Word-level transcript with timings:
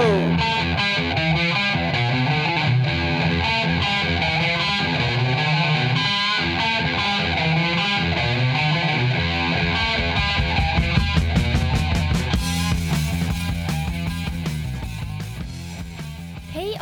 Hej 0.00 0.08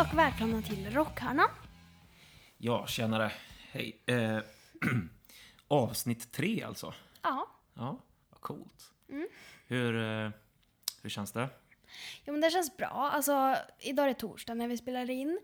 och 0.00 0.18
välkomna 0.18 0.62
till 0.62 0.90
Rockhörnan. 0.90 1.48
Ja, 2.58 2.86
tjenare. 2.86 3.32
Hej. 3.70 4.02
Eh, 4.06 4.38
avsnitt 5.68 6.32
tre 6.32 6.62
alltså. 6.62 6.94
Ja, 7.22 7.46
Ja, 7.74 7.98
vad 8.30 8.40
coolt. 8.40 8.92
Hur, 9.66 9.96
eh, 9.96 10.30
hur 11.02 11.10
känns 11.10 11.32
det? 11.32 11.48
Jo, 12.24 12.32
men 12.32 12.40
det 12.40 12.50
känns 12.50 12.76
bra. 12.76 13.10
Alltså, 13.12 13.56
idag 13.80 14.04
är 14.04 14.08
det 14.08 14.14
torsdag 14.14 14.54
när 14.54 14.68
vi 14.68 14.76
spelar 14.76 15.10
in. 15.10 15.38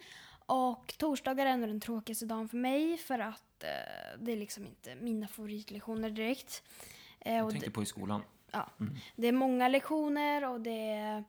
Och 0.46 0.94
torsdagar 0.98 1.46
är 1.46 1.50
ändå 1.50 1.66
den 1.66 1.80
tråkigaste 1.80 2.26
dagen 2.26 2.48
för 2.48 2.56
mig 2.56 2.96
för 2.96 3.18
att 3.18 3.62
eh, 3.64 4.18
det 4.20 4.32
är 4.32 4.36
liksom 4.36 4.66
inte 4.66 4.94
mina 4.94 5.28
favoritlektioner 5.28 6.10
direkt. 6.10 6.62
Eh, 7.20 7.34
Jag 7.36 7.50
tänker 7.50 7.66
det, 7.66 7.72
på 7.72 7.82
i 7.82 7.86
skolan. 7.86 8.22
ja, 8.52 8.70
det 9.16 9.26
är 9.26 9.32
många 9.32 9.68
lektioner 9.68 10.44
och 10.48 10.60
det 10.60 10.88
är 10.90 11.24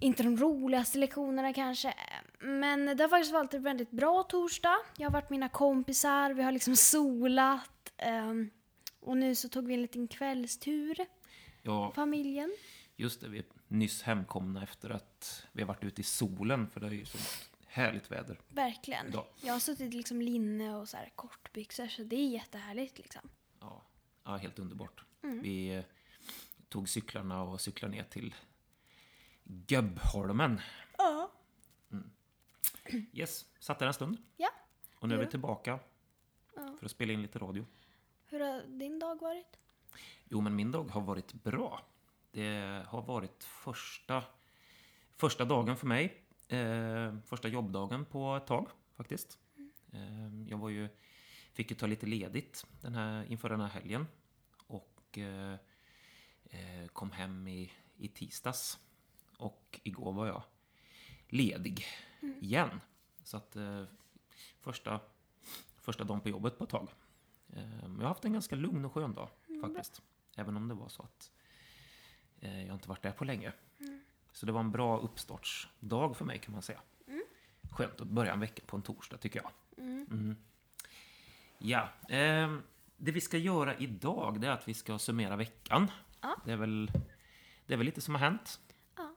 inte 0.00 0.22
de 0.22 0.36
roligaste 0.36 0.98
lektionerna 0.98 1.52
kanske. 1.52 1.94
Men 2.40 2.96
det 2.96 3.04
har 3.04 3.08
faktiskt 3.08 3.32
varit 3.32 3.54
en 3.54 3.62
väldigt 3.62 3.90
bra 3.90 4.22
torsdag. 4.22 4.76
Jag 4.96 5.06
har 5.06 5.12
varit 5.12 5.30
med 5.30 5.36
mina 5.38 5.48
kompisar, 5.48 6.30
vi 6.34 6.42
har 6.42 6.52
liksom 6.52 6.76
solat. 6.76 7.92
ehm, 7.96 8.50
och 9.00 9.16
nu 9.16 9.34
så 9.34 9.48
tog 9.48 9.66
vi 9.66 9.74
en 9.74 9.82
liten 9.82 10.08
kvällstur, 10.08 11.06
Ja, 11.62 11.92
familjen. 11.94 12.56
just 12.96 13.20
det. 13.20 13.28
Vi 13.28 13.42
nyss 13.68 14.02
hemkomna 14.02 14.62
efter 14.62 14.90
att 14.90 15.46
vi 15.52 15.62
har 15.62 15.68
varit 15.68 15.84
ute 15.84 16.00
i 16.00 16.04
solen, 16.04 16.68
för 16.70 16.80
det 16.80 16.86
är 16.86 16.90
ju 16.90 17.04
så 17.04 17.18
härligt 17.66 18.10
väder. 18.10 18.40
Verkligen. 18.48 19.06
Idag. 19.06 19.26
Jag 19.42 19.52
har 19.52 19.60
suttit 19.60 19.94
i 19.94 19.96
liksom 19.96 20.22
linne 20.22 20.76
och 20.76 20.88
så 20.88 20.96
här 20.96 21.12
kortbyxor 21.14 21.86
så 21.88 22.02
det 22.02 22.16
är 22.16 22.28
jättehärligt 22.28 22.98
liksom. 22.98 23.22
Ja, 23.60 23.82
ja 24.24 24.36
helt 24.36 24.58
underbart. 24.58 25.04
Mm. 25.22 25.42
Vi 25.42 25.68
eh, 25.74 25.84
tog 26.68 26.88
cyklarna 26.88 27.42
och 27.42 27.60
cyklade 27.60 27.94
ner 27.94 28.04
till 28.04 28.34
Gubbholmen. 29.44 30.60
Ja. 30.98 31.30
Yes, 33.12 33.44
satt 33.58 33.78
där 33.78 33.86
en 33.86 33.94
stund. 33.94 34.16
Ja. 34.36 34.48
Och 34.94 35.08
nu 35.08 35.14
är 35.14 35.18
vi 35.18 35.24
Ja. 35.24 35.30
tillbaka 35.30 35.78
Ja. 36.56 36.76
för 36.78 36.84
att 36.86 36.90
spela 36.90 37.12
in 37.12 37.22
lite 37.22 37.38
radio. 37.38 37.66
Hur 38.26 38.40
har 38.40 38.62
din 38.66 38.98
dag 38.98 39.20
varit? 39.20 39.58
Jo, 40.28 40.40
men 40.40 40.56
min 40.56 40.72
dag 40.72 40.84
har 40.84 41.00
varit 41.00 41.32
bra. 41.32 41.82
Det 42.30 42.84
har 42.88 43.02
varit 43.02 43.44
första, 43.44 44.24
första 45.16 45.44
dagen 45.44 45.76
för 45.76 45.86
mig. 45.86 46.24
Eh, 46.48 47.18
första 47.24 47.48
jobbdagen 47.48 48.04
på 48.04 48.36
ett 48.36 48.46
tag, 48.46 48.68
faktiskt. 48.96 49.38
Eh, 49.92 50.48
jag 50.48 50.58
var 50.58 50.68
ju, 50.68 50.88
fick 51.52 51.70
ju 51.70 51.76
ta 51.76 51.86
lite 51.86 52.06
ledigt 52.06 52.66
den 52.80 52.94
här, 52.94 53.24
inför 53.24 53.48
den 53.48 53.60
här 53.60 53.68
helgen. 53.68 54.06
Och 54.66 55.18
eh, 55.18 55.52
eh, 56.44 56.86
kom 56.92 57.10
hem 57.10 57.48
i, 57.48 57.72
i 57.96 58.08
tisdags. 58.08 58.78
Och 59.38 59.80
igår 59.82 60.12
var 60.12 60.26
jag 60.26 60.42
ledig 61.28 61.84
igen. 62.40 62.80
Så 63.24 63.36
att 63.36 63.56
eh, 63.56 63.84
första, 64.60 65.00
första 65.80 66.04
dagen 66.04 66.20
på 66.20 66.28
jobbet 66.28 66.58
på 66.58 66.64
ett 66.64 66.70
tag. 66.70 66.88
Eh, 67.52 67.80
Jag 67.82 67.88
har 67.88 68.08
haft 68.08 68.24
en 68.24 68.32
ganska 68.32 68.56
lugn 68.56 68.84
och 68.84 68.92
skön 68.92 69.14
dag 69.14 69.28
faktiskt. 69.60 70.02
Även 70.36 70.56
om 70.56 70.68
det 70.68 70.74
var 70.74 70.88
så 70.88 71.02
att 71.02 71.30
eh, 72.40 72.66
jag 72.66 72.76
inte 72.76 72.88
varit 72.88 73.02
där 73.02 73.12
på 73.12 73.24
länge. 73.24 73.52
Så 74.32 74.46
det 74.46 74.52
var 74.52 74.60
en 74.60 74.70
bra 74.70 74.98
uppstartsdag 74.98 76.16
för 76.16 76.24
mig 76.24 76.38
kan 76.38 76.52
man 76.52 76.62
säga. 76.62 76.80
Skönt 77.70 78.00
att 78.00 78.08
börja 78.08 78.32
en 78.32 78.40
vecka 78.40 78.62
på 78.66 78.76
en 78.76 78.82
torsdag 78.82 79.16
tycker 79.16 79.42
jag. 79.42 79.50
Mm. 79.78 80.36
Ja, 81.58 81.88
ehm, 82.08 82.62
det 82.96 83.12
vi 83.12 83.20
ska 83.20 83.38
göra 83.38 83.76
idag 83.76 84.40
det 84.40 84.46
är 84.46 84.50
att 84.50 84.68
vi 84.68 84.74
ska 84.74 84.98
summera 84.98 85.36
veckan. 85.36 85.90
Ja. 86.20 86.36
Det, 86.44 86.52
är 86.52 86.56
väl, 86.56 86.90
det 87.66 87.74
är 87.74 87.78
väl 87.78 87.86
lite 87.86 88.00
som 88.00 88.14
har 88.14 88.20
hänt. 88.20 88.60
Ja. 88.96 89.14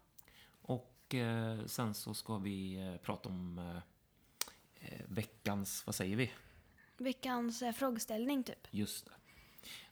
Och 0.61 1.15
eh, 1.15 1.65
sen 1.65 1.93
så 1.93 2.13
ska 2.13 2.37
vi 2.37 2.75
eh, 2.75 2.97
prata 2.97 3.29
om 3.29 3.59
eh, 3.59 3.77
eh, 4.75 5.01
veckans, 5.07 5.85
vad 5.85 5.95
säger 5.95 6.15
vi? 6.15 6.31
Veckans 6.97 7.61
eh, 7.61 7.73
frågeställning 7.73 8.43
typ. 8.43 8.67
Just 8.71 9.05
det. 9.05 9.11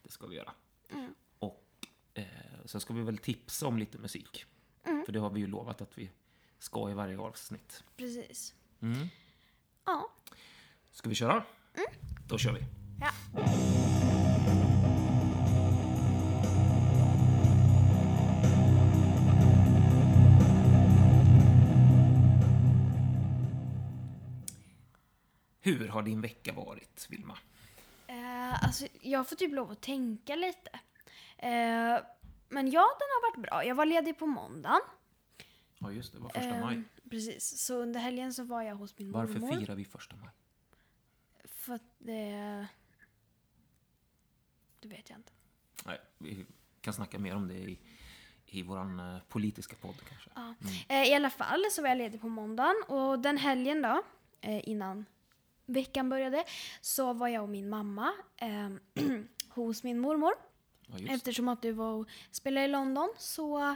Det 0.04 0.12
ska 0.12 0.28
vi 0.28 0.36
göra. 0.36 0.54
Mm. 0.92 1.14
Och 1.40 1.88
eh, 2.14 2.26
sen 2.70 2.82
ska 2.82 2.94
vi 2.94 3.02
väl 3.02 3.18
tipsa 3.18 3.68
om 3.68 3.78
lite 3.78 3.98
musik. 3.98 4.46
Mm. 4.84 5.06
För 5.06 5.14
det 5.14 5.20
har 5.20 5.30
vi 5.30 5.40
ju 5.40 5.48
lovat 5.48 5.82
att 5.82 5.98
vi 5.98 6.10
ska 6.60 6.92
i 6.92 6.94
varje 6.94 7.20
avsnitt. 7.20 7.84
Precis. 7.98 8.54
Mm. 8.82 9.08
Ja. 9.86 10.12
Ska 10.92 11.10
vi 11.10 11.16
köra? 11.16 11.44
Då 12.28 12.38
kör 12.38 12.54
vi. 12.54 12.66
Ja. 13.02 13.12
Hur 25.60 25.88
har 25.88 26.04
din 26.04 26.22
vecka 26.22 26.54
varit, 26.54 27.08
Vilma? 27.10 27.38
Eh, 28.08 28.64
alltså, 28.64 28.88
jag 29.02 29.30
får 29.30 29.36
typ 29.36 29.54
lov 29.54 29.72
att 29.72 29.82
tänka 29.82 30.36
lite. 30.36 30.80
Eh, 31.38 32.00
men 32.50 32.72
ja, 32.72 32.82
den 33.00 33.08
har 33.08 33.32
varit 33.32 33.50
bra. 33.50 33.66
Jag 33.66 33.76
var 33.76 33.86
ledig 33.86 34.18
på 34.20 34.26
måndagen. 34.28 34.82
Ja, 35.80 35.92
just 35.92 36.14
det. 36.14 36.20
var 36.20 36.30
första 36.30 36.50
Eh, 36.56 36.66
maj. 36.66 36.84
Precis. 37.10 37.60
Så 37.66 37.76
under 37.76 38.00
helgen 38.00 38.34
så 38.34 38.44
var 38.44 38.62
jag 38.62 38.76
hos 38.76 38.98
min 38.98 39.12
Varför 39.12 39.40
mormor. 39.40 39.60
firar 39.60 39.76
vi 39.76 39.86
första 39.86 40.16
maj? 40.16 40.30
För 41.46 41.74
att 41.74 41.84
det... 41.98 42.68
Det 44.80 44.88
vet 44.88 45.10
jag 45.10 45.20
inte. 45.20 45.32
Nej, 45.86 46.00
vi 46.18 46.46
kan 46.82 46.94
snacka 46.94 47.20
mer 47.20 47.36
om 47.36 47.48
det 47.48 47.54
i, 47.54 47.80
i 48.46 48.64
vår 48.64 48.78
eh, 49.00 49.20
politiska 49.30 49.76
podd 49.76 49.96
kanske. 50.10 50.30
Ja. 50.36 50.54
Eh, 50.90 51.04
I 51.04 51.14
alla 51.16 51.30
fall 51.30 51.66
så 51.72 51.82
var 51.82 51.90
jag 51.90 51.98
ledig 51.98 52.22
på 52.22 52.30
måndagen 52.30 52.76
och 52.88 53.20
den 53.20 53.38
helgen 53.38 53.82
då, 53.82 54.04
eh, 54.42 54.70
innan 54.70 55.06
veckan 55.66 56.10
började, 56.10 56.44
så 56.82 57.14
var 57.14 57.28
jag 57.28 57.44
och 57.44 57.50
min 57.50 57.70
mamma 57.70 58.14
eh, 58.38 58.70
hos 59.50 59.84
min 59.84 60.00
mormor. 60.00 60.34
Ja. 60.98 61.14
Eftersom 61.14 61.48
att 61.48 61.62
du 61.62 61.72
var 61.72 61.94
och 61.94 62.08
spelade 62.32 62.66
i 62.66 62.70
London 62.70 63.14
så 63.18 63.76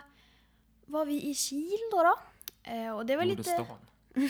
var 0.85 1.05
vi 1.05 1.29
i 1.29 1.33
Kil 1.35 1.77
då. 1.91 2.03
då. 2.03 2.15
Eh, 2.71 2.91
och 2.95 3.05
det 3.05 3.15
var 3.15 3.25
lite... 3.25 3.51
Nordestan. 3.57 3.77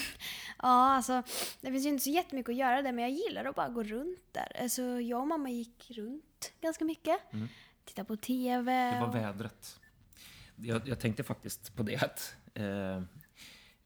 Ja, 0.58 0.96
alltså 0.96 1.24
det 1.62 1.72
finns 1.72 1.86
ju 1.86 1.90
inte 1.90 2.04
så 2.04 2.10
jättemycket 2.10 2.50
att 2.50 2.56
göra 2.56 2.82
där 2.82 2.92
men 2.92 3.04
jag 3.04 3.12
gillar 3.12 3.46
att 3.46 3.56
bara 3.56 3.70
gå 3.70 3.84
runt 3.84 4.20
där. 4.32 4.62
Alltså 4.62 4.82
jag 4.82 5.22
och 5.22 5.28
mamma 5.28 5.50
gick 5.50 5.92
runt 5.92 6.54
ganska 6.62 6.86
mycket. 6.86 7.34
Mm. 7.34 7.48
Titta 7.86 8.04
på 8.04 8.16
TV. 8.18 8.92
Det 8.94 9.00
var 9.00 9.08
och- 9.08 9.16
vädret. 9.16 9.80
Jag, 10.56 10.88
jag 10.88 11.00
tänkte 11.00 11.24
faktiskt 11.24 11.76
på 11.76 11.84
det 11.84 11.96
att 11.96 12.36
eh, 12.54 13.02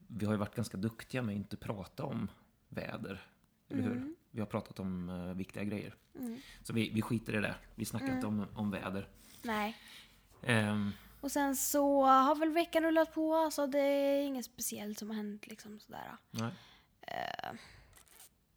vi 0.08 0.26
har 0.26 0.34
ju 0.34 0.38
varit 0.38 0.56
ganska 0.56 0.78
duktiga 0.78 1.22
med 1.22 1.34
att 1.34 1.38
inte 1.38 1.58
prata 1.58 2.04
om 2.04 2.28
väder. 2.70 3.28
Eller 3.70 3.84
hur? 3.84 4.16
Vi 4.38 4.42
har 4.42 4.48
pratat 4.48 4.80
om 4.80 5.10
eh, 5.10 5.34
viktiga 5.34 5.64
grejer. 5.64 5.96
Mm. 6.16 6.40
Så 6.64 6.74
vi, 6.74 6.90
vi 6.90 7.02
skiter 7.02 7.36
i 7.38 7.42
det. 7.42 7.56
Vi 7.76 7.86
snackar 7.86 8.14
inte 8.16 8.28
om, 8.28 8.46
om 8.56 8.72
väder. 8.72 9.10
Nej. 9.42 9.78
Ehm, 10.44 10.92
Och 11.22 11.32
sen 11.32 11.56
så 11.56 12.04
har 12.06 12.36
väl 12.36 12.50
veckan 12.52 12.84
rullat 12.84 13.14
på. 13.14 13.36
Alltså 13.36 13.68
det 13.68 13.80
är 13.80 14.24
inget 14.24 14.46
speciellt 14.46 15.00
som 15.00 15.10
har 15.10 15.16
hänt 15.16 15.48
liksom 15.48 15.80
sådär. 15.80 16.18
nej, 16.32 16.52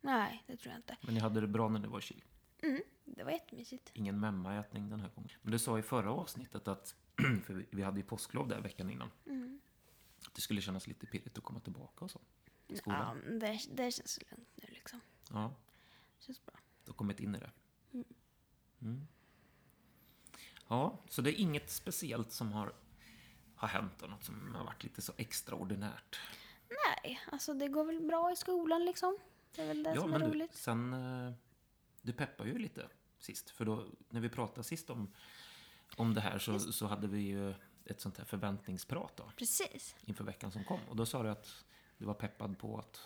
Nej, 0.00 0.42
det 0.46 0.56
tror 0.56 0.72
jag 0.72 0.78
inte. 0.78 0.96
men 1.02 1.14
ni 1.14 1.20
hade 1.20 1.40
det 1.40 1.46
bra 1.46 1.68
när 1.68 1.80
ni 1.80 1.88
var 1.88 1.98
i 1.98 2.02
Kil. 2.02 2.24
Mm, 2.62 2.82
det 3.04 3.24
var 3.24 3.30
jättemysigt. 3.30 3.90
Ingen 3.94 4.20
memmaätning 4.20 4.90
den 4.90 5.00
här 5.00 5.08
gången. 5.14 5.30
Men 5.42 5.52
du 5.52 5.58
sa 5.58 5.78
i 5.78 5.82
förra 5.82 6.12
avsnittet 6.12 6.68
att, 6.68 6.94
för 7.44 7.54
vi, 7.54 7.66
vi 7.70 7.82
hade 7.82 8.00
ju 8.00 8.04
påsklov 8.06 8.48
där 8.48 8.60
veckan 8.60 8.90
innan, 8.90 9.10
Mm. 9.26 9.60
att 10.26 10.34
det 10.34 10.40
skulle 10.40 10.60
kännas 10.60 10.86
lite 10.86 11.06
pirrigt 11.06 11.38
att 11.38 11.44
komma 11.44 11.60
tillbaka 11.60 12.04
och 12.04 12.10
så. 12.10 12.20
Ja, 12.84 13.14
men 13.24 13.38
det, 13.38 13.60
det 13.74 13.90
känns 13.90 14.18
lugnt 14.30 14.48
nu 14.54 14.64
liksom. 14.68 15.00
Ja, 15.30 15.54
känns 16.20 16.44
bra. 16.46 16.54
du 16.84 16.90
har 16.90 16.94
kommit 16.96 17.20
in 17.20 17.34
i 17.34 17.38
det. 17.38 17.50
Mm. 18.82 19.06
Ja, 20.68 20.98
så 21.08 21.22
det 21.22 21.30
är 21.30 21.40
inget 21.40 21.70
speciellt 21.70 22.32
som 22.32 22.52
har, 22.52 22.72
har 23.54 23.68
hänt 23.68 24.02
och 24.02 24.10
något 24.10 24.24
som 24.24 24.54
har 24.54 24.64
varit 24.64 24.84
lite 24.84 25.02
så 25.02 25.12
extraordinärt. 25.16 26.20
Nej, 26.68 27.20
alltså 27.32 27.54
det 27.54 27.68
går 27.68 27.84
väl 27.84 28.00
bra 28.00 28.32
i 28.32 28.36
skolan 28.36 28.84
liksom. 28.84 29.18
Det 29.54 29.62
är 29.62 29.66
väl 29.66 29.82
det 29.82 29.94
ja, 29.94 30.00
som 30.00 30.14
är 30.14 30.18
men 30.18 30.28
du, 30.30 30.34
roligt. 30.34 30.54
sen... 30.54 30.92
eh, 31.26 31.32
Du 32.02 32.12
peppar 32.12 32.44
ju 32.46 32.58
lite 32.58 32.88
sist, 33.18 33.50
för 33.50 33.64
då, 33.64 33.86
när 34.08 34.20
vi 34.20 34.28
pratade 34.28 34.64
sist 34.64 34.90
om, 34.90 35.14
om 35.96 36.14
det 36.14 36.20
här 36.20 36.38
så, 36.38 36.58
så 36.58 36.86
hade 36.86 37.06
vi 37.08 37.20
ju 37.20 37.54
ett 37.84 38.00
sånt 38.00 38.18
här 38.18 38.24
förväntningsprat 38.24 39.16
då, 39.16 39.32
Precis. 39.36 39.96
inför 40.00 40.24
veckan 40.24 40.52
som 40.52 40.64
kom. 40.64 40.80
Och 40.88 40.96
då 40.96 41.06
sa 41.06 41.22
du 41.22 41.28
att 41.28 41.64
du 41.98 42.04
var 42.04 42.14
peppad 42.14 42.58
på 42.58 42.78
att 42.78 43.00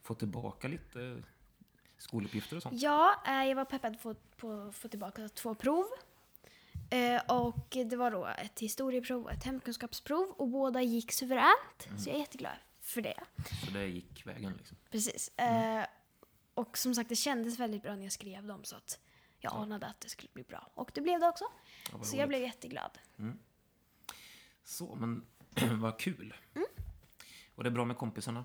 få 0.00 0.14
tillbaka 0.14 0.68
lite 0.68 1.22
skoluppgifter 1.98 2.56
och 2.56 2.62
sånt. 2.62 2.82
Ja, 2.82 3.22
eh, 3.26 3.44
jag 3.44 3.56
var 3.56 3.64
peppad 3.64 4.02
på 4.02 4.14
på 4.36 4.52
att 4.52 4.74
få 4.74 4.88
tillbaka 4.88 5.28
två 5.28 5.54
prov. 5.54 5.84
Eh, 6.90 7.22
och 7.28 7.68
det 7.70 7.96
var 7.96 8.10
då 8.10 8.26
ett 8.26 8.60
historieprov 8.60 9.24
och 9.24 9.32
ett 9.32 9.44
hemkunskapsprov 9.44 10.30
och 10.30 10.48
båda 10.48 10.82
gick 10.82 11.12
suveränt. 11.12 11.88
Så 11.98 12.08
jag 12.08 12.16
är 12.16 12.20
jätteglad 12.20 12.56
för 12.80 13.02
det. 13.02 13.20
Så 13.64 13.70
det 13.70 13.86
gick 13.86 14.26
vägen 14.26 14.54
liksom. 14.58 14.76
Precis. 14.90 15.28
Eh, 15.28 15.86
och 16.54 16.78
som 16.78 16.94
sagt, 16.94 17.08
det 17.08 17.16
kändes 17.16 17.58
väldigt 17.58 17.82
bra 17.82 17.96
när 17.96 18.02
jag 18.02 18.12
skrev 18.12 18.46
dem 18.46 18.64
så 18.64 18.76
att 18.76 18.98
jag 19.38 19.52
anade 19.54 19.86
att 19.86 20.00
det 20.00 20.08
skulle 20.08 20.28
bli 20.32 20.42
bra. 20.42 20.70
Och 20.74 20.90
det 20.94 21.00
blev 21.00 21.20
det 21.20 21.28
också. 21.28 21.44
Ja, 21.92 22.02
Så 22.02 22.16
jag 22.16 22.28
blev 22.28 22.42
jätteglad. 22.42 22.98
Så, 24.64 24.94
men 24.94 25.26
vad 25.80 25.98
kul. 25.98 26.34
Mm. 26.54 26.66
Och 27.54 27.64
det 27.64 27.68
är 27.68 27.72
bra 27.72 27.84
med 27.84 27.96
kompisarna. 27.96 28.44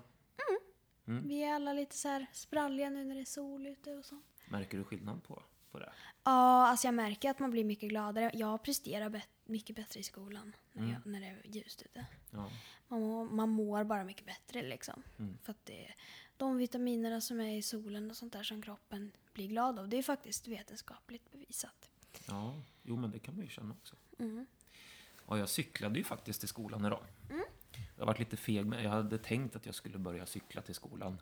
Mm. 1.06 1.28
Vi 1.28 1.42
är 1.42 1.54
alla 1.54 1.72
lite 1.72 1.96
så 1.96 2.08
här 2.08 2.26
spralliga 2.32 2.90
nu 2.90 3.04
när 3.04 3.14
det 3.14 3.20
är 3.20 3.24
sol 3.24 3.66
ute 3.66 3.90
och 3.94 4.04
så. 4.04 4.20
Märker 4.48 4.78
du 4.78 4.84
skillnad 4.84 5.24
på, 5.24 5.42
på 5.70 5.78
det? 5.78 5.92
Ja, 6.24 6.66
alltså 6.68 6.86
jag 6.86 6.94
märker 6.94 7.30
att 7.30 7.38
man 7.38 7.50
blir 7.50 7.64
mycket 7.64 7.88
gladare. 7.88 8.30
Jag 8.34 8.62
presterar 8.62 9.08
bet- 9.08 9.28
mycket 9.44 9.76
bättre 9.76 10.00
i 10.00 10.02
skolan 10.02 10.56
när, 10.72 10.82
Mm. 10.82 10.94
jag, 10.94 11.06
när 11.12 11.20
det 11.20 11.26
är 11.26 11.42
ljust 11.44 11.82
ute. 11.82 12.06
Ja. 12.30 12.50
Man, 12.88 13.00
må, 13.00 13.24
man 13.24 13.48
mår 13.48 13.84
bara 13.84 14.04
mycket 14.04 14.26
bättre 14.26 14.62
liksom. 14.62 15.02
Mm. 15.18 15.38
För 15.42 15.50
att 15.50 15.66
det 15.66 15.94
de 16.36 16.56
vitaminerna 16.56 17.20
som 17.20 17.40
är 17.40 17.56
i 17.56 17.62
solen 17.62 18.10
och 18.10 18.16
sånt 18.16 18.32
där 18.32 18.42
som 18.42 18.62
kroppen 18.62 19.12
blir 19.32 19.48
glad 19.48 19.78
av. 19.78 19.88
Det 19.88 19.96
är 19.96 20.02
faktiskt 20.02 20.48
vetenskapligt 20.48 21.32
bevisat. 21.32 21.90
ja, 22.28 22.62
jo 22.82 22.96
men 22.96 23.10
det 23.10 23.18
kan 23.18 23.34
man 23.36 23.44
ju 23.44 23.50
känna 23.50 23.74
också. 23.74 23.96
Mm. 24.18 24.46
Ja, 25.28 25.38
jag 25.38 25.48
cyklade 25.48 25.98
ju 25.98 26.04
faktiskt 26.04 26.40
till 26.40 26.48
skolan 26.48 26.84
idag. 26.84 27.04
Jag 27.94 28.02
har 28.02 28.06
varit 28.06 28.18
lite 28.18 28.36
feg, 28.36 28.66
men 28.66 28.84
jag 28.84 28.90
hade 28.90 29.18
tänkt 29.18 29.56
att 29.56 29.66
jag 29.66 29.74
skulle 29.74 29.98
börja 29.98 30.26
cykla 30.26 30.62
till 30.62 30.74
skolan 30.74 31.18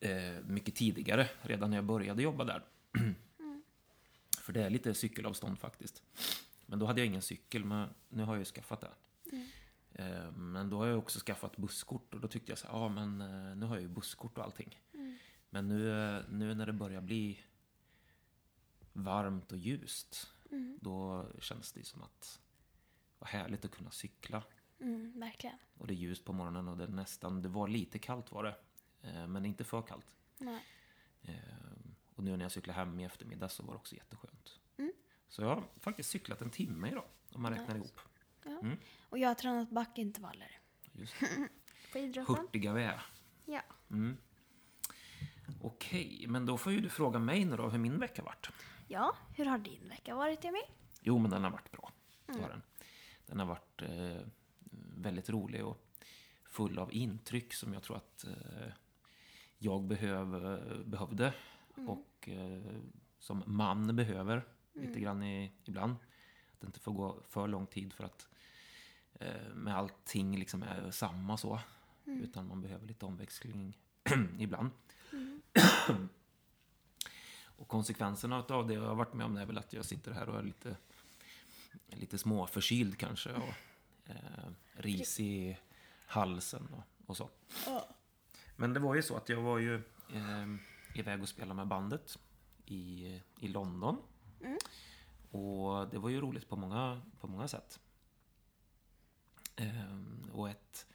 eh, 0.00 0.44
mycket 0.46 0.74
tidigare, 0.74 1.28
redan 1.42 1.70
när 1.70 1.76
jag 1.76 1.84
började 1.84 2.22
jobba 2.22 2.44
där. 2.44 2.64
För 4.38 4.52
det 4.52 4.62
är 4.62 4.70
lite 4.70 4.94
cykelavstånd 4.94 5.58
faktiskt. 5.58 6.02
Men 6.66 6.78
då 6.78 6.86
hade 6.86 7.00
jag 7.00 7.06
ingen 7.06 7.22
cykel, 7.22 7.64
men 7.64 7.88
nu 8.08 8.22
har 8.22 8.34
jag 8.34 8.38
ju 8.38 8.44
skaffat 8.44 8.80
det. 8.80 8.90
Eh, 9.94 10.32
men 10.32 10.70
då 10.70 10.78
har 10.78 10.86
jag 10.86 10.98
också 10.98 11.18
skaffat 11.18 11.56
busskort 11.56 12.14
och 12.14 12.20
då 12.20 12.28
tyckte 12.28 12.52
jag 12.52 12.58
så 12.58 12.66
här, 12.66 12.74
ja 12.74 12.88
men 12.88 13.20
eh, 13.20 13.56
nu 13.56 13.66
har 13.66 13.74
jag 13.74 13.82
ju 13.82 13.88
busskort 13.88 14.38
och 14.38 14.44
allting. 14.44 14.80
Men 15.50 15.68
nu, 15.68 15.90
eh, 15.90 16.22
nu 16.30 16.54
när 16.54 16.66
det 16.66 16.72
börjar 16.72 17.00
bli 17.00 17.40
varmt 18.92 19.52
och 19.52 19.58
ljust, 19.58 20.30
då 20.80 21.26
känns 21.38 21.72
det 21.72 21.86
som 21.86 22.02
att 22.02 22.40
vad 23.18 23.28
härligt 23.28 23.64
att 23.64 23.70
kunna 23.70 23.90
cykla. 23.90 24.42
Mm, 24.80 25.12
verkligen. 25.20 25.56
Och 25.78 25.86
det 25.86 25.94
är 25.94 25.96
ljust 25.96 26.24
på 26.24 26.32
morgonen 26.32 26.68
och 26.68 26.76
det 26.76 26.84
är 26.84 26.88
nästan, 26.88 27.42
det 27.42 27.48
var 27.48 27.68
lite 27.68 27.98
kallt 27.98 28.32
var 28.32 28.42
det. 28.44 28.56
Eh, 29.02 29.26
Men 29.26 29.46
inte 29.46 29.64
för 29.64 29.82
kallt. 29.82 30.06
Nej. 30.38 30.64
Eh, 31.22 31.34
Och 32.16 32.24
nu 32.24 32.36
när 32.36 32.44
jag 32.44 32.52
cyklar 32.52 32.74
hem 32.74 33.00
i 33.00 33.04
eftermiddag 33.04 33.48
så 33.48 33.62
var 33.62 33.72
det 33.72 33.76
också 33.78 33.94
jätteskönt. 33.94 34.60
Mm. 34.78 34.92
Så 35.28 35.42
jag 35.42 35.48
har 35.48 35.64
faktiskt 35.80 36.10
cyklat 36.10 36.40
en 36.42 36.50
timme 36.50 36.88
idag, 36.88 37.04
om 37.32 37.42
man 37.42 37.52
räknar 37.52 37.76
ihop. 37.76 38.00
Ja. 38.44 38.58
Mm. 38.62 38.76
Och 39.08 39.18
jag 39.18 39.28
har 39.28 39.34
tränat 39.34 39.70
backintervaller 39.70 40.58
Just. 40.92 41.14
Hurtiga 42.28 42.72
vi 42.72 42.82
är. 42.82 43.02
Ja. 43.44 43.60
Mm. 43.90 44.16
Okej, 45.62 46.24
men 46.28 46.46
då 46.46 46.58
får 46.58 46.72
ju 46.72 46.80
du 46.80 46.88
fråga 46.88 47.18
mig 47.18 47.44
nu 47.44 47.56
då 47.56 47.68
hur 47.68 47.78
min 47.78 47.98
vecka 47.98 48.22
varit. 48.22 48.48
ja, 48.88 49.16
hur 49.34 49.44
har 49.44 49.58
din 49.58 49.88
vecka 49.88 50.14
varit 50.14 50.44
Emil? 50.44 50.62
Jo, 51.00 51.18
men 51.18 51.30
den 51.30 51.44
har 51.44 51.50
varit 51.50 51.70
bra. 51.72 51.92
Har 52.26 52.48
den. 52.48 52.62
Den 53.26 53.38
har 53.38 53.46
varit 53.46 53.82
eh, 53.82 54.26
väldigt 54.96 55.30
rolig 55.30 55.64
och 55.64 55.86
full 56.50 56.78
av 56.78 56.94
intryck 56.94 57.54
som 57.54 57.74
jag 57.74 57.82
tror 57.82 57.96
att 57.96 58.24
eh, 58.24 58.72
jag 59.58 59.82
behöv, 59.84 60.30
behövde 60.84 61.34
och 61.74 62.28
eh, 62.28 62.62
som 63.18 63.42
man 63.46 63.96
behöver 63.96 64.44
lite 64.72 65.00
grann 65.00 65.22
i, 65.22 65.52
ibland. 65.64 65.92
Att 66.52 66.60
det 66.60 66.66
inte 66.66 66.80
får 66.80 66.92
gå 66.92 67.22
för 67.28 67.48
lång 67.48 67.66
tid 67.66 67.92
för 67.92 68.04
att 68.04 68.28
eh, 69.12 69.54
med 69.54 69.76
allting 69.76 70.38
liksom 70.38 70.62
är 70.62 70.90
samma 70.90 71.36
så. 71.36 71.60
Utan 72.04 72.48
man 72.48 72.62
behöver 72.62 72.86
lite 72.86 73.06
omväxling 73.06 73.78
ibland. 74.38 74.70
och 77.56 77.68
konsekvenserna 77.68 78.44
av 78.48 78.66
det 78.66 78.74
jag 78.74 78.82
har 78.82 78.94
varit 78.94 79.14
med 79.14 79.26
om 79.26 79.36
är 79.36 79.46
väl 79.46 79.58
att 79.58 79.72
jag 79.72 79.84
sitter 79.84 80.12
här 80.12 80.28
och 80.28 80.38
är 80.38 80.42
lite, 80.42 80.76
lite 81.86 82.18
småförkyld 82.18 82.98
kanske. 82.98 83.32
Och 83.32 83.54
eh, 84.06 84.50
ris 84.72 85.20
i 85.20 85.58
halsen 86.06 86.66
och, 86.66 86.82
och 87.10 87.16
så. 87.16 87.30
Men 88.56 88.72
det 88.74 88.80
var 88.80 88.94
ju 88.94 89.02
så 89.02 89.16
att 89.16 89.28
jag 89.28 89.40
var 89.42 89.58
ju 89.58 89.74
eh, 90.14 90.54
iväg 90.94 91.22
och 91.22 91.28
spelade 91.28 91.54
med 91.54 91.66
bandet 91.66 92.18
i, 92.64 93.04
i 93.40 93.48
London. 93.48 94.02
Och 95.30 95.88
det 95.88 95.98
var 95.98 96.08
ju 96.08 96.20
roligt 96.20 96.48
på 96.48 96.56
många, 96.56 97.02
på 97.20 97.26
många 97.26 97.48
sätt. 97.48 97.80
Eh, 99.56 99.98
och 100.32 100.48
ett, 100.50 100.86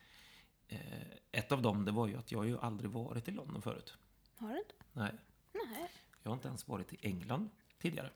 eh, 0.67 1.11
ett 1.31 1.51
av 1.51 1.61
dem 1.61 1.85
det 1.85 1.91
var 1.91 2.07
ju 2.07 2.15
att 2.17 2.31
jag 2.31 2.47
ju 2.47 2.59
aldrig 2.59 2.91
varit 2.91 3.27
i 3.27 3.31
London 3.31 3.61
förut. 3.61 3.97
Har 4.37 4.49
du 4.49 4.59
inte? 4.59 4.73
Nej, 4.93 5.15
Nej. 5.53 5.91
jag 6.23 6.31
har 6.31 6.35
inte 6.35 6.47
ens 6.47 6.67
varit 6.67 6.93
i 6.93 6.97
England 7.01 7.49
tidigare. 7.79 8.11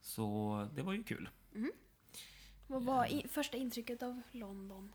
Så 0.00 0.68
det 0.74 0.82
var 0.82 0.92
ju 0.92 1.04
kul. 1.04 1.28
Vad 2.72 2.82
var 2.82 3.06
i, 3.06 3.28
första 3.28 3.56
intrycket 3.56 4.02
av 4.02 4.22
London? 4.30 4.92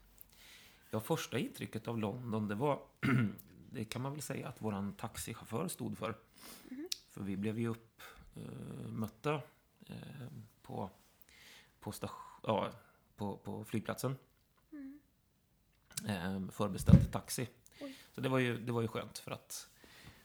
Ja, 0.90 1.00
första 1.00 1.40
intrycket 1.40 1.88
av 1.88 1.98
London, 1.98 2.48
det 2.48 2.56
var... 2.56 2.82
det 3.72 3.86
kan 3.86 4.02
man 4.02 4.12
väl 4.12 4.22
säga 4.22 4.48
att 4.48 4.62
våran 4.62 4.94
taxichaufför 4.94 5.68
stod 5.68 5.98
för. 5.98 6.18
För 7.10 7.24
vi 7.24 7.38
blev 7.38 7.60
ju 7.60 7.68
uppmötta 7.68 9.34
eh, 9.86 10.28
på, 10.62 10.90
på, 11.80 11.92
station, 11.92 12.42
ja, 12.44 12.72
på, 13.16 13.38
på 13.38 13.66
flygplatsen. 13.66 14.16
Eh, 16.08 16.48
förbeställd 16.52 17.12
taxi. 17.12 17.50
Oj. 17.82 17.96
Så 18.12 18.22
det 18.22 18.30
var, 18.30 18.40
ju, 18.40 18.58
det 18.58 18.72
var 18.72 18.82
ju 18.82 18.88
skönt 18.88 19.18
för 19.18 19.32
att 19.32 19.70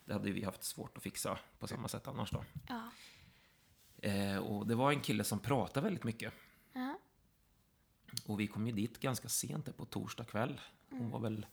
det 0.05 0.13
hade 0.13 0.33
vi 0.33 0.45
haft 0.45 0.65
svårt 0.65 0.97
att 0.97 1.03
fixa 1.03 1.39
på 1.59 1.67
samma 1.67 1.89
sätt 1.89 2.09
annars 2.09 2.31
då. 2.31 2.45
Ja. 2.69 2.91
Eh, 4.09 4.37
och 4.37 4.67
det 4.67 4.75
var 4.75 4.93
en 4.93 5.01
kille 5.01 5.25
som 5.25 5.39
pratade 5.39 5.85
väldigt 5.85 6.05
mycket. 6.05 6.33
Och 8.27 8.41
vi 8.41 8.47
kom 8.47 8.67
ju 8.67 8.73
dit 8.73 9.01
ganska 9.01 9.29
sent 9.29 9.67
där 9.67 9.73
på 9.73 9.85
torsdag 9.85 10.25
kväll. 10.25 10.61
Hon 10.91 11.11
var 11.11 11.21
väl 11.21 11.47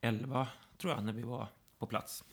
11, 0.00 0.48
tror 0.78 0.92
jag, 0.92 1.04
när 1.04 1.12
vi 1.12 1.22
var 1.22 1.48
på 1.78 1.86
plats. 1.86 2.24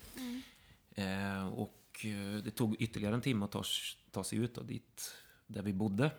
Eh, 0.90 1.46
och 1.46 2.04
eh, 2.04 2.42
det 2.42 2.50
tog 2.50 2.76
ytterligare 2.82 3.14
en 3.14 3.20
timme 3.20 3.44
att 3.44 3.50
ta, 3.50 3.62
ta 4.10 4.24
sig 4.24 4.38
ut 4.38 4.54
då, 4.54 4.62
dit 4.62 5.14
där 5.46 5.62
vi 5.62 5.72
bodde. 5.72 6.10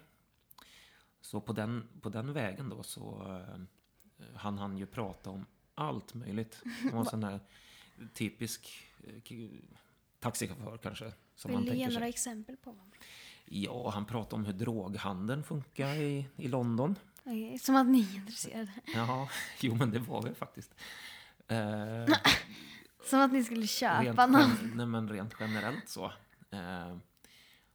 Så 1.21 1.41
på 1.41 1.53
den, 1.53 1.87
på 2.01 2.09
den 2.09 2.33
vägen 2.33 2.69
då 2.69 2.83
så 2.83 3.37
eh, 3.37 4.27
han 4.35 4.57
han 4.57 4.77
ju 4.77 4.85
prata 4.85 5.29
om 5.29 5.45
allt 5.75 6.13
möjligt. 6.13 6.61
Han 6.81 6.91
var 6.91 6.99
en 6.99 7.05
sån 7.05 7.23
här 7.23 7.39
typisk 8.13 8.83
eh, 9.03 9.49
taxichaufför 10.19 10.77
kanske. 10.77 11.13
Som 11.35 11.51
Vill 11.51 11.65
du 11.65 11.75
ge 11.75 11.85
några 11.87 11.99
sig. 11.99 12.09
exempel 12.09 12.57
på 12.57 12.69
dem? 12.69 12.91
Ja, 13.45 13.89
han 13.89 14.05
pratade 14.05 14.35
om 14.35 14.45
hur 14.45 14.53
droghandeln 14.53 15.43
funkar 15.43 15.95
i, 15.95 16.27
i 16.35 16.47
London. 16.47 16.95
Okej, 17.25 17.59
Som 17.59 17.75
att 17.75 17.87
ni 17.87 18.01
är 18.01 18.15
intresserade. 18.15 18.71
Ja, 18.93 19.29
jo 19.59 19.75
men 19.75 19.91
det 19.91 19.99
var 19.99 20.21
vi 20.21 20.33
faktiskt. 20.33 20.75
Eh, 21.47 22.05
Som 23.09 23.19
att 23.19 23.31
ni 23.31 23.43
skulle 23.43 23.67
köpa 23.67 24.25
någon. 24.27 24.71
nej, 24.75 24.85
men 24.85 25.09
rent 25.09 25.33
generellt 25.39 25.89
så. 25.89 26.05
Eh, 26.51 26.97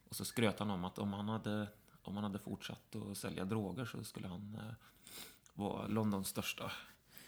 och 0.08 0.16
så 0.16 0.24
skröt 0.24 0.58
han 0.58 0.70
om 0.70 0.84
att 0.84 0.98
om 0.98 1.12
han 1.12 1.28
hade, 1.28 1.68
om 2.02 2.14
han 2.14 2.24
hade 2.24 2.38
fortsatt 2.38 2.96
att 2.96 3.18
sälja 3.18 3.44
droger 3.44 3.84
så 3.84 4.04
skulle 4.04 4.28
han 4.28 4.54
eh, 4.54 4.74
vara 5.54 5.86
Londons 5.86 6.28
största. 6.28 6.72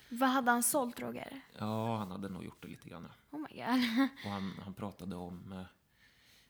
Vad 0.09 0.29
hade 0.29 0.51
han 0.51 0.63
sålt 0.63 0.97
droger? 0.97 1.41
Ja, 1.59 1.97
han 1.97 2.11
hade 2.11 2.29
nog 2.29 2.45
gjort 2.45 2.63
det 2.63 2.69
lite 2.69 2.89
grann. 2.89 3.09
ja. 3.31 3.37
Oh 3.39 3.41
my 3.51 3.63
god. 3.63 4.09
Och 4.25 4.31
han, 4.31 4.53
han 4.65 4.75
pratade 4.75 5.17
om, 5.17 5.53
eh, 5.53 5.63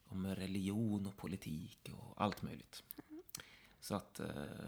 om 0.09 0.27
religion 0.27 1.07
och 1.07 1.17
politik 1.17 1.91
och 1.95 2.23
allt 2.23 2.43
möjligt. 2.43 2.83
Så 3.81 3.95
att 3.95 4.21
eh, 4.21 4.27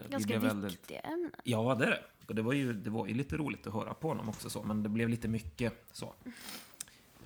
Ganska 0.08 0.26
blev 0.26 0.40
väldigt... 0.40 0.72
viktiga 0.72 1.00
ämnen. 1.00 1.32
Ja, 1.44 1.74
det 1.74 1.84
är 1.84 1.90
det. 1.90 2.04
Och 2.28 2.34
det 2.34 2.42
var, 2.42 2.52
ju, 2.52 2.72
det 2.72 2.90
var 2.90 3.06
ju 3.06 3.14
lite 3.14 3.36
roligt 3.36 3.66
att 3.66 3.72
höra 3.72 3.94
på 3.94 4.08
honom 4.08 4.28
också, 4.28 4.50
så, 4.50 4.62
men 4.62 4.82
det 4.82 4.88
blev 4.88 5.08
lite 5.08 5.28
mycket 5.28 5.84
så. 5.92 6.14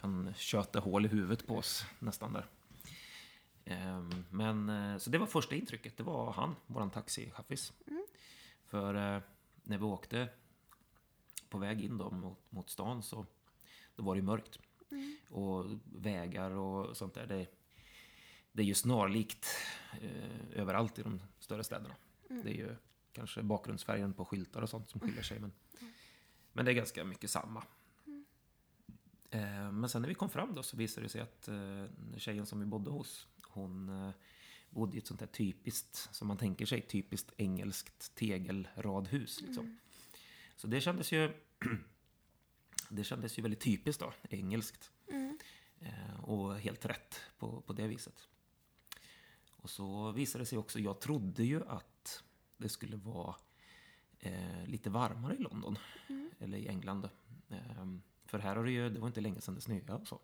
Han 0.00 0.34
tjötade 0.36 0.84
hål 0.90 1.04
i 1.04 1.08
huvudet 1.08 1.46
på 1.46 1.56
oss 1.56 1.84
nästan 1.98 2.32
där. 2.32 2.46
Ehm, 3.64 4.24
Men, 4.30 4.68
eh, 4.68 4.98
så 4.98 5.10
det 5.10 5.18
var 5.18 5.26
första 5.26 5.54
intrycket, 5.54 5.96
det 5.96 6.02
var 6.02 6.32
han, 6.32 6.56
våran 6.66 6.90
taxichaffis. 6.90 7.72
För 8.66 8.94
eh, 8.94 9.22
när 9.62 9.78
vi 9.78 9.84
åkte 9.84 10.28
på 11.48 11.58
väg 11.58 11.84
in 11.84 11.98
då 11.98 12.10
mot, 12.10 12.38
mot 12.50 12.70
stan 12.70 13.02
så 13.02 13.26
då 13.96 14.02
var 14.02 14.14
det 14.14 14.18
ju 14.18 14.26
mörkt. 14.26 14.58
Och 15.30 15.64
vägar 15.84 16.50
och 16.50 16.96
sånt 16.96 17.14
där, 17.14 17.26
det, 17.26 17.46
det 18.52 18.62
är 18.62 18.66
ju 18.66 18.74
snarlikt 18.74 19.46
eh, 20.00 20.60
överallt 20.60 20.98
i 20.98 21.02
de 21.02 21.20
större 21.46 21.64
städerna. 21.64 21.94
Det 22.28 22.50
är 22.50 22.54
ju 22.54 22.76
kanske 23.12 23.42
bakgrundsfärgen 23.42 24.12
på 24.12 24.24
skyltar 24.24 24.62
och 24.62 24.70
sånt 24.70 24.90
som 24.90 25.00
skiljer 25.00 25.22
sig. 25.22 25.38
Men, 25.38 25.52
men 26.52 26.64
det 26.64 26.70
är 26.70 26.74
ganska 26.74 27.04
mycket 27.04 27.30
samma. 27.30 27.62
Eh, 29.30 29.72
men 29.72 29.88
sen 29.88 30.02
när 30.02 30.08
vi 30.08 30.14
kom 30.14 30.30
fram 30.30 30.54
då 30.54 30.62
så 30.62 30.76
visade 30.76 31.06
det 31.06 31.08
sig 31.08 31.20
att 31.20 31.48
eh, 31.48 32.18
tjejen 32.18 32.46
som 32.46 32.60
vi 32.60 32.66
bodde 32.66 32.90
hos, 32.90 33.26
hon 33.42 33.88
eh, 33.88 34.10
bodde 34.70 34.96
i 34.96 34.98
ett 34.98 35.06
sånt 35.06 35.20
där 35.20 35.26
typiskt, 35.26 36.08
som 36.12 36.28
man 36.28 36.36
tänker 36.36 36.66
sig, 36.66 36.80
typiskt 36.80 37.32
engelskt 37.36 38.14
tegelradhus. 38.14 39.40
Liksom. 39.40 39.78
Så 40.56 40.66
det 40.66 40.80
kändes 40.80 41.12
ju 41.12 41.32
det 42.88 43.04
kändes 43.04 43.38
ju 43.38 43.42
väldigt 43.42 43.60
typiskt 43.60 44.00
då, 44.00 44.12
engelskt. 44.30 44.90
Eh, 45.80 46.24
och 46.24 46.58
helt 46.58 46.86
rätt 46.86 47.20
på, 47.38 47.60
på 47.60 47.72
det 47.72 47.86
viset. 47.86 48.28
Och 49.66 49.70
så 49.70 50.12
visade 50.12 50.42
det 50.42 50.46
sig 50.46 50.58
också, 50.58 50.78
jag 50.78 51.00
trodde 51.00 51.44
ju 51.44 51.64
att 51.66 52.24
det 52.56 52.68
skulle 52.68 52.96
vara 52.96 53.34
eh, 54.18 54.66
lite 54.66 54.90
varmare 54.90 55.34
i 55.34 55.38
London. 55.38 55.78
Eller 56.38 56.58
i 56.58 56.68
England. 56.68 57.08
Eh, 57.48 57.86
för 58.24 58.38
här 58.38 58.56
har 58.56 58.64
det 58.64 58.70
ju, 58.70 58.90
det 58.90 59.00
var 59.00 59.06
inte 59.06 59.20
länge 59.20 59.40
sedan 59.40 59.54
det 59.54 59.60
snöade 59.60 59.92
och 59.92 60.08
så. 60.08 60.20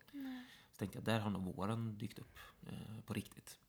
Så 0.71 0.77
tänkte 0.77 0.97
jag, 0.97 1.05
där 1.05 1.19
har 1.19 1.29
nog 1.29 1.55
våren 1.55 1.97
dykt 1.97 2.19
upp 2.19 2.39
eh, 2.67 2.99
på 3.05 3.13
riktigt. 3.13 3.59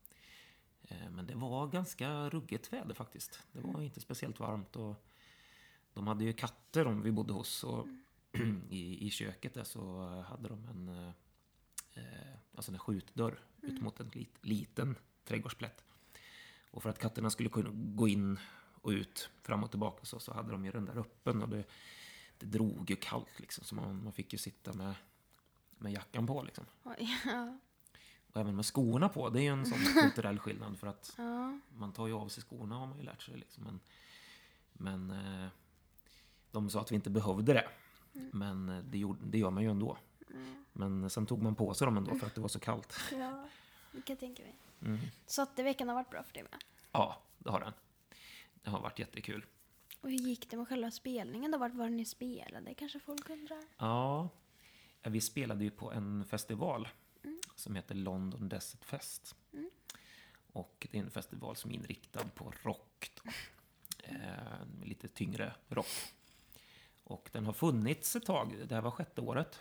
Eh, 0.82 1.10
men 1.10 1.26
det 1.26 1.34
var 1.34 1.66
ganska 1.66 2.28
ruggigt 2.28 2.72
väder 2.72 2.94
faktiskt. 2.94 3.42
Det 3.52 3.60
var 3.60 3.82
inte 3.82 4.00
speciellt 4.00 4.40
varmt. 4.40 4.76
Och 4.76 5.04
de 5.94 6.06
hade 6.06 6.24
ju 6.24 6.32
katter 6.32 6.86
om 6.86 7.02
vi 7.02 7.12
bodde 7.12 7.32
hos. 7.32 7.64
Och 7.64 7.86
i, 8.70 9.06
I 9.06 9.10
köket 9.10 9.54
där 9.54 9.64
så 9.64 10.06
hade 10.28 10.48
de 10.48 10.64
en, 10.64 10.88
eh, 10.88 11.12
eh, 11.94 12.36
alltså 12.54 12.72
en 12.72 12.78
skjutdörr 12.78 13.38
ut 13.62 13.82
mot 13.82 14.00
en 14.00 14.08
lit, 14.08 14.38
liten 14.40 14.96
trädgårdsplätt. 15.24 15.84
Och 16.70 16.82
för 16.82 16.90
att 16.90 16.98
katterna 16.98 17.30
skulle 17.30 17.48
kunna 17.48 17.70
gå 17.72 18.08
in 18.08 18.38
och 18.82 18.90
ut 18.90 19.30
fram 19.42 19.64
och 19.64 19.70
tillbaka 19.70 20.04
så, 20.04 20.18
så 20.18 20.32
hade 20.34 20.52
de 20.52 20.64
ju 20.64 20.70
den 20.70 20.84
där 20.84 20.98
öppen. 20.98 21.42
Och 21.42 21.48
det, 21.48 21.64
det 22.38 22.46
drog 22.46 22.90
ju 22.90 22.96
kallt 22.96 23.40
liksom. 23.40 23.64
Så 23.64 23.74
man, 23.74 24.04
man 24.04 24.12
fick 24.12 24.32
ju 24.32 24.38
sitta 24.38 24.72
med, 24.72 24.94
med 25.78 25.92
jackan 25.92 26.26
på 26.26 26.42
liksom. 26.42 26.64
Oj, 26.82 27.18
ja. 27.24 27.58
Och 28.32 28.40
även 28.40 28.56
med 28.56 28.66
skorna 28.66 29.08
på. 29.08 29.30
Det 29.30 29.40
är 29.40 29.42
ju 29.42 29.48
en 29.48 29.66
sån 29.66 29.78
kulturell 30.02 30.38
skillnad. 30.38 30.78
För 30.78 30.86
att 30.86 31.14
ja. 31.16 31.58
man 31.68 31.92
tar 31.92 32.06
ju 32.06 32.14
av 32.14 32.28
sig 32.28 32.42
skorna 32.42 32.74
har 32.74 32.86
man 32.86 32.98
ju 32.98 33.04
lärt 33.04 33.22
sig. 33.22 33.36
Liksom. 33.36 33.64
Men, 33.64 33.80
men 34.72 35.10
eh, 35.10 35.48
de 36.50 36.70
sa 36.70 36.80
att 36.80 36.90
vi 36.90 36.94
inte 36.94 37.10
behövde 37.10 37.52
det. 37.52 37.68
Men 38.12 38.68
eh, 38.68 38.84
det, 38.84 38.98
gjorde, 38.98 39.20
det 39.24 39.38
gör 39.38 39.50
man 39.50 39.62
ju 39.62 39.70
ändå. 39.70 39.98
Men 40.72 41.10
sen 41.10 41.26
tog 41.26 41.42
man 41.42 41.54
på 41.54 41.74
sig 41.74 41.84
dem 41.84 41.96
ändå 41.96 42.14
för 42.14 42.26
att 42.26 42.34
det 42.34 42.40
var 42.40 42.48
så 42.48 42.60
kallt. 42.60 43.00
ja, 43.12 43.48
det 43.92 44.02
kan 44.02 44.14
jag 44.14 44.18
tänka 44.20 44.42
mig. 44.42 44.56
Mm. 44.84 44.98
Så 45.26 45.42
att 45.42 45.58
veckan 45.58 45.88
har 45.88 45.94
varit 45.94 46.10
bra 46.10 46.22
för 46.22 46.34
dig 46.34 46.42
med. 46.42 46.64
Ja, 46.92 47.22
det 47.38 47.50
har 47.50 47.60
den. 47.60 47.72
Det 48.62 48.70
har 48.70 48.80
varit 48.80 48.98
jättekul. 48.98 49.46
Och 50.00 50.10
hur 50.10 50.18
gick 50.18 50.50
det 50.50 50.56
med 50.56 50.68
själva 50.68 50.90
spelningen 50.90 51.50
då? 51.50 51.58
Vart 51.58 51.74
var 51.74 51.88
ni 51.88 52.04
spelade? 52.04 52.74
Kanske 52.74 53.00
folk 53.00 53.30
undrar? 53.30 53.62
Ja, 53.78 54.28
vi 55.02 55.20
spelade 55.20 55.64
ju 55.64 55.70
på 55.70 55.92
en 55.92 56.24
festival 56.24 56.88
som 57.54 57.74
heter 57.76 57.94
London 57.94 58.48
Desert 58.48 58.84
Fest. 58.84 59.34
Och 60.52 60.86
det 60.90 60.98
är 60.98 61.02
en 61.02 61.10
festival 61.10 61.56
som 61.56 61.70
är 61.70 61.74
inriktad 61.74 62.24
på 62.34 62.52
rock. 62.62 63.10
Eh, 64.06 64.84
lite 64.84 65.08
tyngre 65.08 65.54
rock. 65.68 66.14
Och 67.04 67.28
den 67.32 67.46
har 67.46 67.52
funnits 67.52 68.16
ett 68.16 68.26
tag. 68.26 68.56
Det 68.68 68.74
här 68.74 68.82
var 68.82 68.90
sjätte 68.90 69.20
året. 69.20 69.60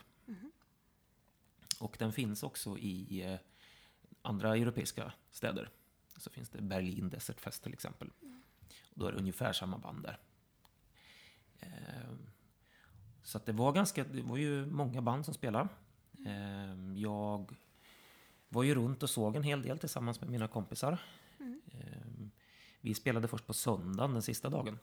Och 1.80 1.96
den 2.00 2.14
finns 2.14 2.44
också 2.44 2.78
i 2.78 3.22
eh, 3.22 3.40
andra 4.24 4.58
europeiska 4.58 5.14
städer. 5.32 5.70
Så 6.18 6.30
finns 6.30 6.50
det 6.50 6.62
Berlin 6.62 7.10
Desert 7.10 7.40
Fest 7.40 7.64
till 7.64 7.74
exempel. 7.74 8.10
Och 8.92 9.00
då 9.00 9.06
är 9.08 9.12
det 9.12 9.18
ungefär 9.18 9.54
samma 9.54 9.78
band 9.78 10.04
där. 10.04 10.20
Eh, 11.60 12.14
så 13.24 13.40
det 13.46 13.52
var 13.52 13.72
ganska, 13.72 14.04
det 14.04 14.22
var 14.22 14.38
ju 14.38 14.66
många 14.66 15.02
band 15.02 15.26
som 15.26 15.34
spelade. 15.34 15.70
Eh, 16.26 16.94
Jag 16.96 17.56
var 18.50 18.64
ju 18.64 18.76
runt 18.76 19.04
och 19.04 19.10
såg 19.10 19.36
en 19.36 19.44
hel 19.44 19.62
del 19.62 19.80
tillsammans 19.80 20.22
med 20.22 20.30
mina 20.30 20.48
kompisar. 20.48 20.98
Eh, 21.72 22.28
Vi 22.82 22.94
spelade 22.94 23.28
först 23.28 23.48
på 23.48 23.54
söndagen, 23.54 24.14
den 24.14 24.22
sista 24.22 24.50
dagen. 24.50 24.80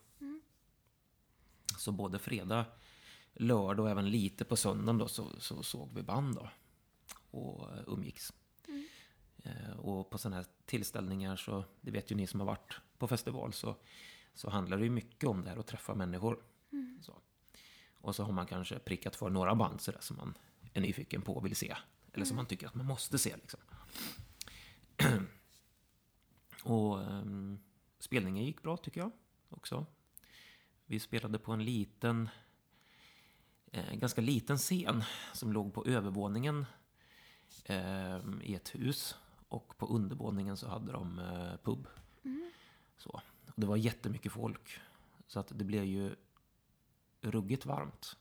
Så 1.79 1.93
både 1.93 2.19
fredag, 2.19 2.65
lördag 3.33 3.85
och 3.85 3.91
även 3.91 4.11
lite 4.11 4.45
på 4.45 4.57
söndagen 4.57 4.99
då 4.99 5.09
så, 5.09 5.41
så 5.41 5.63
såg 5.63 5.95
vi 5.95 6.03
band 6.03 6.35
då. 6.35 6.49
Och 7.39 7.69
umgicks. 7.87 8.33
Eh, 9.45 9.71
Och 9.79 10.11
på 10.11 10.19
sådana 10.19 10.37
här 10.37 10.47
tillställningar 10.67 11.37
så, 11.37 11.65
det 11.81 11.91
vet 11.91 12.11
ju 12.11 12.15
ni 12.17 12.27
som 12.27 12.41
har 12.41 12.47
varit 12.47 12.81
på 12.99 13.09
festival, 13.09 13.53
så, 13.53 13.77
så 14.35 14.51
handlar 14.51 14.77
det 14.79 14.85
ju 14.85 14.91
mycket 14.91 15.29
om 15.29 15.45
det 15.45 15.51
här 15.51 15.57
att 15.57 15.67
träffa 15.67 15.95
människor. 15.95 16.43
Så. 17.03 17.21
Och 18.01 18.15
så 18.15 18.25
har 18.25 18.33
man 18.33 18.47
kanske 18.47 18.79
prickat 18.79 19.17
för 19.17 19.31
några 19.31 19.55
band 19.55 19.81
sådär 19.81 20.01
som 20.01 20.17
man 20.17 20.35
är 20.73 20.81
nyfiken 20.81 21.23
på 21.23 21.37
och 21.37 21.45
vill 21.47 21.57
se. 21.57 21.77
Eller 22.13 22.25
som 22.25 22.37
man 22.37 22.47
tycker 22.47 22.67
att 22.67 22.75
man 22.75 22.87
måste 22.87 23.19
se. 23.19 23.37
Liksom. 23.37 23.61
och 26.63 27.03
ehm, 27.03 27.61
spelningen 27.99 28.45
gick 28.45 28.63
bra 28.63 28.77
tycker 28.77 29.01
jag 29.01 29.11
också. 29.49 29.87
Vi 30.87 31.01
spelade 31.01 31.39
på 31.39 31.53
en 31.53 31.65
liten, 31.65 32.29
eh, 33.73 33.95
ganska 33.95 34.21
liten 34.21 34.57
scen 34.59 35.05
som 35.33 35.53
låg 35.53 35.75
på 35.75 35.87
övervåningen 35.87 36.67
ehm, 37.65 38.41
i 38.43 38.55
ett 38.55 38.75
hus. 38.75 39.15
Och 39.51 39.79
på 39.79 39.87
undervåningen 39.87 40.57
så 40.57 40.69
hade 40.69 40.93
de 40.93 41.19
eh, 41.19 41.57
pub. 41.63 41.87
Så. 42.97 43.11
Och 43.47 43.55
det 43.57 43.67
var 43.67 43.77
jättemycket 43.77 44.33
folk. 44.33 44.81
Så 45.27 45.41
att 45.41 45.49
det 45.59 45.65
blev 45.65 45.85
ju 45.85 46.15
ruggigt 47.21 47.67
varmt 47.67 48.17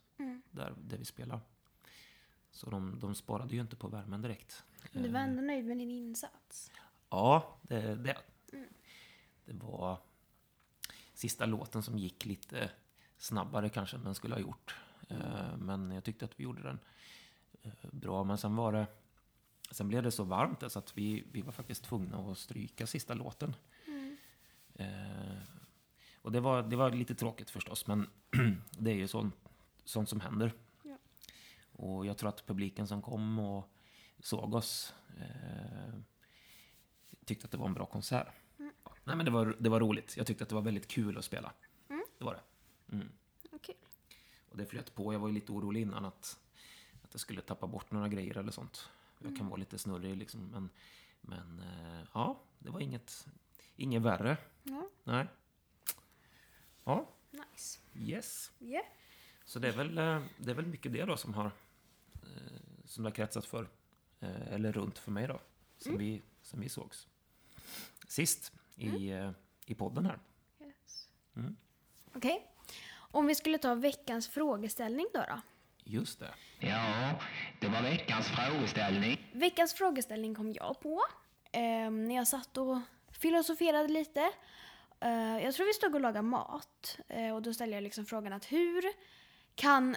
där, 0.52 0.74
där 0.78 0.98
vi 0.98 1.06
spelade. 1.06 1.42
Så 2.52 2.70
de, 2.70 3.00
de 3.00 3.16
sparade 3.16 3.56
ju 3.56 3.62
inte 3.62 3.76
på 3.76 3.88
värmen 3.88 4.22
direkt. 4.22 4.64
Men 4.92 5.04
du 5.04 5.10
var 5.10 5.20
ändå 5.20 5.42
nöjd 5.42 5.66
med 5.66 5.78
din 5.78 5.92
insats? 5.92 6.72
Ja, 7.10 7.58
det, 7.62 7.96
det, 7.96 8.18
det 9.46 9.54
var 9.54 9.98
sista 11.14 11.46
låten 11.46 11.84
som 11.84 11.98
gick 11.98 12.26
lite 12.26 12.72
snabbare 13.18 13.70
kanske 13.70 13.98
än 13.98 14.04
den 14.04 14.16
skulle 14.16 14.36
ha 14.36 14.42
gjort. 14.42 14.76
Eh, 15.10 15.58
Men 15.58 15.92
jag 15.92 16.04
tyckte 16.04 16.26
att 16.26 16.40
vi 16.40 16.44
gjorde 16.44 16.62
den 16.62 16.80
eh, 17.62 17.72
bra. 17.92 18.24
Men 18.24 18.38
sen 18.38 18.56
var 18.56 18.72
det 18.74 18.88
Sen 19.72 19.88
blev 19.88 20.04
det 20.04 20.12
så 20.12 20.24
varmt 20.24 20.60
där 20.60 20.70
så 20.70 20.80
att 20.80 20.98
vi, 20.98 21.24
vi 21.32 21.42
var 21.42 21.52
faktiskt 21.52 21.84
tvungna 21.84 22.18
att 22.18 22.38
stryka 22.38 22.88
sista 22.88 23.14
låten. 23.14 23.56
Eh, 24.80 25.38
och 26.22 26.32
det 26.32 26.40
var, 26.40 26.64
det 26.64 26.76
var 26.76 26.92
lite 26.92 27.16
tråkigt 27.16 27.50
förstås, 27.50 27.88
men 27.88 28.10
det 28.80 28.92
är 28.92 28.96
ju 28.96 29.08
sånt, 29.08 29.36
sånt 29.84 30.10
som 30.10 30.20
händer. 30.20 30.54
Ja. 30.84 30.98
Och 31.72 32.06
jag 32.06 32.18
tror 32.18 32.30
att 32.30 32.46
publiken 32.46 32.88
som 32.88 33.02
kom 33.02 33.40
och 33.40 33.70
såg 34.20 34.54
oss 34.54 34.94
eh, 35.18 35.94
tyckte 37.26 37.46
att 37.46 37.52
det 37.52 37.58
var 37.58 37.68
en 37.68 37.74
bra 37.74 37.86
konsert. 37.86 38.28
Nej, 39.04 39.16
men 39.16 39.26
det 39.26 39.32
var, 39.32 39.56
det 39.60 39.70
var 39.70 39.80
roligt. 39.80 40.18
Jag 40.18 40.28
tyckte 40.28 40.44
att 40.44 40.50
det 40.50 40.56
var 40.56 40.62
väldigt 40.62 40.88
kul 40.88 41.18
att 41.18 41.26
spela. 41.26 41.54
Det 42.18 42.24
var 42.26 42.34
det. 42.34 42.42
Mm. 42.96 43.10
Okej. 43.52 43.78
Och 44.50 44.58
det 44.58 44.66
flöt 44.66 44.96
på. 44.96 45.14
Jag 45.14 45.20
var 45.20 45.28
ju 45.28 45.34
lite 45.34 45.52
orolig 45.52 45.82
innan 45.82 46.06
att, 46.06 46.40
att 47.04 47.10
jag 47.12 47.20
skulle 47.20 47.42
tappa 47.42 47.68
bort 47.68 47.92
några 47.92 48.08
grejer 48.08 48.38
eller 48.38 48.52
sånt. 48.52 48.90
Jag 49.20 49.38
kan 49.38 49.48
vara 49.48 49.60
lite 49.60 49.78
snurrig 49.78 50.18
liksom. 50.18 50.48
Men, 50.48 50.70
men 51.22 51.60
eh, 51.60 52.08
ja, 52.14 52.40
det 52.60 52.70
var 52.70 52.80
inget, 52.80 53.28
inget 53.76 54.02
värre. 54.02 54.38
Ja, 54.64 54.90
Nej. 55.04 55.28
Ja, 56.84 57.10
nice. 57.32 57.80
yes. 57.96 58.52
Yeah. 58.60 58.86
Så 59.46 59.60
det 59.60 59.68
är 59.68 59.78
väl, 59.78 59.98
eh, 59.98 60.22
det 60.38 60.52
är 60.52 60.56
väl 60.56 60.66
mycket 60.66 60.94
det 60.94 61.06
då 61.06 61.18
som 61.18 61.34
har, 61.34 61.46
eh, 61.46 62.60
som 62.86 63.04
det 63.04 63.10
har 63.10 63.16
kretsat 63.16 63.46
för, 63.46 63.68
eller 64.22 64.72
runt 64.72 64.98
för 64.98 65.12
mig 65.12 65.28
då, 65.28 65.40
som, 65.78 65.98
vi, 65.98 66.22
som 66.42 66.60
vi 66.60 66.70
sågs. 66.70 67.08
Sist 68.08 68.54
i, 68.76 69.10
eh, 69.10 69.32
i 69.66 69.76
podden 69.76 70.06
här. 70.06 70.20
Yes. 70.62 71.10
Mm. 71.36 71.56
Okej. 72.14 72.48
Om 73.12 73.28
vi 73.28 73.36
skulle 73.36 73.58
ta 73.58 73.76
veckans 73.76 74.28
frågeställning 74.28 75.08
då, 75.14 75.20
då. 75.20 75.42
Just 75.84 76.20
det. 76.20 76.34
Ja, 76.60 77.20
det 77.60 77.68
var 77.68 77.82
veckans 77.82 78.28
frågeställning. 78.28 79.30
Veckans 79.32 79.74
frågeställning 79.74 80.36
kom 80.36 80.54
jag 80.54 80.80
på 80.80 81.02
eh, 81.52 81.92
när 81.92 82.16
jag 82.16 82.28
satt 82.28 82.58
och 82.58 82.78
filosoferade 83.12 83.88
lite. 83.88 84.32
Eh, 85.00 85.44
jag 85.44 85.54
tror 85.54 85.66
vi 85.66 85.74
stod 85.74 85.96
och 85.96 86.02
lagade 86.02 86.22
mat 86.22 87.00
eh, 87.08 87.36
och 87.36 87.42
då 87.42 87.54
ställde 87.54 87.76
jag 87.76 87.84
liksom 87.84 88.06
frågan 88.06 88.34
att 88.34 88.52
hur 88.52 88.84
kan 89.56 89.96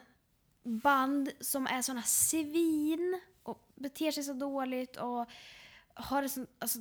band 0.63 1.31
som 1.41 1.67
är 1.67 1.83
såna 1.83 2.03
svin 2.03 3.21
och 3.43 3.69
beter 3.75 4.11
sig 4.11 4.23
så 4.23 4.33
dåligt 4.33 4.97
och 4.97 5.31
har 5.95 6.23
ett 6.23 6.33
så, 6.33 6.47
alltså, 6.59 6.79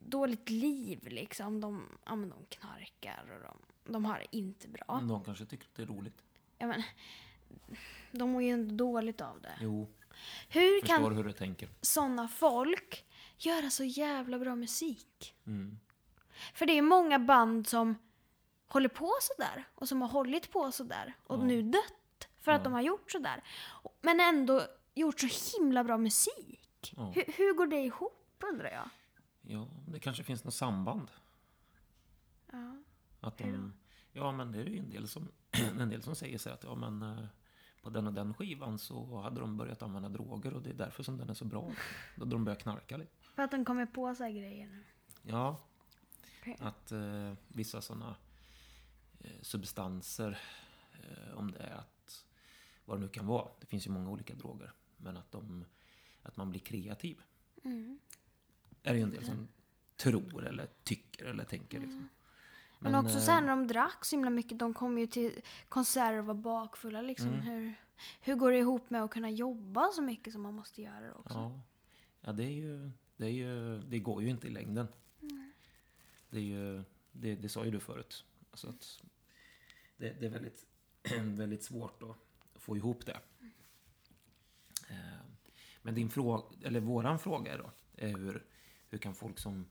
dåligt 0.00 0.50
liv 0.50 1.08
liksom. 1.08 1.60
De, 1.60 1.98
ja, 2.04 2.16
men 2.16 2.28
de 2.28 2.38
knarkar 2.48 3.24
och 3.36 3.42
de, 3.42 3.92
de 3.92 4.04
har 4.04 4.18
det 4.18 4.36
inte 4.36 4.68
bra. 4.68 5.00
De 5.08 5.24
kanske 5.24 5.46
tycker 5.46 5.66
att 5.66 5.74
det 5.74 5.82
är 5.82 5.86
roligt. 5.86 6.22
Ja, 6.58 6.66
men, 6.66 6.82
de 8.12 8.30
mår 8.30 8.42
ju 8.42 8.50
ändå 8.50 8.74
dåligt 8.84 9.20
av 9.20 9.40
det. 9.40 9.58
Jo, 9.60 9.88
Hur 10.48 10.80
förstår 10.80 10.96
kan 10.96 11.16
hur 11.16 11.24
du 11.24 11.32
tänker. 11.32 11.68
såna 11.80 12.28
folk 12.28 13.04
göra 13.38 13.70
så 13.70 13.84
jävla 13.84 14.38
bra 14.38 14.56
musik? 14.56 15.34
Mm. 15.46 15.78
För 16.54 16.66
det 16.66 16.78
är 16.78 16.82
många 16.82 17.18
band 17.18 17.68
som 17.68 17.94
håller 18.66 18.88
på 18.88 19.12
sådär 19.20 19.64
och 19.74 19.88
som 19.88 20.02
har 20.02 20.08
hållit 20.08 20.50
på 20.50 20.72
sådär 20.72 21.14
och 21.26 21.38
nu 21.38 21.62
dött 21.62 22.28
för 22.40 22.52
att 22.52 22.64
de 22.64 22.72
har 22.72 22.80
gjort 22.80 23.10
sådär. 23.10 23.44
Men 24.00 24.20
ändå 24.20 24.66
gjort 24.94 25.20
så 25.20 25.56
himla 25.56 25.84
bra 25.84 25.98
musik. 25.98 26.94
Ja. 26.96 27.12
Hur, 27.14 27.24
hur 27.36 27.54
går 27.54 27.66
det 27.66 27.80
ihop 27.80 28.44
undrar 28.52 28.70
jag? 28.70 28.88
Ja, 29.42 29.68
det 29.88 29.98
kanske 29.98 30.24
finns 30.24 30.44
något 30.44 30.54
samband. 30.54 31.10
Ja. 32.52 32.76
Att 33.20 33.38
de, 33.38 33.72
ja, 34.12 34.32
men 34.32 34.52
det 34.52 34.58
är 34.58 34.64
ju 34.64 34.78
en 34.78 34.90
del 34.90 35.08
som, 35.08 35.28
en 35.80 35.88
del 35.88 36.02
som 36.02 36.14
säger 36.14 36.38
så 36.38 36.50
att 36.50 36.64
ja, 36.64 36.74
men 36.74 37.02
eh, 37.02 37.24
på 37.82 37.90
den 37.90 38.06
och 38.06 38.12
den 38.12 38.34
skivan 38.34 38.78
så 38.78 39.20
hade 39.20 39.40
de 39.40 39.56
börjat 39.56 39.82
använda 39.82 40.08
droger 40.08 40.54
och 40.54 40.62
det 40.62 40.70
är 40.70 40.74
därför 40.74 41.02
som 41.02 41.18
den 41.18 41.30
är 41.30 41.34
så 41.34 41.44
bra. 41.44 41.72
Då 42.16 42.20
hade 42.20 42.34
de 42.34 42.44
börjat 42.44 42.62
knarka 42.62 42.96
lite. 42.96 43.12
För 43.34 43.42
att 43.42 43.50
de 43.50 43.64
kommer 43.64 43.86
på 43.86 44.14
så 44.14 44.22
här 44.22 44.30
grejer 44.30 44.66
nu. 44.66 44.84
Ja, 45.22 45.60
Okej. 46.40 46.56
att 46.60 46.92
eh, 46.92 47.32
vissa 47.48 47.80
sådana 47.80 48.16
eh, 49.20 49.40
substanser, 49.42 50.38
eh, 50.92 51.38
om 51.38 51.50
det 51.50 51.58
är 51.58 51.74
att, 51.74 52.24
vad 52.84 52.96
det 52.96 53.00
nu 53.00 53.08
kan 53.08 53.26
vara, 53.26 53.48
det 53.60 53.66
finns 53.66 53.86
ju 53.86 53.90
många 53.90 54.10
olika 54.10 54.34
droger, 54.34 54.72
men 54.96 55.16
att, 55.16 55.32
de, 55.32 55.64
att 56.22 56.36
man 56.36 56.50
blir 56.50 56.60
kreativ. 56.60 57.20
Mm. 57.64 57.98
Är 58.82 58.92
det 58.92 58.98
ju 58.98 59.02
en 59.02 59.10
del 59.10 59.24
som 59.24 59.48
tror 59.96 60.46
eller 60.46 60.68
tycker 60.84 61.24
eller 61.24 61.44
tänker. 61.44 61.80
Liksom. 61.80 62.08
Men, 62.82 62.94
också 62.94 63.16
eh, 63.16 63.22
sen 63.22 63.46
när 63.46 63.50
de 63.50 63.66
drack 63.66 64.04
så 64.04 64.16
himla 64.16 64.30
mycket, 64.30 64.58
de 64.58 64.74
kom 64.74 64.98
ju 64.98 65.06
till 65.06 65.40
konserter 65.68 66.18
och 66.18 66.26
var 66.26 66.34
bakfulla 66.34 67.02
liksom. 67.02 67.28
Mm. 67.28 67.40
Hur, 67.40 67.74
hur 68.20 68.34
går 68.34 68.52
det 68.52 68.58
ihop 68.58 68.90
med 68.90 69.02
att 69.02 69.10
kunna 69.10 69.30
jobba 69.30 69.90
så 69.92 70.02
mycket 70.02 70.32
som 70.32 70.42
man 70.42 70.54
måste 70.54 70.82
göra 70.82 71.14
också? 71.14 71.38
Ja, 71.38 71.60
ja 72.20 72.32
det, 72.32 72.44
är 72.44 72.50
ju, 72.52 72.90
det, 73.16 73.26
är 73.26 73.30
ju, 73.30 73.78
det 73.78 73.98
går 73.98 74.22
ju 74.22 74.30
inte 74.30 74.46
i 74.46 74.50
längden. 74.50 74.88
Det, 76.30 76.38
är 76.38 76.42
ju, 76.42 76.82
det, 77.12 77.34
det 77.34 77.48
sa 77.48 77.64
ju 77.64 77.70
du 77.70 77.80
förut. 77.80 78.24
Alltså 78.50 78.68
att 78.68 79.02
det, 79.96 80.20
det 80.20 80.26
är 80.26 80.30
väldigt, 80.30 80.66
väldigt 81.38 81.62
svårt 81.62 82.02
att 82.02 82.16
få 82.54 82.76
ihop 82.76 83.06
det. 83.06 83.20
Eh, 84.90 84.96
Men 85.82 85.94
din 85.94 86.10
fråga, 86.10 86.44
eller 86.62 86.80
våran 86.80 87.18
fråga 87.18 87.56
då, 87.56 87.70
är 87.96 88.08
hur, 88.08 88.44
hur 88.88 88.98
kan 88.98 89.14
folk 89.14 89.38
som, 89.38 89.66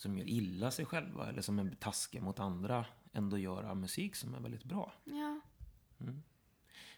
som 0.00 0.18
gör 0.18 0.28
illa 0.28 0.70
sig 0.70 0.84
själva 0.84 1.28
eller 1.28 1.42
som 1.42 1.58
är 1.58 1.70
taskiga 1.80 2.22
mot 2.22 2.38
andra 2.38 2.86
ändå 3.12 3.38
göra 3.38 3.74
musik 3.74 4.16
som 4.16 4.34
är 4.34 4.40
väldigt 4.40 4.64
bra? 4.64 4.92
Ja. 5.04 5.40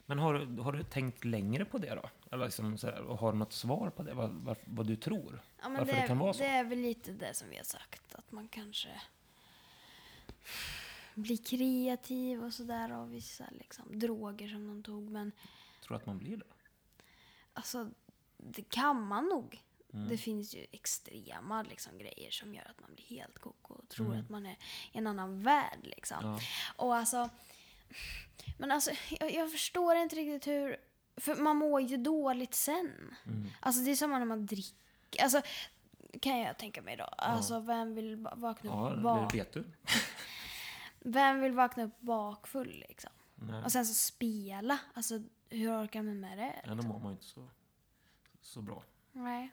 Men 0.06 0.18
har, 0.18 0.62
har 0.62 0.72
du 0.72 0.82
tänkt 0.82 1.24
längre 1.24 1.64
på 1.64 1.78
det 1.78 1.94
då? 1.94 2.10
Eller 2.30 2.44
liksom 2.44 2.78
så 2.78 2.86
här, 2.86 3.02
har 3.02 3.32
du 3.32 3.38
något 3.38 3.52
svar 3.52 3.90
på 3.90 4.02
det? 4.02 4.14
Vad, 4.14 4.30
vad, 4.30 4.56
vad 4.64 4.86
du 4.86 4.96
tror? 4.96 5.42
Ja, 5.62 5.68
men 5.68 5.78
Varför 5.78 5.92
det, 5.92 6.00
det 6.00 6.06
kan 6.06 6.18
vara 6.18 6.32
så? 6.32 6.38
det 6.38 6.46
är 6.48 6.64
väl 6.64 6.78
lite 6.78 7.12
det 7.12 7.34
som 7.34 7.48
vi 7.48 7.56
har 7.56 7.64
sagt, 7.64 8.14
att 8.14 8.32
man 8.32 8.48
kanske 8.48 8.88
blir 11.14 11.36
kreativ 11.36 12.44
och 12.44 12.54
sådär 12.54 12.90
av 12.90 13.10
vissa 13.10 13.44
liksom, 13.50 13.98
droger 13.98 14.48
som 14.48 14.66
de 14.66 14.82
tog. 14.82 15.10
Men 15.10 15.32
Tror 15.82 15.96
du 15.96 16.00
att 16.00 16.06
man 16.06 16.18
blir 16.18 16.36
det? 16.36 16.46
alltså, 17.52 17.90
det 18.36 18.62
kan 18.62 19.02
man 19.06 19.24
nog. 19.24 19.62
Mm. 19.94 20.08
Det 20.08 20.16
finns 20.16 20.54
ju 20.54 20.66
extrema 20.72 21.62
liksom, 21.62 21.98
grejer 21.98 22.30
som 22.30 22.54
gör 22.54 22.70
att 22.70 22.80
man 22.80 22.94
blir 22.94 23.04
helt 23.06 23.38
koko 23.38 23.74
och 23.74 23.88
tror 23.88 24.06
Mm. 24.06 24.20
att 24.20 24.28
man 24.28 24.46
är 24.46 24.56
i 24.92 24.98
en 24.98 25.06
annan 25.06 25.42
värld. 25.42 25.78
Liksom. 25.82 26.18
Ja. 26.22 26.40
Och 26.76 26.94
alltså, 26.96 27.30
men 28.58 28.70
alltså, 28.70 28.90
jag, 29.20 29.34
jag 29.34 29.52
förstår 29.52 29.96
inte 29.96 30.16
riktigt 30.16 30.46
hur... 30.46 30.76
För 31.16 31.36
man 31.36 31.56
mår 31.56 31.80
ju 31.80 31.96
dåligt 31.96 32.54
sen. 32.54 33.16
Mm. 33.26 33.50
Alltså 33.60 33.82
det 33.84 33.90
är 33.90 33.96
samma 33.96 34.18
när 34.18 34.26
man 34.26 34.46
dricker. 34.46 35.22
Alltså, 35.22 35.42
kan 36.20 36.38
jag 36.38 36.58
tänka 36.58 36.82
mig 36.82 36.96
då. 36.96 37.04
Alltså 37.04 37.60
vem 37.60 37.94
vill 37.94 38.16
va- 38.16 38.34
vakna 38.36 38.70
Ja, 38.70 38.88
upp 38.90 38.96
det 38.96 39.02
bak... 39.02 39.34
vet 39.34 39.52
du. 39.52 39.64
Vem 41.04 41.40
vill 41.40 41.52
vakna 41.52 41.82
upp 41.84 42.00
bakfull 42.00 42.84
liksom? 42.88 43.10
Nej. 43.34 43.64
Och 43.64 43.72
sen 43.72 43.86
så 43.86 43.94
spela. 43.94 44.78
Alltså 44.94 45.22
hur 45.48 45.84
orkar 45.84 46.02
man 46.02 46.20
med 46.20 46.38
det? 46.38 46.62
Ja, 46.64 46.74
då 46.74 46.82
mår 46.82 46.98
man 46.98 47.06
ju 47.08 47.12
inte 47.12 47.24
så, 47.24 47.48
så 48.40 48.62
bra. 48.62 48.82
Nej. 49.12 49.50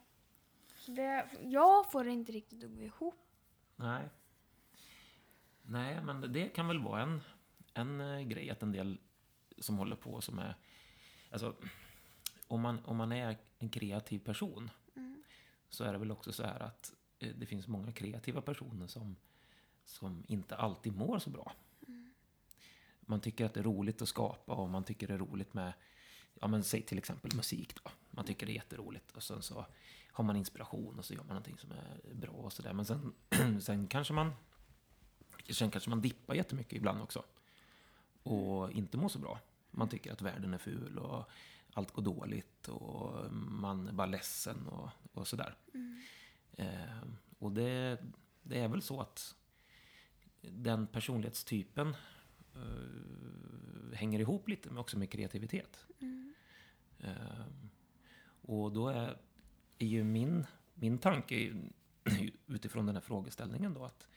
Det, 0.96 1.30
jag 1.42 1.92
får 1.92 2.04
det 2.04 2.12
inte 2.12 2.32
riktigt 2.32 2.64
att 2.64 2.72
gå 2.72 2.82
ihop. 2.82 3.16
Nej. 3.76 4.10
Nej, 5.62 6.02
men 6.04 6.34
det 6.34 6.50
kan 6.50 6.68
väl 6.68 6.80
vara 6.80 7.02
en, 7.02 7.22
en 7.74 8.02
eh, 8.02 8.22
grej 8.22 8.50
att 8.50 8.64
en 8.64 8.72
del 8.72 8.98
som 9.58 9.78
håller 9.78 9.96
på 9.96 10.22
som 10.22 10.40
är... 10.40 10.56
Alltså, 11.32 11.56
om 12.48 12.62
man, 12.62 12.86
om 12.86 12.98
man 12.98 13.12
är 13.12 13.38
en 13.60 13.70
kreativ 13.70 14.20
person 14.20 14.70
så 15.70 15.84
är 15.84 15.94
det 15.94 16.00
väl 16.00 16.12
också 16.12 16.32
så 16.32 16.44
här 16.44 16.60
att 16.60 16.94
eh, 17.20 17.36
det 17.36 17.46
finns 17.46 17.68
många 17.68 17.92
kreativa 17.92 18.42
personer 18.42 18.88
som, 18.88 19.16
som 19.86 20.24
inte 20.28 20.56
alltid 20.56 20.96
mår 20.96 21.20
så 21.20 21.30
bra. 21.30 21.52
Man 23.02 23.22
tycker 23.22 23.46
att 23.46 23.54
det 23.54 23.60
är 23.60 23.64
roligt 23.64 24.02
att 24.02 24.10
skapa 24.10 24.54
och 24.54 24.70
man 24.70 24.84
tycker 24.84 25.08
det 25.08 25.14
är 25.14 25.18
roligt 25.18 25.54
med, 25.54 25.74
ja 26.40 26.48
men 26.48 26.64
säg 26.64 26.82
till 26.82 26.98
exempel 26.98 27.36
musik 27.36 27.76
då. 27.84 27.92
Man 28.12 28.26
tycker 28.26 28.46
det 28.46 28.52
är 28.52 28.56
jätteroligt 28.56 29.12
och 29.12 29.24
sen 29.24 29.42
så 29.42 29.66
har 30.12 30.24
man 30.24 30.36
inspiration 30.36 31.00
och 31.00 31.06
så 31.06 31.14
gör 31.14 31.24
man 31.24 31.28
någonting 31.28 31.58
som 31.58 31.72
är 31.72 32.14
bra 32.14 32.32
och 32.32 32.54
sådär. 32.54 32.74
Men 32.74 32.86
sen, 32.86 33.14
sen 33.62 33.88
kanske 33.88 34.14
man 34.14 34.32
sen 35.50 35.72
kanske 35.72 35.90
man 35.90 36.02
dippar 36.02 36.36
jättemycket 36.36 36.74
ibland 36.74 37.02
också. 37.02 37.24
Och 38.24 38.72
inte 38.72 38.98
mår 38.98 39.10
så 39.10 39.20
bra. 39.20 39.40
Man 39.72 39.90
tycker 39.90 40.12
att 40.12 40.22
världen 40.22 40.54
är 40.54 40.58
ful 40.58 40.98
och 40.98 41.30
allt 41.74 41.92
går 41.92 42.04
dåligt 42.04 42.68
och 42.68 43.32
man 43.34 43.88
är 43.88 43.92
bara 43.94 44.08
ledsen 44.08 44.68
och, 44.68 44.90
och 45.14 45.28
sådär. 45.28 45.56
Eh, 46.52 47.04
och 47.40 47.52
det, 47.52 48.02
det 48.42 48.60
är 48.60 48.68
väl 48.68 48.82
så 48.82 49.02
att 49.02 49.36
den 50.42 50.88
personlighetstypen 50.88 51.96
eh, 52.56 53.98
hänger 53.98 54.20
ihop 54.20 54.50
lite 54.50 54.70
med, 54.70 54.82
också 54.82 54.98
med 54.98 55.12
kreativitet. 55.12 55.86
Eh, 56.00 56.08
och 58.42 58.72
då 58.72 58.88
är, 58.88 59.18
är 59.78 59.88
ju 59.88 60.04
min, 60.04 60.46
min 60.74 60.98
tanke 60.98 61.54
utifrån 62.48 62.86
den 62.86 62.96
här 62.96 63.02
frågeställningen 63.02 63.74
då 63.74 63.86
att, 63.86 64.08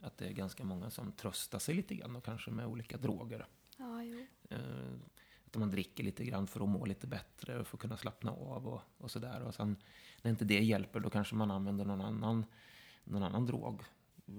att 0.00 0.18
det 0.18 0.26
är 0.26 0.32
ganska 0.32 0.64
många 0.64 0.90
som 0.90 1.12
tröstar 1.12 1.58
sig 1.58 1.74
lite 1.74 1.94
grann 1.94 2.16
och 2.16 2.24
kanske 2.24 2.50
med 2.50 2.66
olika 2.66 2.96
droger. 2.96 3.46
Ja. 3.76 4.02
Eh, 4.50 4.58
att 5.46 5.56
man 5.56 5.70
dricker 5.70 6.04
lite 6.04 6.24
grann 6.24 6.46
för 6.46 6.60
att 6.60 6.68
må 6.68 6.84
lite 6.84 7.06
bättre 7.06 7.58
och 7.58 7.66
för 7.66 7.76
att 7.76 7.80
kunna 7.80 7.96
slappna 7.96 8.30
av 8.30 8.66
och, 8.66 8.80
och 8.98 9.10
sådär. 9.10 9.42
Och 9.42 9.54
sen 9.54 9.76
när 10.22 10.30
inte 10.30 10.44
det 10.44 10.64
hjälper 10.64 11.00
då 11.00 11.10
kanske 11.10 11.34
man 11.34 11.50
använder 11.50 11.84
någon 11.84 12.00
annan, 12.00 12.44
någon 13.04 13.22
annan 13.22 13.46
drog 13.46 13.82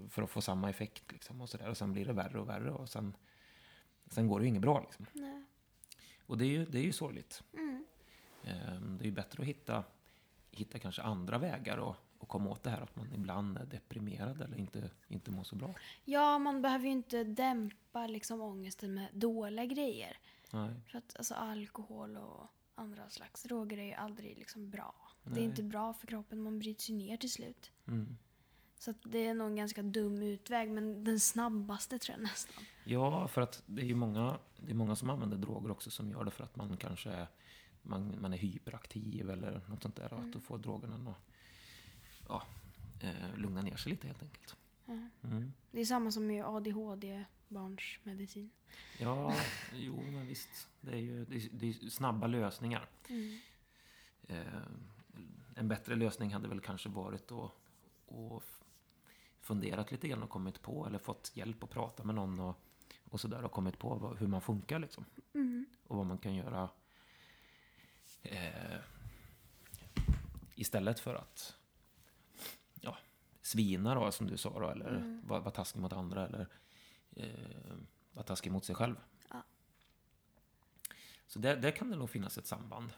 för 0.10 0.22
att 0.22 0.30
få 0.30 0.42
samma 0.42 0.70
effekt. 0.70 1.12
Liksom, 1.12 1.42
och, 1.42 1.50
så 1.50 1.58
där. 1.58 1.70
och 1.70 1.78
sen 1.78 1.94
blir 1.94 2.06
det 2.06 2.14
värre 2.14 2.40
och 2.40 2.50
värre 2.50 2.72
och 2.72 2.90
sen, 2.90 3.16
sen 4.08 4.28
går 4.28 4.40
det 4.40 4.44
ju 4.44 4.50
inget 4.50 4.62
bra. 4.62 4.80
Liksom. 4.80 5.06
Och 6.26 6.38
det 6.38 6.46
är 6.46 6.50
ju, 6.50 6.66
det 6.66 6.80
är 6.80 6.84
ju 6.84 6.94
sorgligt. 6.94 7.44
Mm. 7.54 7.86
Eh, 8.44 8.82
Det 8.82 9.04
är 9.04 9.06
ju 9.06 9.12
bättre 9.12 9.42
att 9.42 9.48
hitta, 9.48 9.84
hitta 10.52 10.80
kanske 10.80 11.02
andra 11.02 11.38
vägar 11.38 11.78
och, 11.78 11.96
och 12.18 12.28
komma 12.28 12.50
åt 12.50 12.64
det 12.64 12.70
här 12.70 12.82
att 12.82 12.96
man 12.96 13.14
ibland 13.14 13.58
är 13.58 13.66
deprimerad 13.66 14.42
eller 14.42 14.58
inte, 14.58 14.90
inte 15.08 15.32
mår 15.32 15.44
så 15.44 15.56
bra. 15.56 15.74
Ja, 16.06 16.40
man 16.40 16.62
behöver 16.62 16.86
ju 16.86 16.92
inte 16.92 17.24
dämpa 17.24 18.08
liksom 18.08 18.42
ångesten 18.42 18.94
med 18.94 19.08
dåliga 19.14 19.66
grejer. 19.66 20.18
Nej. 20.52 20.70
För 20.88 20.98
att 20.98 21.16
alltså, 21.18 21.34
alkohol 21.34 22.18
och 22.18 22.48
andra 22.76 23.10
slags 23.10 23.44
droger 23.44 23.78
är 23.78 23.84
ju 23.84 23.94
aldrig 23.94 24.38
liksom 24.38 24.70
bra. 24.70 24.96
Det 25.24 25.30
Nej. 25.30 25.40
är 25.40 25.46
inte 25.46 25.64
bra 25.64 25.94
för 25.94 26.08
kroppen, 26.08 26.42
man 26.42 26.60
bryts 26.60 26.90
ju 26.90 26.94
ner 26.94 27.18
till 27.18 27.32
slut. 27.32 27.72
Mm. 27.88 28.18
Så 28.80 28.94
det 29.04 29.26
är 29.28 29.34
nog 29.34 29.48
en 29.48 29.56
ganska 29.56 29.82
dum 29.84 30.22
utväg, 30.22 30.70
men 30.72 31.04
den 31.04 31.20
snabbaste 31.20 32.00
tror 32.00 32.18
jag 32.18 32.24
nästan. 32.24 32.64
Ja, 32.84 33.28
för 33.28 33.42
att 33.42 33.64
det 33.66 33.82
är 33.82 33.86
ju 33.86 33.96
många, 33.96 34.38
det 34.58 34.72
är 34.72 34.76
många 34.76 34.96
som 34.96 35.10
använder 35.10 35.38
droger 35.38 35.72
också 35.72 35.92
som 35.92 36.12
gör 36.12 36.24
det 36.24 36.32
för 36.32 36.44
att 36.44 36.56
man 36.56 36.78
kanske 36.78 37.10
är, 37.10 37.28
man, 37.82 38.22
man 38.22 38.34
är 38.34 38.38
hyperaktiv 38.38 39.30
eller 39.30 39.62
något 39.68 39.82
sånt 39.82 39.96
där. 39.96 40.14
Och 40.14 40.20
att 40.20 40.34
då 40.34 40.40
får 40.40 40.58
drogerna 40.58 41.12
att 41.12 41.18
ja, 42.28 42.44
eh, 43.02 43.38
lugna 43.38 43.62
ner 43.62 43.76
sig 43.76 43.92
lite 43.92 44.08
helt 44.08 44.24
enkelt. 44.24 44.56
Mm. 45.24 45.54
Det 45.72 45.82
är 45.82 45.86
samma 45.86 46.12
som 46.12 46.28
med 46.28 46.46
ADHD, 46.46 47.24
barns 47.48 48.00
medicin. 48.04 48.50
Ja, 49.00 49.36
jo 49.74 50.04
men 50.12 50.28
visst. 50.28 50.70
Det 50.82 50.92
är 50.92 50.98
ju 50.98 51.26
det 51.26 51.36
är, 51.36 51.50
det 51.52 51.70
är 51.70 51.90
snabba 51.90 52.28
lösningar. 52.28 52.90
Eh, 54.28 54.62
en 55.56 55.68
bättre 55.68 55.96
lösning 55.96 56.34
hade 56.34 56.48
väl 56.48 56.60
kanske 56.60 56.90
varit 56.90 57.32
att 57.32 57.52
att 58.12 58.44
funderat 59.42 59.92
lite 59.92 60.08
grann 60.08 60.24
och 60.24 60.30
kommit 60.30 60.62
på, 60.62 60.86
eller 60.86 61.00
fått 61.00 61.32
hjälp 61.34 61.64
att 61.64 61.70
prata 61.70 62.04
med 62.04 62.16
någon 62.16 62.40
och, 62.40 62.56
och 63.10 63.20
sådär 63.20 63.44
och 63.44 63.52
kommit 63.52 63.80
på 63.80 63.96
vad, 63.96 64.18
hur 64.18 64.28
man 64.28 64.42
funkar 64.42 64.80
liksom. 64.80 65.06
Och 65.88 65.98
vad 65.98 66.06
man 66.06 66.18
kan 66.18 66.36
göra 66.36 66.70
eh, 68.24 68.80
istället 70.56 71.00
för 71.00 71.16
att 71.16 71.56
ja, 72.82 72.98
svina 73.42 73.96
då, 73.96 74.12
som 74.12 74.28
du 74.28 74.38
sa 74.38 74.60
då, 74.60 74.70
eller 74.70 75.22
vara 75.24 75.40
vara 75.40 75.52
taskig 75.52 75.80
mot 75.82 75.94
andra 75.94 76.28
eller 76.28 76.48
eh, 77.16 77.78
vara 78.12 78.26
taskig 78.26 78.52
mot 78.52 78.66
sig 78.66 78.76
själv. 78.76 78.96
Ja. 79.30 79.44
Så 81.28 81.40
där, 81.40 81.58
där 81.58 81.72
kan 81.72 81.90
det 81.90 81.98
nog 81.98 82.10
finnas 82.10 82.38
ett 82.38 82.48
samband. 82.48 82.94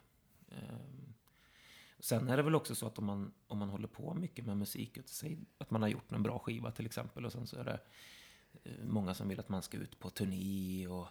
Ehm, 0.50 1.14
Sen 2.02 2.30
är 2.30 2.38
det 2.38 2.44
väl 2.44 2.56
också 2.56 2.76
så 2.76 2.88
att 2.88 2.98
om 2.98 3.06
man, 3.06 3.34
om 3.48 3.58
man 3.58 3.70
håller 3.70 3.88
på 3.88 4.14
mycket 4.14 4.46
med 4.46 4.58
musik, 4.58 4.98
säg 5.06 5.40
att 5.58 5.72
man 5.72 5.82
har 5.82 5.90
gjort 5.90 6.12
en 6.12 6.24
bra 6.24 6.40
skiva 6.40 6.72
till 6.72 6.86
exempel 6.86 7.26
och 7.26 7.32
sen 7.32 7.48
så 7.48 7.60
är 7.60 7.64
det 7.64 7.80
eh, 8.64 8.86
många 8.86 9.14
som 9.14 9.28
vill 9.28 9.40
att 9.40 9.50
man 9.50 9.62
ska 9.62 9.78
ut 9.78 10.00
på 10.00 10.10
turné 10.10 10.88
och, 10.88 11.08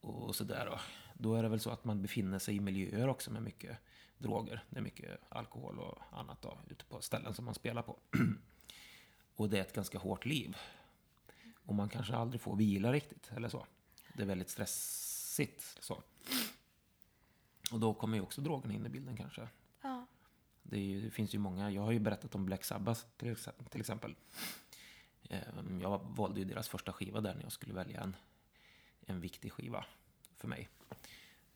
och 0.00 0.36
sådär. 0.36 0.80
Då 1.14 1.34
är 1.34 1.42
det 1.42 1.48
väl 1.48 1.60
så 1.60 1.70
att 1.70 1.84
man 1.84 2.02
befinner 2.02 2.38
sig 2.38 2.56
i 2.56 2.60
miljöer 2.60 3.08
också 3.08 3.30
med 3.30 3.42
mycket 3.42 3.78
droger. 4.18 4.64
Det 4.70 4.78
är 4.78 4.82
mycket 4.82 5.20
alkohol 5.28 5.78
och 5.78 5.98
annat 6.12 6.42
då, 6.42 6.58
ute 6.70 6.84
på 6.84 7.00
ställen 7.00 7.34
som 7.34 7.44
man 7.44 7.54
spelar 7.54 7.82
på. 7.82 7.98
och 9.36 9.50
det 9.50 9.58
är 9.58 9.62
ett 9.62 9.72
ganska 9.72 9.98
hårt 9.98 10.26
liv. 10.26 10.56
Och 11.54 11.74
man 11.74 11.88
kanske 11.88 12.14
aldrig 12.14 12.40
får 12.40 12.56
vila 12.56 12.92
riktigt, 12.92 13.30
eller 13.36 13.48
så. 13.48 13.66
Det 14.14 14.22
är 14.22 14.26
väldigt 14.26 14.50
stressigt. 14.50 15.76
Så. 15.80 16.02
Och 17.72 17.80
då 17.80 17.94
kommer 17.94 18.16
ju 18.16 18.22
också 18.22 18.40
drogerna 18.40 18.74
in 18.74 18.86
i 18.86 18.88
bilden 18.88 19.16
kanske. 19.16 19.48
Ja. 19.82 20.06
Det, 20.62 20.80
ju, 20.80 21.00
det 21.00 21.10
finns 21.10 21.34
ju 21.34 21.38
många, 21.38 21.70
jag 21.70 21.82
har 21.82 21.92
ju 21.92 21.98
berättat 21.98 22.34
om 22.34 22.46
Black 22.46 22.64
Sabbath 22.64 23.00
till, 23.16 23.36
till 23.70 23.80
exempel. 23.80 24.14
Ehm, 25.30 25.80
Jag 25.80 26.00
valde 26.16 26.40
ju 26.40 26.44
deras 26.46 26.68
första 26.68 26.92
skiva 26.92 27.20
där 27.20 27.34
när 27.34 27.42
jag 27.42 27.52
skulle 27.52 27.74
välja 27.74 28.00
en, 28.00 28.16
en 29.00 29.20
viktig 29.20 29.52
skiva 29.52 29.84
för 30.44 30.48
mig. 30.48 30.68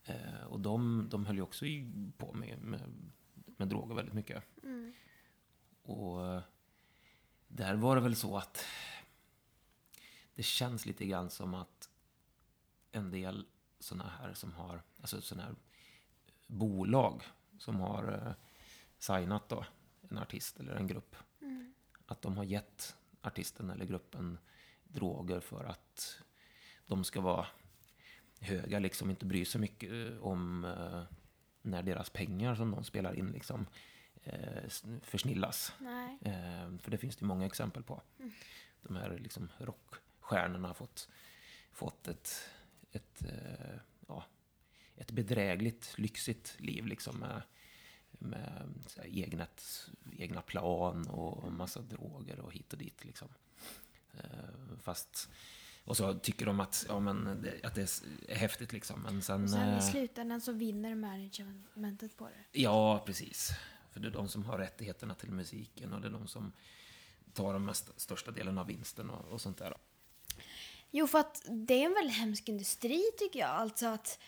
Eh, 0.05 0.45
Och 0.49 0.61
de, 0.61 1.07
de 1.11 1.27
höll 1.27 1.37
ju 1.37 1.43
också 1.43 1.65
på 2.17 2.33
med, 2.33 2.63
med, 2.63 3.11
med 3.45 3.69
droger 3.69 3.95
väldigt 3.95 4.15
mycket. 4.15 4.45
Mm. 4.63 4.93
Och 5.83 6.27
eh, 6.27 6.43
där 7.49 7.75
var 7.75 7.97
det 7.97 8.03
väl 8.03 8.17
så 8.17 8.37
att 8.37 8.65
det 10.35 10.43
känns 10.43 10.87
lite 10.87 11.07
grann 11.07 11.31
som 11.31 11.55
att 11.55 11.89
en 12.93 13.11
del 13.11 13.47
sådana 13.79 14.11
här 14.11 14.35
som 14.35 14.53
har, 14.53 14.83
alltså 15.01 15.21
sådana 15.21 15.47
här 15.47 15.57
bolag 16.47 17.23
som 17.59 17.81
har 17.81 18.13
eh, 18.13 18.33
signat 18.99 19.49
då 19.49 19.65
en 20.11 20.19
artist 20.19 20.61
eller 20.61 20.75
en 20.75 20.87
grupp. 20.87 21.17
Mm. 21.41 21.75
Att 22.07 22.23
de 22.23 22.37
har 22.37 22.45
gett 22.45 22.97
artisten 23.23 23.71
eller 23.71 23.85
gruppen 23.85 24.39
droger 24.85 25.41
för 25.41 25.65
att 25.65 26.23
de 26.87 27.05
ska 27.05 27.21
vara 27.21 27.47
höga, 28.41 28.79
liksom 28.79 29.11
inte 29.11 29.25
bry 29.27 29.45
sig 29.45 29.61
mycket 29.61 29.91
eh, 29.91 30.19
om 30.23 30.65
eh, 30.65 31.03
när 31.63 31.83
deras 31.83 32.11
pengar 32.11 32.55
som 32.55 32.71
de 32.71 32.85
spelar 32.85 33.15
in 33.15 33.31
liksom 33.31 33.67
eh, 34.25 34.69
försnillas. 35.03 35.73
Eh, 36.21 36.79
för 36.79 36.91
det 36.91 36.99
finns 36.99 37.17
det 37.17 37.25
många 37.25 37.47
exempel 37.47 37.83
på. 37.83 38.03
De 38.83 38.97
här 38.97 39.19
liksom 39.19 39.49
rockstjärnorna 39.59 40.69
har 40.69 40.75
fått, 40.75 41.09
fått 41.73 42.09
ett, 42.09 42.51
ett, 42.93 43.25
eh, 43.25 43.81
ja, 44.09 44.25
ett 44.97 45.11
bedrägligt, 45.11 45.95
lyxigt 45.99 46.57
liv 46.59 46.87
liksom 46.87 47.19
med, 47.19 47.43
med 48.11 48.69
egnet, 49.05 49.89
egna 50.19 50.43
plan 50.43 51.09
och 51.09 51.53
massa 51.53 51.81
droger 51.81 52.41
och 52.41 52.53
hit 52.53 52.73
och 52.73 52.79
dit. 52.79 53.05
Liksom. 53.05 53.29
Eh, 54.15 54.79
fast, 54.81 55.31
och 55.89 55.97
så 55.97 56.15
tycker 56.15 56.47
de 56.47 56.61
att, 56.61 56.87
ja, 56.89 57.01
men, 57.01 57.43
det, 57.43 57.67
att 57.67 57.75
det 57.75 58.03
är 58.29 58.35
häftigt 58.35 58.73
liksom. 58.73 59.03
Men 59.03 59.23
sen, 59.23 59.43
Och 59.43 59.51
sen 59.51 59.69
i 59.69 59.73
eh, 59.73 59.91
slutändan 59.91 60.41
så 60.41 60.53
vinner 60.53 60.95
managementet 60.95 62.17
på 62.17 62.25
det. 62.25 62.61
Ja, 62.61 63.03
precis. 63.07 63.51
För 63.93 64.01
det 64.01 64.09
är 64.09 64.13
de 64.13 64.29
som 64.29 64.45
har 64.45 64.59
rättigheterna 64.59 65.15
till 65.15 65.31
musiken 65.31 65.93
och 65.93 66.01
det 66.01 66.09
är 66.09 66.13
de 66.13 66.29
som 66.29 66.53
tar 67.33 67.53
den 67.53 67.65
mest, 67.65 68.01
största 68.01 68.31
delen 68.31 68.59
av 68.59 68.67
vinsten 68.67 69.11
och, 69.11 69.33
och 69.33 69.41
sånt 69.41 69.59
där. 69.59 69.75
Jo, 70.91 71.07
för 71.07 71.19
att 71.19 71.43
det 71.51 71.75
är 71.75 71.87
en 71.87 71.95
väldigt 71.95 72.17
hemsk 72.17 72.49
industri 72.49 73.05
tycker 73.19 73.41
jag. 73.41 73.51
Alltså 73.51 73.87
att 73.87 74.19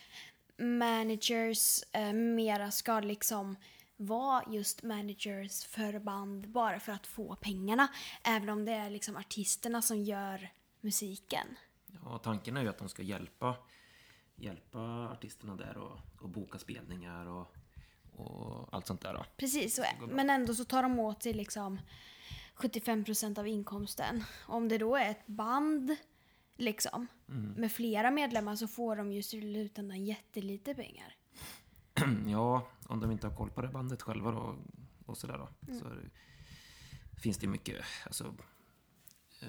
managers 0.59 1.83
eh, 1.93 2.13
mera 2.13 2.71
ska 2.71 3.01
liksom 3.01 3.57
vara 3.97 4.45
just 4.49 4.83
managers 4.83 5.65
för 5.65 5.99
band 5.99 6.49
bara 6.49 6.81
för 6.81 6.93
att 6.93 7.07
få 7.07 7.37
pengarna. 7.37 7.89
Även 8.23 8.49
om 8.49 8.65
det 8.65 8.73
är 8.73 8.91
liksom 8.91 9.17
artisterna 9.17 9.83
som 9.83 10.03
gör 10.03 10.51
musiken. 10.83 11.47
Ja, 12.05 12.19
tanken 12.19 12.57
är 12.57 12.63
ju 12.63 12.69
att 12.69 12.79
de 12.79 12.89
ska 12.89 13.03
hjälpa, 13.03 13.57
hjälpa 14.37 15.09
artisterna 15.09 15.57
där 15.57 15.77
och, 15.77 15.99
och 16.21 16.29
boka 16.29 16.59
spelningar 16.59 17.27
och, 17.27 17.57
och 18.13 18.75
allt 18.75 18.87
sånt 18.87 19.01
där. 19.01 19.15
Då. 19.15 19.25
Precis, 19.37 19.79
och, 19.79 20.09
men 20.09 20.31
ändå 20.31 20.55
så 20.55 20.65
tar 20.65 20.83
de 20.83 20.99
åt 20.99 21.23
sig 21.23 21.33
liksom 21.33 21.81
75% 22.57 23.39
av 23.39 23.49
inkomsten. 23.49 24.25
Om 24.47 24.69
det 24.69 24.79
då 24.79 24.97
är 24.97 25.11
ett 25.11 25.27
band 25.27 25.97
liksom 26.57 27.07
med 27.57 27.73
flera 27.73 28.11
medlemmar 28.11 28.57
så 28.57 28.69
får 28.69 28.97
de 28.97 29.13
ju 29.13 29.19
i 29.19 29.23
slutändan 29.23 30.05
jättelite 30.05 30.75
pengar. 30.75 31.17
Ja, 32.27 32.71
om 32.87 33.01
de 33.01 33.11
inte 33.11 33.27
har 33.27 33.37
koll 33.37 33.51
på 33.51 33.63
det 33.63 33.69
bandet 33.69 34.03
själva 34.03 34.31
då, 34.31 34.57
och 35.07 35.19
sådär 35.19 35.39
då. 35.39 35.49
Så 35.79 35.87
är 35.87 35.95
det, 35.95 36.11
finns 37.21 37.39
det 37.39 37.47
mycket, 37.47 37.85
alltså, 38.07 38.35
eh, 39.41 39.49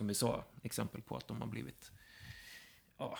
som 0.00 0.06
vi 0.06 0.14
sa, 0.14 0.44
exempel 0.62 1.02
på 1.02 1.16
att 1.16 1.28
de 1.28 1.40
har 1.40 1.48
blivit 1.48 1.90
ja, 2.98 3.18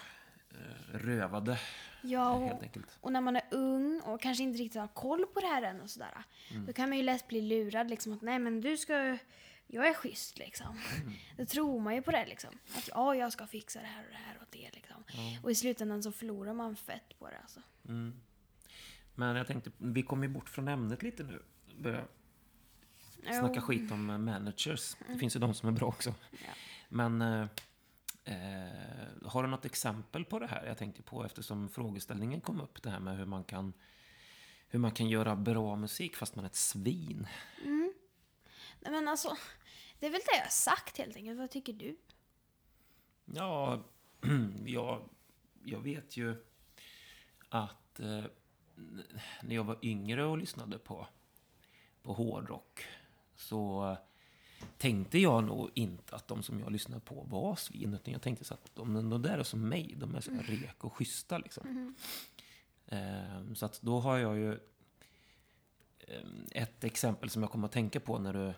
eh, 0.50 0.96
rövade 0.98 1.60
Ja, 2.02 2.38
helt 2.38 2.56
och, 2.56 2.62
enkelt. 2.62 2.98
och 3.00 3.12
när 3.12 3.20
man 3.20 3.36
är 3.36 3.42
ung 3.50 4.00
och 4.00 4.20
kanske 4.20 4.42
inte 4.42 4.58
riktigt 4.58 4.80
har 4.80 4.88
koll 4.88 5.26
på 5.26 5.40
det 5.40 5.46
här 5.46 5.62
än 5.62 5.80
och 5.80 5.90
sådär. 5.90 6.24
Då 6.66 6.72
kan 6.72 6.88
man 6.88 6.98
ju 6.98 7.04
lätt 7.04 7.28
bli 7.28 7.40
lurad 7.40 7.90
liksom 7.90 8.12
att 8.12 8.22
nej 8.22 8.38
men 8.38 8.60
du 8.60 8.76
ska, 8.76 9.18
jag 9.66 9.88
är 9.88 9.94
schysst 9.94 10.38
liksom. 10.38 10.80
Då 11.36 11.46
tror 11.46 11.80
man 11.80 11.94
ju 11.94 12.02
på 12.02 12.10
det 12.10 12.26
liksom. 12.26 12.50
Att 12.76 12.88
ja, 12.88 13.14
jag 13.14 13.32
ska 13.32 13.46
fixa 13.46 13.80
det 13.80 13.86
här 13.86 14.04
och 14.04 14.10
det 14.10 14.16
här 14.18 14.38
och 14.40 14.46
det 14.50 14.70
liksom. 14.72 15.04
Och 15.42 15.50
i 15.50 15.54
slutändan 15.54 16.02
så 16.02 16.12
förlorar 16.12 16.52
man 16.52 16.76
fett 16.76 17.18
på 17.18 17.28
det 17.30 17.38
alltså. 17.38 17.60
Men 19.14 19.36
jag 19.36 19.46
tänkte, 19.46 19.70
vi 19.78 20.02
kommer 20.02 20.26
ju 20.26 20.32
bort 20.32 20.48
från 20.48 20.68
ämnet 20.68 21.02
lite 21.02 21.22
nu. 21.22 21.42
Börja 21.78 22.04
snacka 23.22 23.60
skit 23.60 23.92
om 23.92 24.10
eh, 24.10 24.18
managers. 24.18 24.96
Det 25.08 25.18
finns 25.18 25.36
ju 25.36 25.40
de 25.40 25.54
som 25.54 25.68
är 25.68 25.72
bra 25.72 25.88
också. 25.88 26.14
Ja. 26.30 26.38
Men 26.92 27.22
eh, 27.22 27.46
eh, 28.24 29.28
har 29.28 29.42
du 29.42 29.48
något 29.48 29.64
exempel 29.64 30.24
på 30.24 30.38
det 30.38 30.46
här? 30.46 30.66
Jag 30.66 30.78
tänkte 30.78 31.02
på 31.02 31.24
eftersom 31.24 31.68
frågeställningen 31.68 32.40
kom 32.40 32.60
upp, 32.60 32.82
det 32.82 32.90
här 32.90 33.00
med 33.00 33.16
hur 33.16 33.26
man 33.26 33.44
kan 33.44 33.72
hur 34.68 34.78
man 34.78 34.90
kan 34.92 35.08
göra 35.08 35.36
bra 35.36 35.76
musik 35.76 36.16
fast 36.16 36.36
man 36.36 36.44
är 36.44 36.48
ett 36.48 36.54
svin. 36.54 37.26
Nej 38.80 38.92
men 38.92 39.08
alltså, 39.08 39.36
det 39.98 40.06
är 40.06 40.10
väl 40.10 40.20
det 40.26 40.36
jag 40.36 40.42
har 40.42 40.50
sagt 40.50 40.98
helt 40.98 41.16
enkelt. 41.16 41.38
Vad 41.38 41.50
tycker 41.50 41.72
du? 41.72 41.96
Ja, 43.24 43.84
jag, 44.66 45.08
jag 45.64 45.80
vet 45.80 46.16
ju 46.16 46.36
att 47.48 48.00
eh, 48.00 48.24
när 49.42 49.54
jag 49.54 49.64
var 49.64 49.78
yngre 49.82 50.24
och 50.24 50.38
lyssnade 50.38 50.78
på, 50.78 51.06
på 52.02 52.12
hårdrock 52.12 52.86
så 53.34 53.96
tänkte 54.78 55.18
jag 55.18 55.44
nog 55.44 55.70
inte 55.74 56.16
att 56.16 56.28
de 56.28 56.42
som 56.42 56.60
jag 56.60 56.72
lyssnade 56.72 57.00
på 57.00 57.22
var 57.22 57.56
svin. 57.56 57.94
Utan 57.94 58.12
jag 58.12 58.22
tänkte 58.22 58.44
så 58.44 58.54
att 58.54 58.70
de, 58.74 59.10
de 59.10 59.22
där 59.22 59.38
är 59.38 59.42
som 59.42 59.68
mig. 59.68 59.94
De 59.96 60.14
är 60.14 60.20
så 60.20 60.32
här 60.32 60.42
rek 60.42 60.84
och 60.84 60.92
schyssta 60.92 61.38
liksom. 61.38 61.94
Eh, 62.86 63.52
så 63.54 63.66
att 63.66 63.82
då 63.82 64.00
har 64.00 64.18
jag 64.18 64.36
ju 64.36 64.52
eh, 65.98 66.24
ett 66.50 66.84
exempel 66.84 67.30
som 67.30 67.42
jag 67.42 67.50
kommer 67.50 67.66
att 67.66 67.72
tänka 67.72 68.00
på 68.00 68.18
när 68.18 68.32
du, 68.32 68.52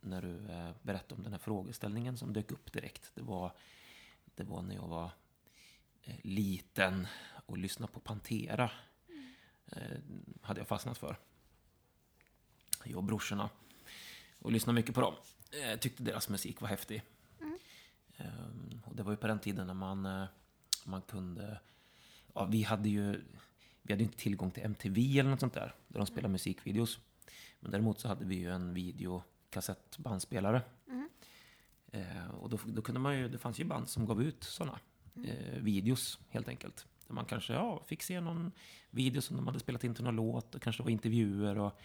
när 0.00 0.22
du 0.22 0.52
eh, 0.52 0.70
berättade 0.82 1.14
om 1.14 1.22
den 1.22 1.32
här 1.32 1.38
frågeställningen 1.38 2.18
som 2.18 2.32
dök 2.32 2.50
upp 2.50 2.72
direkt. 2.72 3.10
Det 3.14 3.22
var, 3.22 3.52
det 4.34 4.44
var 4.44 4.62
när 4.62 4.74
jag 4.74 4.88
var 4.88 5.10
eh, 6.02 6.16
liten 6.22 7.06
och 7.46 7.58
lyssnade 7.58 7.92
på 7.92 8.00
Pantera. 8.00 8.70
Eh, 9.66 9.98
hade 10.40 10.60
jag 10.60 10.68
fastnat 10.68 10.98
för. 10.98 11.16
Jag 12.84 12.96
och 12.96 13.04
brorsorna. 13.04 13.50
Och 14.38 14.52
lyssnade 14.52 14.74
mycket 14.74 14.94
på 14.94 15.00
dem. 15.00 15.14
Eh, 15.52 15.78
tyckte 15.78 16.02
deras 16.02 16.28
musik 16.28 16.60
var 16.60 16.68
häftig. 16.68 17.02
Ehm, 18.16 18.80
och 18.84 18.96
det 18.96 19.02
var 19.02 19.12
ju 19.12 19.16
på 19.16 19.26
den 19.26 19.38
tiden 19.38 19.66
när 19.66 19.74
man, 19.74 20.06
eh, 20.06 20.24
man 20.84 21.02
kunde... 21.02 21.60
Ja, 22.34 22.44
vi 22.44 22.62
hade 22.62 22.88
ju... 22.88 23.24
Vi 23.82 23.92
hade 23.92 24.04
inte 24.04 24.18
tillgång 24.18 24.50
till 24.50 24.62
MTV 24.62 25.18
eller 25.18 25.30
något 25.30 25.40
sånt 25.40 25.54
där. 25.54 25.74
Där 25.88 25.98
de 25.98 26.06
spelade 26.06 26.32
musikvideos. 26.32 26.98
Men 27.60 27.70
däremot 27.70 28.00
så 28.00 28.08
hade 28.08 28.24
vi 28.24 28.34
ju 28.34 28.50
en 28.50 28.74
videokassettbandspelare. 28.74 30.62
Eh, 31.92 32.30
och 32.30 32.50
då, 32.50 32.58
då 32.64 32.82
kunde 32.82 33.00
man 33.00 33.18
ju... 33.18 33.28
Det 33.28 33.38
fanns 33.38 33.60
ju 33.60 33.64
band 33.64 33.88
som 33.88 34.06
gav 34.06 34.22
ut 34.22 34.44
sådana 34.44 34.80
eh, 35.24 35.58
videos 35.60 36.18
helt 36.28 36.48
enkelt. 36.48 36.86
Där 37.06 37.14
man 37.14 37.24
kanske 37.24 37.52
ja, 37.52 37.82
fick 37.86 38.02
se 38.02 38.20
någon 38.20 38.52
video 38.90 39.22
som 39.22 39.36
de 39.36 39.46
hade 39.46 39.60
spelat 39.60 39.84
in 39.84 39.94
till 39.94 40.04
någon 40.04 40.16
låt. 40.16 40.54
Och 40.54 40.62
kanske 40.62 40.82
var 40.82 40.90
intervjuer 40.90 41.58
och 41.58 41.80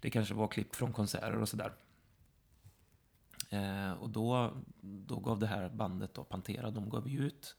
det 0.00 0.10
kanske 0.10 0.34
var 0.34 0.48
klipp 0.48 0.74
från 0.76 0.92
konserter 0.92 1.40
och 1.40 1.48
sådär. 1.48 1.72
Eh, 3.48 3.92
och 3.92 4.10
då, 4.10 4.56
då 4.80 5.20
gav 5.20 5.38
det 5.38 5.46
här 5.46 5.68
bandet 5.68 6.14
då, 6.14 6.24
Pantera, 6.24 6.70
de 6.70 6.90
gav 6.90 7.08
ju 7.08 7.18
ut 7.18 7.56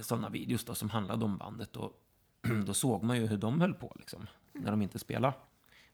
sådana 0.00 0.28
videos 0.28 0.64
då, 0.64 0.74
som 0.74 0.90
handlade 0.90 1.24
om 1.24 1.38
bandet. 1.38 1.76
Och 1.76 2.04
då 2.66 2.74
såg 2.74 3.02
man 3.02 3.16
ju 3.16 3.26
hur 3.26 3.36
de 3.36 3.60
höll 3.60 3.74
på 3.74 3.96
liksom, 3.98 4.26
när 4.52 4.70
de 4.70 4.82
inte 4.82 4.98
spelade. 4.98 5.34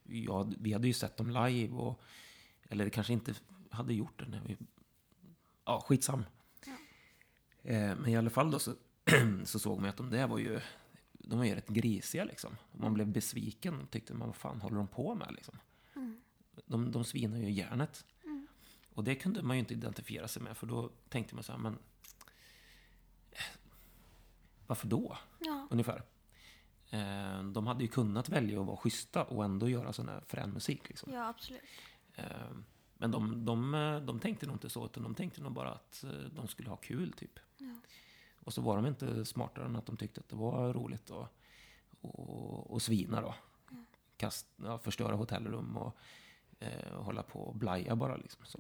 Ja, 0.03 0.51
vi 0.59 0.73
hade 0.73 0.87
ju 0.87 0.93
sett 0.93 1.17
dem 1.17 1.31
live, 1.31 1.75
och, 1.75 2.03
eller 2.69 2.89
kanske 2.89 3.13
inte 3.13 3.35
hade 3.71 3.95
gjort 3.95 4.19
det 4.19 4.29
när 4.29 4.41
vi... 4.41 4.57
Ja, 5.65 5.85
skitsam. 5.87 6.25
Eh, 7.63 7.97
men 7.97 8.09
i 8.09 8.17
alla 8.17 8.31
fall 8.31 8.51
då 8.51 8.59
så, 8.59 8.75
så 9.45 9.59
såg 9.59 9.77
man 9.77 9.85
ju 9.85 9.91
att 9.91 9.97
de 9.97 10.11
där 10.11 10.27
var 10.27 10.39
ju... 10.39 10.61
De 11.13 11.39
var 11.39 11.47
ju 11.47 11.55
rätt 11.55 11.69
grisiga 11.69 12.25
liksom. 12.25 12.57
Man 12.73 12.95
blev 12.95 13.09
besviken 13.09 13.81
och 13.81 13.91
tyckte 13.91 14.15
man, 14.15 14.29
vad 14.29 14.37
fan 14.37 14.61
håller 14.61 14.77
de 14.77 14.89
på 14.89 15.15
med 15.15 15.33
liksom? 15.33 15.59
De, 16.67 16.91
de 16.91 17.05
svinar 17.05 17.39
ju 17.39 17.51
järnet. 17.51 18.05
Och 18.95 19.05
det 19.05 19.15
kunde 19.15 19.43
man 19.43 19.57
ju 19.57 19.61
inte 19.61 19.75
identifiera 19.75 20.29
sig 20.29 20.43
med, 20.43 20.57
för 20.57 20.67
då 20.67 20.91
tänkte 21.09 21.35
man 21.35 21.45
så 21.45 21.53
här, 21.53 21.59
men... 21.59 21.79
Varför 24.67 24.89
då? 24.89 25.19
Ja. 25.39 25.69
Ungefär. 25.71 26.03
Eh, 26.91 27.43
de 27.43 27.67
hade 27.67 27.85
ju 27.85 27.89
kunnat 27.89 28.29
välja 28.29 28.61
att 28.61 28.67
vara 28.67 28.77
schyssta 28.77 29.25
och 29.25 29.45
ändå 29.45 29.69
göra 29.69 29.93
sån 29.93 30.09
här 30.09 30.23
frän 30.27 30.51
musik. 30.51 30.89
Liksom. 30.89 31.13
ja, 31.13 31.29
absolut. 31.29 31.63
Eh, 32.15 32.27
men 32.95 33.11
de, 33.11 33.45
de, 33.45 33.75
eh, 33.75 34.01
de 34.01 34.21
tänkte 34.21 34.47
nog 34.47 34.57
inte 34.57 34.71
så, 34.71 34.85
utan 34.87 35.03
de 35.03 35.15
tänkte 35.15 35.43
nog 35.43 35.53
bara 35.53 35.73
att 35.73 36.05
eh, 36.05 36.11
de 36.11 36.49
skulle 36.49 36.69
ha 36.69 36.77
kul, 36.77 37.13
typ. 37.13 37.39
Ja. 37.59 37.75
Och 38.35 38.55
så 38.55 38.63
var 38.63 38.77
de 38.77 38.87
inte 38.87 39.25
smartare 39.25 39.65
än 39.65 39.77
att 39.77 39.87
de 39.87 39.97
tyckte 39.97 40.21
att 40.21 40.29
det 40.29 40.37
var 40.37 40.73
roligt 40.73 41.11
att 41.11 41.33
och, 42.01 42.71
och 42.71 42.83
svina 42.83 43.21
då. 43.21 43.35
Kast, 44.17 44.47
ja, 44.57 44.79
förstöra 44.79 45.17
hotellrum 45.17 45.77
och 45.77 45.97
eh, 46.59 47.03
hålla 47.03 47.23
på 47.23 47.41
och 47.41 47.57
blaja 47.57 47.97
bara. 47.97 48.17
Liksom, 48.17 48.45
så. 48.45 48.59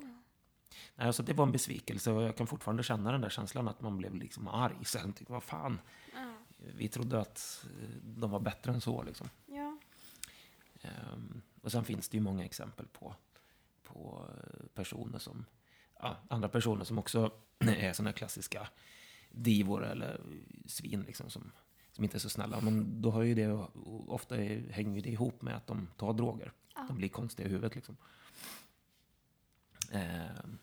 Nej, 0.96 1.06
alltså 1.06 1.22
det 1.22 1.32
var 1.32 1.46
en 1.46 1.52
besvikelse 1.52 2.10
och 2.12 2.22
jag 2.22 2.36
kan 2.36 2.46
fortfarande 2.46 2.82
känna 2.82 3.12
den 3.12 3.20
där 3.20 3.28
känslan 3.28 3.68
att 3.68 3.80
man 3.80 3.96
blev 3.98 4.14
liksom 4.14 4.48
arg. 4.48 4.76
Jag 4.94 5.02
tänkte, 5.02 5.24
vad 5.28 5.42
fan, 5.42 5.80
Ja. 6.14 6.32
vi 6.76 6.88
trodde 6.88 7.20
att 7.20 7.66
eh, 7.82 7.88
de 8.02 8.30
var 8.30 8.40
bättre 8.40 8.72
än 8.72 8.80
så. 8.80 9.02
Liksom. 9.02 9.28
ja. 9.46 9.78
Ehm, 10.82 11.42
och 11.62 11.72
sen 11.72 11.84
finns 11.84 12.08
det 12.08 12.16
ju 12.16 12.22
många 12.22 12.44
exempel 12.44 12.86
på, 12.86 13.14
på 13.82 14.26
eh, 14.28 14.66
personer 14.74 15.18
som, 15.18 15.44
ja, 16.00 16.16
andra 16.28 16.48
personer 16.48 16.84
som 16.84 16.98
också 16.98 17.32
är 17.58 17.92
sådana 17.92 18.12
klassiska 18.12 18.68
divor 19.30 19.84
eller 19.84 20.20
svin 20.66 21.02
liksom 21.02 21.30
som, 21.30 21.52
som 21.92 22.04
inte 22.04 22.16
är 22.16 22.18
så 22.18 22.28
snälla. 22.30 22.60
Men 22.60 23.02
då 23.02 23.10
har 23.10 23.22
ju 23.22 23.34
det, 23.34 23.52
ofta 24.08 24.34
hänger 24.34 25.02
det 25.02 25.10
ihop 25.10 25.42
med 25.42 25.56
att 25.56 25.66
de 25.66 25.88
tar 25.96 26.12
droger. 26.12 26.52
Ja. 26.74 26.84
De 26.88 26.96
blir 26.96 27.08
konstiga 27.08 27.48
i 27.48 27.50
huvudet 27.50 27.74
liksom. 27.74 27.96
Ehm, 29.90 30.58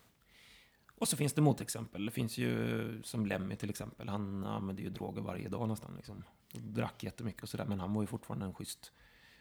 och 1.02 1.08
så 1.08 1.18
finns 1.18 1.34
det 1.34 1.42
motexempel. 1.42 2.06
Det 2.06 2.12
finns 2.12 2.38
ju 2.38 3.02
som 3.04 3.26
Lemmy 3.26 3.56
till 3.56 3.70
exempel. 3.70 4.10
Han 4.10 4.44
använde 4.44 4.82
ju 4.82 4.90
droger 4.90 5.22
varje 5.22 5.50
dag 5.50 5.68
nästan. 5.68 5.96
Liksom. 5.96 6.24
Drack 6.52 7.04
jättemycket 7.04 7.44
och 7.44 7.50
sådär. 7.50 7.66
Men 7.66 7.80
han 7.80 7.94
var 7.94 8.04
ju 8.04 8.08
fortfarande 8.08 8.46
en 8.46 8.54
schysst 8.54 8.92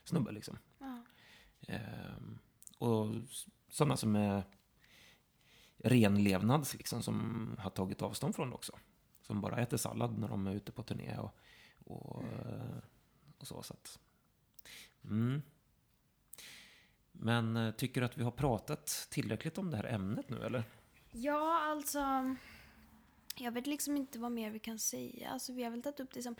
snubbe 0.04 0.32
liksom. 0.32 0.58
Ja. 0.78 1.04
Ehm, 1.68 2.38
och 2.78 3.14
sådana 3.68 3.96
som 3.96 4.16
är 4.16 4.42
renlevnads 5.78 6.74
liksom, 6.74 7.02
som 7.02 7.56
har 7.58 7.70
tagit 7.70 8.02
avstånd 8.02 8.34
från 8.34 8.50
det 8.50 8.54
också. 8.54 8.78
Som 9.22 9.40
bara 9.40 9.60
äter 9.60 9.76
sallad 9.76 10.18
när 10.18 10.28
de 10.28 10.46
är 10.46 10.54
ute 10.54 10.72
på 10.72 10.82
turné 10.82 11.18
och, 11.18 11.36
och, 11.84 12.22
eh, 12.22 12.78
och 13.38 13.46
så. 13.46 13.62
så 13.62 13.74
att, 13.74 13.98
mm. 15.04 15.42
Men 17.12 17.56
eh, 17.56 17.74
tycker 17.74 18.00
du 18.00 18.04
att 18.04 18.18
vi 18.18 18.24
har 18.24 18.30
pratat 18.30 19.08
tillräckligt 19.10 19.58
om 19.58 19.70
det 19.70 19.76
här 19.76 19.84
ämnet 19.84 20.30
nu 20.30 20.42
eller? 20.42 20.64
Ja, 21.12 21.60
alltså... 21.62 22.34
Jag 23.36 23.52
vet 23.52 23.66
liksom 23.66 23.96
inte 23.96 24.18
vad 24.18 24.32
mer 24.32 24.50
vi 24.50 24.58
kan 24.58 24.78
säga. 24.78 25.30
Alltså, 25.30 25.52
vi 25.52 25.62
har 25.64 25.70
väl 25.70 25.82
tagit 25.82 26.00
upp 26.00 26.14
det 26.14 26.22
som 26.22 26.34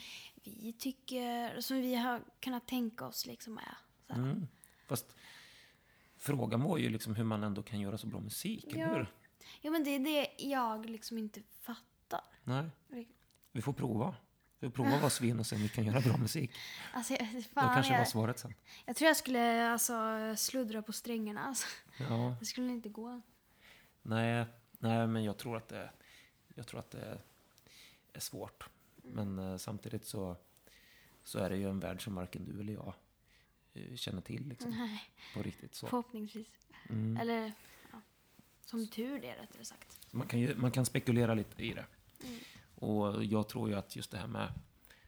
vi 0.44 0.72
tycker, 0.78 1.60
som 1.60 1.76
vi 1.76 1.94
har 1.94 2.22
kunnat 2.40 2.66
tänka 2.68 3.06
oss 3.06 3.26
liksom 3.26 3.58
är. 3.58 3.76
Så. 4.06 4.12
Mm. 4.12 4.46
Fast 4.88 5.16
frågan 6.18 6.62
var 6.62 6.78
ju 6.78 6.88
liksom 6.88 7.14
hur 7.14 7.24
man 7.24 7.42
ändå 7.44 7.62
kan 7.62 7.80
göra 7.80 7.98
så 7.98 8.06
bra 8.06 8.20
musik, 8.20 8.64
Ja. 8.68 8.84
eller 8.86 8.94
hur? 8.94 9.12
Ja, 9.60 9.70
men 9.70 9.84
det 9.84 9.90
är 9.90 9.98
det 9.98 10.28
jag 10.38 10.86
liksom 10.86 11.18
inte 11.18 11.42
fattar. 11.60 12.20
Nej, 12.44 12.70
vi 13.52 13.62
får 13.62 13.72
prova. 13.72 14.14
Vi 14.58 14.68
får 14.68 14.74
prova 14.74 14.90
att 14.94 15.00
vara 15.00 15.10
svin 15.10 15.38
och 15.38 15.46
se 15.46 15.56
om 15.56 15.62
vi 15.62 15.68
kan 15.68 15.84
göra 15.84 16.00
bra 16.00 16.16
musik. 16.16 16.50
Alltså, 16.94 17.12
jag, 17.12 17.28
Då 17.34 17.42
fan, 17.42 17.74
kanske 17.74 17.92
var 17.92 17.98
jag, 17.98 18.08
svaret 18.08 18.38
sen. 18.38 18.54
jag 18.86 18.96
tror 18.96 19.06
jag 19.08 19.16
skulle 19.16 19.70
alltså, 19.70 19.94
sluddra 20.36 20.82
på 20.82 20.92
strängarna. 20.92 21.40
Alltså. 21.40 21.66
Ja, 21.98 22.36
Det 22.40 22.46
skulle 22.46 22.68
inte 22.72 22.88
gå. 22.88 23.20
nej, 24.02 24.46
nej, 24.80 25.06
men 25.06 25.24
jag 25.24 25.36
tror 25.38 25.56
att 25.56 25.68
det, 25.68 25.90
jag 26.54 26.66
tror 26.66 26.80
att 26.80 26.90
det 26.90 27.18
är 28.12 28.20
svårt. 28.20 28.68
Men 29.02 29.38
eh, 29.38 29.56
samtidigt 29.56 30.04
så, 30.04 30.36
så 31.24 31.38
är 31.38 31.50
det 31.50 31.56
ju 31.56 31.68
en 31.70 31.80
värld 31.80 32.04
som 32.04 32.14
varken 32.14 32.44
du 32.44 32.60
eller 32.60 32.72
jag 32.72 32.94
eh, 33.74 33.94
känner 33.96 34.20
till 34.22 34.48
liksom, 34.48 34.70
Nej, 34.70 35.02
på 35.34 35.42
riktigt. 35.42 35.74
Så. 35.74 35.86
förhoppningsvis. 35.86 36.48
Mm. 36.88 37.16
Eller, 37.16 37.52
ja, 37.92 38.00
som 38.64 38.86
tur 38.88 39.24
är 39.24 39.36
rättare 39.36 39.64
sagt. 39.64 39.98
Man, 40.10 40.26
kan 40.26 40.40
ju, 40.40 40.56
man 40.56 40.70
kan 40.70 40.86
spekulera 40.86 41.34
lite 41.34 41.64
i 41.64 41.72
det. 41.74 41.86
Mm. 42.24 42.38
Och 42.74 43.24
jag 43.24 43.48
tror 43.48 43.68
ju 43.68 43.74
att 43.74 43.96
just 43.96 44.10
det 44.10 44.18
här 44.18 44.26
med 44.26 44.52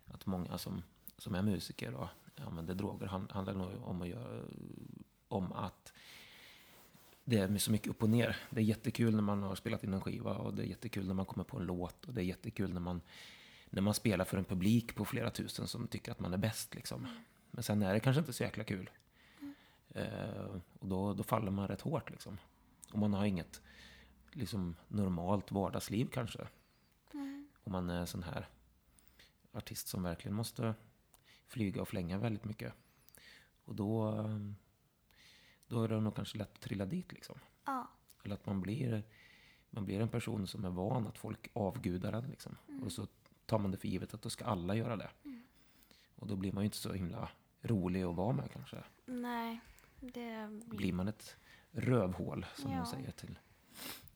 att 0.07 0.27
många 0.27 0.59
som, 0.59 0.83
som 1.19 1.35
är 1.35 1.43
musiker 1.43 1.95
och 1.95 2.09
använder 2.37 2.75
droger 2.75 3.07
han- 3.07 3.29
handlar 3.31 3.55
nog 3.55 3.71
om 3.85 4.03
att, 4.03 4.09
göra, 4.09 4.45
om 5.29 5.53
att 5.53 5.93
det 7.33 7.39
är 7.39 7.59
så 7.59 7.73
mycket 7.73 7.89
upp 7.89 8.03
och 8.03 8.11
ner. 8.11 8.37
Det 8.51 8.61
är 8.61 8.65
jättekul 8.65 9.15
när 9.15 9.23
man 9.23 9.43
har 9.43 9.55
spelat 9.55 9.85
in 9.85 9.95
en 9.95 10.01
skiva 10.01 10.35
och 10.35 10.55
det 10.55 10.63
är 10.63 10.67
jättekul 10.67 11.07
när 11.07 11.15
man 11.15 11.27
kommer 11.27 11.45
på 11.45 11.59
en 11.59 11.67
låt 11.67 12.05
och 12.05 12.15
det 12.15 12.21
är 12.21 12.25
jättekul 12.25 12.73
när 12.73 12.81
man, 12.81 13.01
när 13.71 13.83
man 13.83 13.95
spelar 13.95 14.25
för 14.25 14.39
en 14.39 14.45
publik 14.45 14.95
på 14.95 15.05
flera 15.05 15.31
tusen 15.31 15.67
som 15.67 15.89
tycker 15.89 16.13
att 16.13 16.21
man 16.21 16.33
är 16.33 16.39
bäst. 16.39 16.75
Liksom. 16.75 17.09
Men 17.51 17.63
sen 17.63 17.83
är 17.83 17.95
det 17.95 18.01
kanske 18.01 18.21
inte 18.21 18.33
så 18.33 18.43
jäkla 18.43 18.65
kul. 18.65 18.91
Eh, 19.89 20.45
och 20.79 20.89
då, 20.89 21.15
då 21.15 21.23
faller 21.23 21.51
man 21.51 21.69
rätt 21.69 21.81
hårt. 21.81 22.11
Liksom. 22.11 22.39
Och 22.93 22.99
man 22.99 23.15
har 23.15 23.25
inget 23.25 23.63
liksom, 24.33 24.77
normalt 24.89 25.53
vardagsliv 25.53 26.09
kanske. 26.13 26.47
Om 27.65 27.73
man 27.73 27.91
är 27.91 28.01
en 28.01 28.07
sån 28.07 28.23
här 28.23 28.49
artist 29.53 29.89
som 29.89 30.03
verkligen 30.03 30.35
måste 30.35 30.75
flyga 31.47 31.83
och 31.83 31.89
flänga 31.89 32.19
väldigt 32.19 32.45
mycket. 32.45 32.73
Och 33.65 33.75
då, 33.75 34.25
då 35.73 35.85
är 35.85 35.89
det 35.89 36.01
nog 36.01 36.17
kanske 36.17 36.39
lätt 36.39 36.53
att 36.55 36.61
trilla 36.61 36.87
dit. 36.87 37.13
Liksom. 37.13 37.39
Ja. 37.65 37.89
Eller 38.25 38.35
att 38.35 38.47
man 38.47 38.61
blir, 38.61 39.03
man 39.71 39.85
blir 39.85 40.01
en 40.01 40.09
person 40.09 40.47
som 40.47 40.65
är 40.65 40.71
van 40.71 41.07
att 41.07 41.19
folk 41.19 41.51
avgudar 41.53 42.13
en. 42.13 42.25
Liksom. 42.31 42.57
Och 42.85 42.93
så 42.93 43.07
tar 43.47 43.59
man 43.59 43.71
det 43.71 43.77
för 43.77 43.89
givet 43.89 44.15
att 44.15 44.23
då 44.23 44.31
ska 44.31 44.45
alla 44.45 44.75
göra 44.75 44.97
det. 44.97 45.11
Och 46.17 46.27
då 46.27 46.37
blir 46.37 46.53
man 46.53 46.63
ju 46.63 46.67
inte 46.67 46.77
så 46.77 46.93
himla 46.93 47.29
rolig 47.63 48.03
att 48.03 48.17
vara 48.17 48.33
med 48.33 48.51
kanske. 48.53 48.85
Nej, 49.05 49.61
det 50.01 50.49
blir... 50.67 50.77
Blir 50.77 50.93
man 50.93 51.09
ett 51.09 51.37
rövhål, 51.71 52.47
som 52.55 52.73
Ja. 52.73 52.77
de 52.79 52.87
säger 52.87 53.11
till 53.11 53.39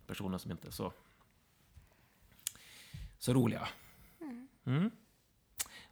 personer 0.07 0.39
som 0.39 0.51
inte 0.51 0.69
är 0.69 0.73
så, 0.73 0.93
så 3.19 3.35
roliga. 3.35 3.69
Mm. 4.65 4.91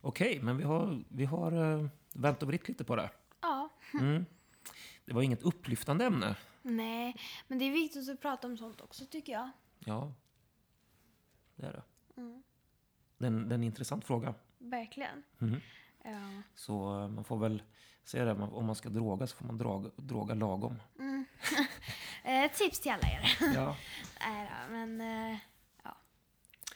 Okej, 0.01 0.41
men 0.43 0.57
vi 0.57 0.65
har, 0.65 1.05
vi 1.09 1.25
har 1.25 1.55
uh, 1.55 1.89
vänt 2.13 2.43
och 2.43 2.49
vritt 2.49 2.69
lite 2.69 2.85
på 2.85 2.97
det. 2.97 3.11
Ja. 3.41 3.69
Mm. 4.01 4.25
Det 5.05 5.13
var 5.13 5.23
inget 5.23 5.43
upplyftande 5.43 6.05
ämne. 6.05 6.37
Nej, 6.63 7.17
men 7.49 7.59
det 7.59 7.65
är 7.65 7.71
viktigt 7.73 8.09
att 8.09 8.21
prata 8.21 8.47
om 8.47 8.57
sånt 8.57 8.81
också 8.81 9.07
tycker 9.07 9.33
jag. 9.33 9.51
Ja, 9.79 10.15
det 11.57 11.67
är 11.67 11.73
det. 11.73 11.83
Mm. 12.21 12.43
Det 13.19 13.25
är 13.25 13.29
en, 13.29 13.49
det 13.49 13.53
är 13.53 13.59
en 13.59 13.65
intressant 13.65 14.05
fråga. 14.05 14.35
Verkligen. 14.59 15.23
Mhm. 15.39 15.61
Ja. 16.05 16.43
Så 16.55 17.01
eh, 17.01 17.09
man 17.09 17.25
får 17.25 17.39
väl 17.39 17.63
säga 18.05 18.25
det, 18.25 18.33
om 18.33 18.65
man 18.67 18.75
ska 18.75 18.89
droga 18.89 19.27
så 19.27 19.37
får 19.37 19.47
man 19.47 19.59
droga, 19.59 19.91
droga 19.97 20.35
lagom. 20.35 20.77
Eh, 22.27 22.51
tips 22.53 22.81
till 22.81 22.93
alla 22.93 23.09
er. 23.09 23.39
Ja. 23.55 23.77
Nej 24.21 24.51
då, 24.51 24.73
men... 24.73 25.01
Eh, 25.33 25.39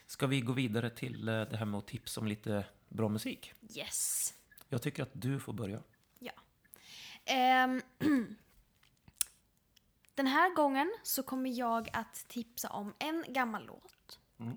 Ska 0.06 0.26
vi 0.26 0.40
gå 0.40 0.52
vidare 0.52 0.90
till 0.90 1.24
det 1.26 1.56
här 1.56 1.64
med 1.64 1.78
att 1.78 1.86
tipsa 1.86 2.20
om 2.20 2.26
lite 2.26 2.64
bra 2.88 3.08
musik? 3.08 3.52
yes. 3.76 4.34
Jag 4.68 4.82
tycker 4.82 5.02
att 5.02 5.10
du 5.12 5.40
får 5.40 5.52
börja. 5.52 5.82
Ehm, 7.28 7.82
den 10.14 10.26
här 10.26 10.54
gången 10.54 10.92
så 11.02 11.22
kommer 11.22 11.50
jag 11.50 11.88
att 11.92 12.28
tipsa 12.28 12.68
om 12.70 12.94
en 12.98 13.24
gammal 13.28 13.66
låt. 13.66 14.18
Mm. 14.38 14.56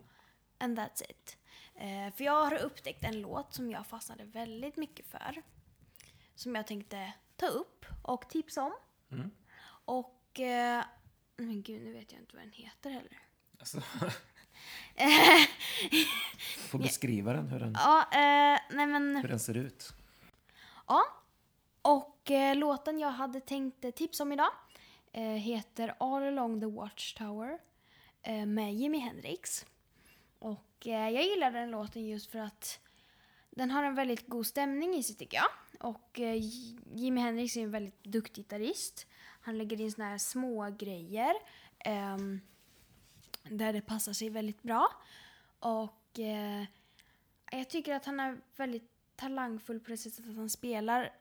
And 0.58 0.80
that's 0.80 1.04
it. 1.10 1.38
Eh, 1.76 2.14
för 2.16 2.24
jag 2.24 2.44
har 2.44 2.54
upptäckt 2.54 3.04
en 3.04 3.22
låt 3.22 3.54
som 3.54 3.72
jag 3.72 3.88
fastnade 3.88 4.24
väldigt 4.24 4.78
mycket 4.78 5.08
för. 5.08 5.42
Som 6.36 6.56
jag 6.56 6.68
tänkte 6.68 7.14
ta 7.36 7.48
upp 7.48 7.86
och 8.02 8.30
tipsa 8.30 8.64
om. 8.64 8.74
Mm. 9.12 9.32
Och... 9.86 10.40
Eh, 10.40 10.84
men 11.38 11.62
gud, 11.64 11.82
nu 11.82 11.94
vet 11.94 12.12
jag 12.12 12.22
inte 12.22 12.36
vad 12.36 12.46
den 12.46 12.52
heter 12.52 12.90
heller. 12.90 13.20
Alltså. 13.60 13.82
får 16.70 16.80
beskriva 16.80 17.34
den, 17.34 17.48
hur 17.48 17.60
den, 17.60 17.74
Ja, 17.74 18.02
eh, 18.12 18.60
nej 18.70 18.88
men... 18.88 19.16
hur 19.16 19.28
den 19.28 19.40
ser 19.40 19.58
ut. 19.58 19.94
Ja. 20.88 21.21
Och 21.82 22.32
eh, 22.32 22.56
låten 22.56 23.00
jag 23.00 23.12
hade 23.12 23.40
tänkt 23.40 23.86
eh, 23.86 23.92
tipsa 23.92 24.24
om 24.24 24.32
idag 24.32 24.52
eh, 25.12 25.24
heter 25.24 25.96
All 26.00 26.24
along 26.24 26.60
the 26.60 26.66
Watchtower 26.66 27.60
eh, 28.22 28.46
med 28.46 28.74
Jimi 28.74 28.98
Hendrix. 28.98 29.66
Och 30.40 30.88
eh, 30.88 31.10
jag 31.10 31.24
gillar 31.24 31.52
den 31.52 31.72
låten 31.72 32.08
just 32.08 32.32
för 32.32 32.40
att 32.40 32.80
den 33.50 33.72
har 33.72 33.84
en 33.84 33.96
väldigt 33.96 34.28
god 34.28 34.48
stämning 34.48 34.96
i 34.96 35.04
sig 35.04 35.16
tycker 35.16 35.38
jag. 35.38 35.50
Och 35.92 36.20
eh, 36.20 36.36
Jimi 36.94 37.22
Hendrix 37.22 37.58
är 37.58 37.64
en 37.64 37.72
väldigt 37.72 38.04
duktig 38.04 38.44
gitarrist. 38.44 39.08
Han 39.42 39.58
lägger 39.58 39.82
in 39.82 39.92
såna 39.92 40.10
här 40.10 40.18
små 40.18 40.70
grejer 40.70 41.34
eh, 41.80 42.18
där 43.44 43.74
det 43.74 43.82
passar 43.82 44.14
sig 44.14 44.30
väldigt 44.30 44.64
bra. 44.64 44.88
Och 45.60 46.20
eh, 46.20 46.64
jag 47.52 47.70
tycker 47.70 47.96
att 47.96 48.06
han 48.06 48.20
är 48.20 48.38
väldigt 48.56 48.92
talangfull 49.16 49.80
på 49.80 49.92
det 49.92 49.98
sättet 49.98 50.30
att 50.30 50.36
han 50.36 50.50
spelar 50.50 51.14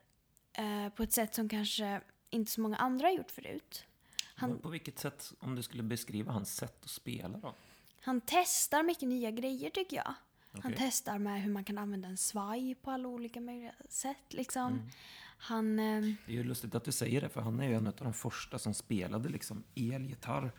eh, 0.53 0.89
på 0.89 1.03
ett 1.03 1.13
sätt 1.13 1.35
som 1.35 1.49
kanske 1.49 2.01
inte 2.29 2.51
så 2.51 2.61
många 2.61 2.75
andra 2.77 3.07
har 3.07 3.13
gjort 3.13 3.31
förut. 3.31 3.85
Han, 4.35 4.59
På 4.59 4.69
vilket 4.69 4.99
sätt, 4.99 5.33
om 5.39 5.55
du 5.55 5.63
skulle 5.63 5.83
beskriva 5.83 6.31
hans 6.31 6.55
sätt 6.55 6.83
att 6.83 6.89
spela 6.89 7.37
då? 7.37 7.55
han 8.03 8.21
testar 8.25 8.83
mycket 8.83 9.09
nya 9.09 9.31
grejer 9.31 9.69
tycker 9.69 9.97
jag. 9.97 10.13
Han 10.51 10.73
Okej. 10.73 10.75
testar 10.77 11.17
med 11.17 11.41
hur 11.41 11.51
man 11.51 11.63
kan 11.63 11.77
använda 11.77 12.07
en 12.07 12.17
svaj 12.17 12.75
på 12.75 12.91
alla 12.91 13.07
olika 13.07 13.41
möjliga 13.41 13.73
sätt. 13.89 14.33
Liksom. 14.33 14.73
Mm. 14.73 14.89
Han... 15.37 15.79
Eh, 15.79 16.01
Det 16.25 16.31
är 16.33 16.37
ju 16.37 16.43
lustigt 16.43 16.75
att 16.75 16.83
du 16.83 16.91
säger 16.91 17.21
det, 17.21 17.29
för 17.29 17.41
han 17.41 17.59
är 17.59 17.67
ju 17.67 17.73
en 17.73 17.87
av 17.87 17.93
de 17.97 18.13
första 18.13 18.59
som 18.59 18.73
spelade 18.73 19.29
liksom 19.29 19.63
elgitarr 19.75 20.51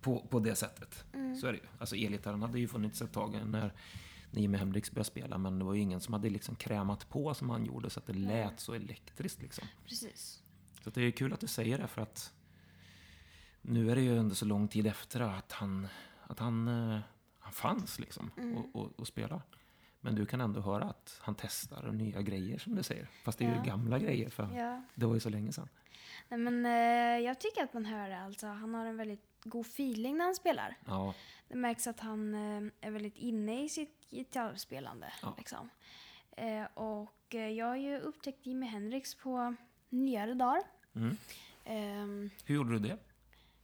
på, 0.00 0.26
på 0.26 0.40
det 0.40 0.54
sättet. 0.54 1.04
Så 1.40 1.46
är 1.46 1.52
det 1.52 1.58
ju. 1.58 1.64
Alltså 1.78 1.96
elgitarren 1.96 2.42
hade 2.42 2.58
ju 2.58 2.68
funnits 2.68 3.02
ett 3.02 3.12
tag 3.12 3.46
när, 3.46 3.72
när 4.32 4.40
Jimi 4.40 4.58
Hendrix 4.58 4.90
började 4.90 5.04
spela, 5.10 5.38
men 5.38 5.58
det 5.58 5.64
var 5.64 5.74
ju 5.74 5.80
ingen 5.80 6.00
som 6.00 6.14
hade 6.14 6.30
liksom 6.30 6.54
krämat 6.56 7.08
på 7.08 7.34
som 7.34 7.50
han 7.50 7.64
gjorde, 7.64 7.90
så 7.90 8.00
att 8.00 8.06
det 8.06 8.12
lät 8.12 8.60
så 8.60 8.74
elektriskt 8.74 9.42
liksom. 9.42 9.68
precis. 9.86 10.42
Så 10.84 10.90
det 10.90 11.00
är 11.02 11.10
kul 11.10 11.32
att 11.32 11.40
du 11.40 11.46
säger 11.46 11.78
det, 11.78 11.86
för 11.86 12.02
att 12.02 12.32
nu 13.62 13.90
är 13.90 13.94
det 13.96 14.02
ju 14.02 14.18
ändå 14.18 14.34
så 14.34 14.44
lång 14.44 14.68
tid 14.68 14.86
efter 14.86 15.20
att 15.20 15.52
han, 15.52 15.88
att 16.22 16.38
han, 16.38 16.68
eh, 16.68 16.98
han 17.38 17.52
fanns 17.52 17.98
liksom 17.98 18.30
och, 18.56 18.80
och, 18.82 19.00
och 19.00 19.06
spela. 19.06 19.42
Men 20.00 20.14
du 20.14 20.26
kan 20.26 20.40
ändå 20.40 20.60
höra 20.60 20.84
att 20.84 21.18
han 21.20 21.34
testar 21.34 21.92
nya 21.92 22.22
grejer 22.22 22.58
som 22.58 22.74
du 22.74 22.82
säger. 22.82 23.08
Fast 23.24 23.38
det 23.38 23.44
är 23.44 23.48
Ja. 23.50 23.56
ju 23.56 23.62
gamla 23.70 23.98
grejer, 23.98 24.30
för 24.30 24.56
Ja. 24.56 24.82
det 24.94 25.06
var 25.06 25.14
ju 25.14 25.20
så 25.20 25.28
länge 25.30 25.52
sedan. 25.52 25.68
Nej, 26.28 26.38
men 26.40 26.66
eh, 26.66 27.24
jag 27.26 27.40
tycker 27.40 27.62
att 27.64 27.74
man 27.74 27.84
hör 27.84 28.08
det. 28.08 28.20
Alltså, 28.20 28.46
han 28.46 28.74
har 28.74 28.86
en 28.86 28.96
väldigt 28.96 29.31
god 29.44 29.66
feeling 29.66 30.16
när 30.16 30.24
han 30.24 30.34
spelar. 30.34 30.76
Ja, 30.86 31.14
Det 31.48 31.54
märks 31.56 31.86
att 31.86 32.00
han 32.00 32.34
eh, 32.34 32.72
är 32.80 32.90
väldigt 32.90 33.16
inne 33.16 33.64
i 33.64 33.68
sitt 33.68 34.06
gitarrspelande. 34.10 35.12
Ja. 35.22 35.34
Liksom. 35.38 35.68
Eh, 36.36 36.64
och 36.74 37.34
eh, 37.34 37.48
jag 37.48 37.66
har 37.66 37.76
ju 37.76 37.98
upptäckt 37.98 38.46
Jimi 38.46 38.66
Hendrix 38.66 39.14
på 39.14 39.54
nyare 39.88 40.34
dagar. 40.34 40.62
Mm. 40.94 41.16
Ehm, 41.64 42.30
Hur 42.44 42.54
gjorde 42.54 42.72
du 42.72 42.78
det? 42.78 42.98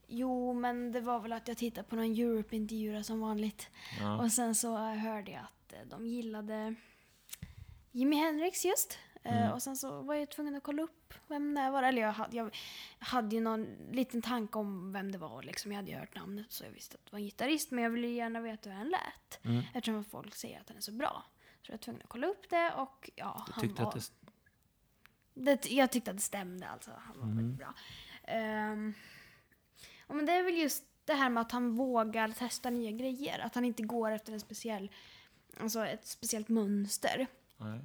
jo, 0.07 0.53
men 0.53 0.93
det 0.93 1.01
var 1.01 1.21
väl 1.21 1.33
att 1.33 1.49
jag 1.49 1.57
tittade 1.57 1.89
på 1.89 1.97
någon 1.97 2.05
Europe-intervju 2.19 3.03
som 3.03 3.21
vanligt. 3.21 3.69
Ja. 4.01 4.23
Och 4.23 4.33
sen 4.33 4.55
så 4.55 4.77
hörde 4.77 5.31
jag 5.31 5.41
att 5.43 5.91
de 5.91 6.07
gillade 6.07 6.75
Jimi 7.93 8.17
Hendrix 8.17 8.65
just. 8.65 8.99
Mm. 9.23 9.53
Och 9.53 9.63
sen 9.63 9.77
så 9.77 10.03
var 10.03 10.15
jag 10.15 10.31
tvungen 10.31 10.55
att 10.55 10.63
kolla 10.63 10.83
upp 10.83 10.98
vem 11.29 11.55
det 11.55 11.71
var. 11.71 11.83
Eller 11.83 12.03
jag 12.03 12.13
hade, 12.13 12.37
jag 12.37 12.51
hade 12.99 13.35
ju 13.37 13.41
någon 13.41 13.65
liten 13.93 14.23
tanke 14.23 14.59
om 14.59 14.93
vem 14.93 15.13
det 15.13 15.19
var. 15.19 15.43
Liksom. 15.43 15.73
Jag 15.73 15.77
hade 15.77 15.91
ju 15.91 15.97
hört 15.97 16.15
namnet 16.15 16.53
så 16.53 16.65
jag 16.65 16.71
visste 16.71 16.95
att 16.97 17.05
det 17.07 17.13
var 17.13 17.19
en 17.19 17.25
gitarrist. 17.25 17.71
Men 17.71 17.85
jag 17.85 17.91
ville 17.91 18.09
gärna 18.09 18.41
veta 18.41 18.71
hur 18.71 18.77
han 18.77 18.89
lät. 18.89 19.45
Mm. 19.45 19.63
Eftersom 19.75 20.05
folk 20.05 20.35
säger 20.35 20.61
att 20.61 20.69
han 20.69 20.77
är 20.77 20.81
så 20.81 20.93
bra. 20.93 21.25
Så 21.63 21.73
jag 21.73 21.73
var 21.73 21.79
tvungen 21.79 22.03
att 22.03 22.09
kolla 22.09 22.27
upp 22.27 22.51
det 22.51 22.73
och 22.77 23.11
ja, 23.17 23.45
Du 23.47 23.53
han 23.53 23.63
tyckte 23.63 23.83
var... 23.83 23.89
att 23.89 24.13
det... 25.35 25.63
det, 25.63 25.71
jag 25.71 25.91
tyckte 25.93 26.11
att 26.11 26.17
det 26.17 26.23
stämde 26.23 26.69
alltså. 26.69 26.91
Han 26.97 27.17
var 27.19 27.25
Mm. 27.25 27.37
väldigt 27.37 27.59
bra. 27.59 27.75
Ja, 30.09 30.15
men 30.15 30.27
det 30.27 30.33
är 30.33 30.43
väl 30.43 30.57
just 30.59 30.85
det 31.05 31.15
här 31.15 31.31
med 31.31 31.41
att 31.41 31.53
han 31.53 31.77
vågar 31.77 32.29
testa 32.29 32.71
nya 32.71 32.91
grejer. 32.91 33.39
Att 33.39 33.55
han 33.55 33.65
inte 33.65 33.83
går 33.83 34.11
efter 34.11 34.33
en 34.33 34.41
speciell, 34.41 34.91
alltså 35.61 35.87
ett 35.87 36.07
speciellt 36.07 36.49
mönster. 36.49 37.27
Nej. 37.57 37.81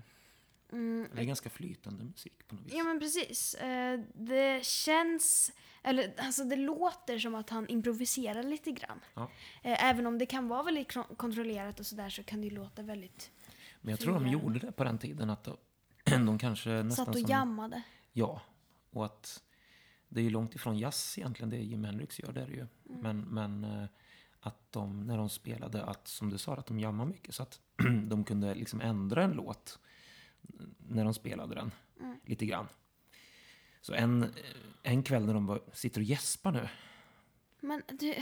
Mm, 0.73 1.07
Det 1.15 1.21
är 1.21 1.25
ganska 1.25 1.49
flytande 1.49 2.03
musik 2.03 2.47
på 2.47 2.55
något 2.55 2.65
vis. 2.65 2.73
ja 2.73 2.83
men 2.83 2.99
precis. 2.99 3.55
Eh, 3.55 3.99
det 4.13 4.65
känns, 4.65 5.51
eller 5.83 6.13
alltså 6.17 6.43
det 6.43 6.55
låter 6.55 7.19
som 7.19 7.35
att 7.35 7.49
han 7.49 7.67
improviserar 7.69 8.43
lite 8.43 8.71
grann. 8.71 8.99
Ja. 9.13 9.29
Eh, 9.63 9.83
även 9.85 10.07
om 10.07 10.17
det 10.17 10.25
kan 10.25 10.47
vara 10.47 10.63
väldigt 10.63 10.93
kontrollerat 11.17 11.79
och 11.79 11.85
sådär 11.85 12.09
så 12.09 12.23
kan 12.23 12.41
det 12.41 12.47
ju 12.47 12.53
låta 12.53 12.81
väldigt... 12.81 13.31
Men 13.81 13.91
jag 13.91 13.99
tror 13.99 14.13
de 14.13 14.27
gjorde 14.27 14.59
det 14.59 14.71
på 14.71 14.83
den 14.83 14.97
tiden. 14.97 15.29
Att 15.29 15.43
de, 15.43 15.57
de 16.25 16.39
kanske 16.39 16.69
nästan 16.69 17.05
Satt 17.05 17.15
och 17.15 17.21
som... 17.21 17.29
jammade. 17.29 17.81
Ja, 18.11 18.41
och 18.91 19.05
att 19.05 19.43
det 20.09 20.19
är 20.19 20.23
ju 20.23 20.29
långt 20.29 20.55
ifrån 20.55 20.77
jazz 20.77 21.17
egentligen, 21.17 21.49
det 21.49 21.57
Jimi 21.57 21.87
Hendrix 21.87 22.19
gör, 22.19 22.31
det 22.31 22.41
är 22.41 22.47
det 22.47 22.53
ju. 22.53 22.67
Men, 22.83 23.21
men 23.21 23.63
eh, 23.63 23.85
att 24.39 24.71
de, 24.71 25.07
när 25.07 25.17
de 25.17 25.29
spelade, 25.29 25.83
att 25.83 26.07
som 26.07 26.29
du 26.29 26.37
sa, 26.37 26.55
att 26.55 26.65
de 26.65 26.79
jammade 26.79 27.09
mycket. 27.09 27.35
Så 27.35 27.43
att 27.43 27.61
de 28.07 28.23
kunde 28.23 28.55
liksom 28.55 28.81
ändra 28.81 29.23
en 29.23 29.31
låt 29.31 29.79
när 30.87 31.03
de 31.03 31.13
spelade 31.13 31.55
den, 31.55 31.71
lite 32.25 32.45
grann. 32.45 32.67
Så 33.81 33.93
en, 33.93 34.33
en 34.83 35.03
kväll 35.03 35.25
när 35.25 35.33
de 35.33 35.45
var, 35.45 35.61
sitter 35.73 36.01
och 36.01 36.05
gäspar 36.05 36.51
nu, 36.51 36.69
Men 37.59 37.81
du, 37.87 38.15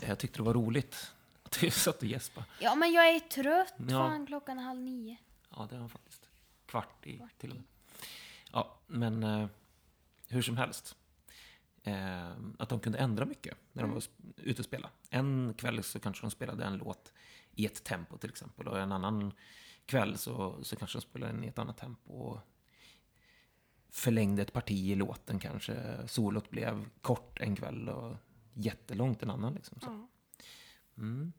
jag 0.00 0.18
tyckte 0.18 0.38
det 0.38 0.42
var 0.42 0.54
roligt 0.54 1.12
att 1.42 1.62
vi 1.62 1.70
satt 1.84 1.96
och 1.98 2.04
gäspade. 2.08 2.46
ja 2.60 2.74
men 2.74 2.92
jag 2.92 3.08
är 3.14 3.20
trött. 3.20 3.74
Ja. 3.78 3.86
Fan 3.88 4.26
klockan 4.26 4.58
är 4.58 4.62
halv 4.62 4.80
nio. 4.80 5.16
Ja, 5.50 5.66
det 5.70 5.78
var 5.78 5.88
faktiskt. 5.88 6.28
Kvart 6.66 7.06
i 7.06 7.20
till 7.38 7.50
och 7.50 7.56
med. 7.56 7.64
Ja, 8.52 8.76
men 8.86 9.22
eh, 9.22 9.46
hur 10.28 10.42
som 10.42 10.56
helst. 10.56 10.96
Eh, 11.82 12.30
att 12.58 12.68
de 12.68 12.80
kunde 12.80 12.98
ändra 12.98 13.24
mycket 13.24 13.58
när 13.72 13.82
de 13.82 13.92
var 13.92 14.00
sp- 14.00 14.32
ute 14.36 14.60
och 14.62 14.64
spela. 14.66 14.90
En 15.10 15.54
kväll 15.58 15.82
så 15.82 16.00
kanske 16.00 16.22
de 16.22 16.30
spelade 16.30 16.64
en 16.64 16.76
låt 16.78 17.12
i 17.54 17.66
ett 17.66 17.84
tempo 17.84 18.18
till 18.18 18.30
exempel. 18.30 18.68
Och 18.68 18.80
en 18.80 18.92
annan 18.92 19.32
kväll 19.86 20.18
så, 20.18 20.64
så 20.64 20.76
kanske 20.76 20.98
de 20.98 21.02
spelade 21.02 21.32
den 21.32 21.44
i 21.44 21.46
ett 21.46 21.58
annat 21.58 21.78
tempo. 21.78 22.12
Och 22.12 22.40
förlängde 23.90 24.42
ett 24.42 24.52
parti 24.52 24.90
i 24.90 24.94
låten 24.94 25.38
kanske. 25.38 26.08
Solot 26.08 26.50
blev 26.50 26.88
kort 27.00 27.40
en 27.40 27.56
kväll 27.56 27.88
och 27.88 28.16
jättelångt 28.54 29.22
en 29.22 29.30
annan. 29.30 29.54
Liksom, 29.54 29.80
så. 29.80 30.08
Mm. 30.98 31.32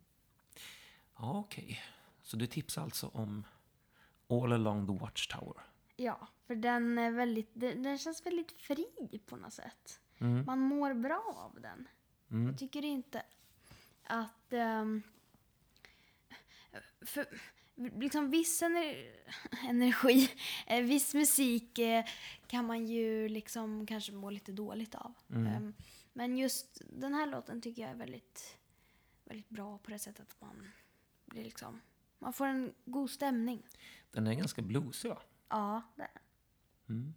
Ja, 1.17 1.39
okej. 1.39 1.81
Så 2.21 2.37
du 2.37 2.47
tipsar 2.47 2.81
alltså 2.81 3.07
om 3.07 3.45
All 4.29 4.53
along 4.53 4.87
the 4.87 4.93
Watchtower? 4.93 5.63
Ja, 5.95 6.27
för 6.47 6.55
den 6.55 6.97
är 6.97 7.11
väldigt, 7.11 7.49
den, 7.53 7.97
känns 7.97 8.25
väldigt 8.25 8.51
fri 8.51 8.85
på 9.25 9.35
något 9.35 9.53
sätt. 9.53 9.99
Mm. 10.17 10.45
Man 10.45 10.59
mår 10.59 10.93
bra 10.93 11.23
av 11.35 11.61
den. 11.61 11.87
Mm. 12.31 12.47
Jag 12.47 12.57
tycker 12.57 12.85
inte 12.85 13.23
att... 14.03 14.53
ehm, 14.53 15.01
för 17.01 17.27
liksom 17.77 18.29
viss 18.29 18.61
ener, 18.61 18.95
energi, 19.69 20.29
eh, 20.67 20.83
viss 20.83 21.13
musik 21.13 21.79
eh, 21.79 22.05
kan 22.47 22.65
man 22.65 22.85
ju 22.85 23.29
liksom 23.29 23.85
kanske 23.85 24.11
må 24.11 24.29
lite 24.29 24.51
dåligt 24.51 24.95
av. 24.95 25.13
Mm. 25.29 25.47
Ehm, 25.47 25.73
men 26.13 26.37
just 26.37 26.81
den 26.89 27.13
här 27.13 27.27
låten 27.27 27.61
tycker 27.61 27.81
jag 27.81 27.91
är 27.91 27.95
väldigt, 27.95 28.57
väldigt 29.25 29.49
bra 29.49 29.77
på 29.77 29.91
det 29.91 29.99
sättet 29.99 30.31
att 30.31 30.41
man 30.41 30.67
blir 31.25 31.43
liksom... 31.43 31.81
Man 32.19 32.33
får 32.33 32.45
en 32.45 32.73
god 32.85 33.09
stämning. 33.09 33.63
Den 34.11 34.27
är 34.27 34.33
ganska 34.33 34.61
bluesig 34.61 35.09
va? 35.09 35.21
Ja, 35.49 35.81
det 35.95 36.03
är. 36.03 36.21
Mm. 36.89 37.13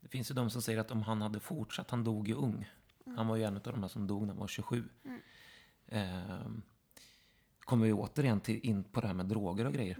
Det 0.00 0.08
finns 0.08 0.30
ju 0.30 0.34
de 0.34 0.50
som 0.50 0.62
säger 0.62 0.78
att 0.78 0.90
om 0.90 1.02
han 1.02 1.22
hade 1.22 1.40
fortsatt, 1.40 1.90
han 1.90 2.04
dog 2.04 2.28
ju 2.28 2.34
ung. 2.34 2.70
Han 3.16 3.26
var 3.26 3.36
ju 3.36 3.42
en 3.42 3.56
av 3.56 3.62
de 3.62 3.82
här 3.82 3.88
som 3.88 4.06
dog 4.06 4.22
när 4.22 4.28
han 4.28 4.36
var 4.36 4.48
27. 4.48 4.88
Mm. 5.04 5.20
Ehm, 5.86 6.62
kommer 7.66 7.86
vi 7.86 7.92
återigen 7.92 8.40
till, 8.40 8.66
in 8.66 8.84
på 8.84 9.00
det 9.00 9.06
här 9.06 9.14
med 9.14 9.26
droger 9.26 9.64
och 9.64 9.72
grejer. 9.72 9.96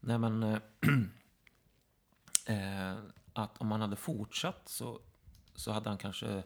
Nej 0.00 0.18
men, 0.18 0.42
eh, 2.46 2.98
att 3.32 3.58
om 3.58 3.70
han 3.70 3.80
hade 3.80 3.96
fortsatt 3.96 4.68
så, 4.68 5.00
så 5.54 5.72
hade 5.72 5.88
han 5.88 5.98
kanske 5.98 6.42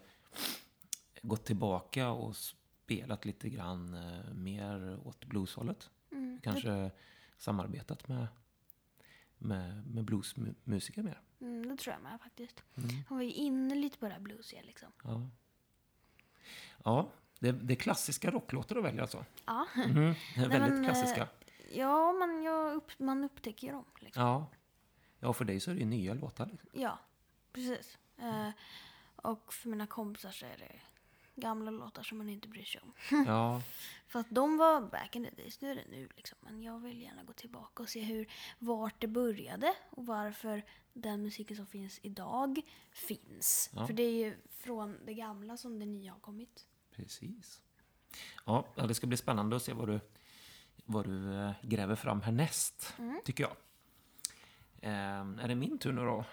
gått 1.22 1.44
tillbaka 1.44 2.10
och 2.10 2.36
spelat 2.36 3.24
lite 3.24 3.48
grann 3.48 3.94
eh, 3.94 4.34
mer 4.34 4.98
åt 5.04 5.24
blueshållet. 5.24 5.90
Mm. 6.12 6.40
Kanske 6.42 6.90
samarbetat 7.38 8.08
med, 8.08 8.26
med, 9.38 9.86
med 9.86 10.04
bluesmusiker 10.04 11.02
mer. 11.02 11.20
Mm, 11.40 11.68
det 11.68 11.76
tror 11.76 11.94
jag 11.94 12.02
med 12.02 12.20
faktiskt. 12.20 12.62
Mm. 12.74 12.90
Han 13.08 13.18
var 13.18 13.24
ju 13.24 13.32
inne 13.32 13.74
lite 13.74 13.98
på 13.98 14.06
det 14.06 14.12
här 14.12 14.20
bluesiga 14.20 14.62
liksom. 14.62 14.92
Ja, 15.04 15.30
ja 16.84 17.08
det, 17.40 17.52
det 17.52 17.74
är 17.74 17.76
klassiska 17.76 18.30
rocklåtar 18.30 18.74
du 18.74 18.82
väljer 18.82 19.02
alltså? 19.02 19.24
Ja, 19.46 19.66
Nej, 19.76 20.16
väldigt 20.36 20.60
men, 20.60 20.84
klassiska. 20.84 21.22
eh, 21.22 21.78
ja 21.78 22.12
man, 22.12 22.42
jag 22.42 22.74
upp, 22.74 22.98
man 22.98 23.24
upptäcker 23.24 23.72
dem. 23.72 23.84
Liksom. 24.00 24.22
Ja. 24.22 24.46
ja, 25.20 25.32
för 25.32 25.44
dig 25.44 25.60
så 25.60 25.70
är 25.70 25.74
det 25.74 25.80
ju 25.80 25.86
nya 25.86 26.14
låtar. 26.14 26.46
Liksom. 26.46 26.70
Ja, 26.72 26.98
precis. 27.52 27.98
Eh, 28.18 28.48
och 29.16 29.52
för 29.52 29.68
mina 29.68 29.86
kompisar 29.86 30.30
så 30.30 30.46
är 30.46 30.56
det 30.58 30.80
gamla 31.40 31.70
låtar 31.70 32.02
som 32.02 32.18
man 32.18 32.28
inte 32.28 32.48
bryr 32.48 32.64
sig 32.64 32.80
om. 32.80 32.92
Ja, 33.26 33.62
För 34.06 34.20
att 34.20 34.30
de 34.30 34.56
var 34.56 34.80
back 34.80 35.16
in 35.16 35.24
the 35.24 35.30
days, 35.42 35.60
nu 35.60 35.70
är 35.70 35.74
det 35.74 35.84
nu 35.90 36.08
liksom. 36.16 36.38
Men 36.40 36.62
jag 36.62 36.78
vill 36.78 37.02
gärna 37.02 37.22
gå 37.22 37.32
tillbaka 37.32 37.82
och 37.82 37.88
se 37.88 38.00
hur, 38.00 38.32
vart 38.58 39.00
det 39.00 39.06
började 39.06 39.74
och 39.90 40.06
varför 40.06 40.62
den 40.92 41.22
musiken 41.22 41.56
som 41.56 41.66
finns 41.66 41.98
idag 42.02 42.60
finns. 42.92 43.70
Ja. 43.74 43.86
För 43.86 43.94
det 43.94 44.02
är 44.02 44.24
ju 44.26 44.36
från 44.50 44.98
det 45.06 45.14
gamla 45.14 45.56
som 45.56 45.78
det 45.78 45.86
nya 45.86 46.12
har 46.12 46.20
kommit. 46.20 46.66
Precis. 47.00 47.62
Ja, 48.44 48.66
det 48.74 48.94
ska 48.94 49.06
bli 49.06 49.16
spännande 49.16 49.56
att 49.56 49.62
se 49.62 49.72
vad 49.72 49.88
du, 49.88 50.00
vad 50.84 51.06
du 51.06 51.34
eh, 51.34 51.52
gräver 51.62 51.96
fram 51.96 52.20
härnäst, 52.20 52.94
tycker 53.24 53.44
jag. 53.44 53.56
Eh, 54.80 55.44
är 55.44 55.48
det 55.48 55.54
min 55.54 55.78
tur 55.78 55.92
nu 55.92 56.04
då? 56.04 56.24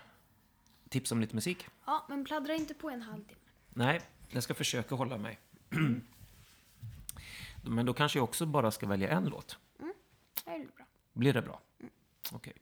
Tips 0.90 1.12
om 1.12 1.22
lite 1.22 1.36
musik? 1.36 1.68
Ja, 1.86 2.06
men 2.10 2.26
pladdra 2.26 2.54
inte 2.56 2.74
på 2.74 2.90
en 2.90 3.02
halvtimme. 3.02 3.42
Nej, 3.70 4.02
jag 4.30 4.44
ska 4.44 4.54
försöka 4.54 4.96
hålla 4.96 5.18
mig. 5.18 5.40
Men 7.64 7.86
då 7.86 7.94
kanske 7.94 8.20
jag 8.20 8.24
också 8.24 8.46
bara 8.46 8.72
ska 8.72 8.88
välja 8.88 9.10
en 9.10 9.26
låt. 9.26 9.58
Det 10.46 10.52
är 10.52 10.60
bra. 10.76 10.86
Blir 11.14 11.34
det 11.34 11.42
bra? 11.42 11.62
Okej. 12.32 12.54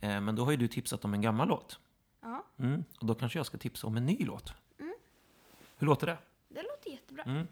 Eh, 0.00 0.20
men 0.20 0.36
då 0.36 0.44
har 0.44 0.50
ju 0.50 0.56
du 0.56 0.68
tipsat 0.68 1.04
om 1.04 1.14
en 1.14 1.20
gammal 1.20 1.48
låt. 1.48 1.78
Ja, 2.20 2.44
Mm. 2.58 2.84
Och 3.00 3.06
då 3.06 3.14
kanske 3.14 3.38
jag 3.38 3.46
ska 3.46 3.58
tipsa 3.58 3.86
om 3.86 3.96
en 3.96 4.06
ny 4.06 4.16
låt. 4.20 4.54
Hur 5.76 5.86
låter 5.86 6.06
det? 6.06 6.18
Det 6.54 6.62
låter 6.62 6.90
jättebra. 6.90 7.24
Mm. 7.24 7.46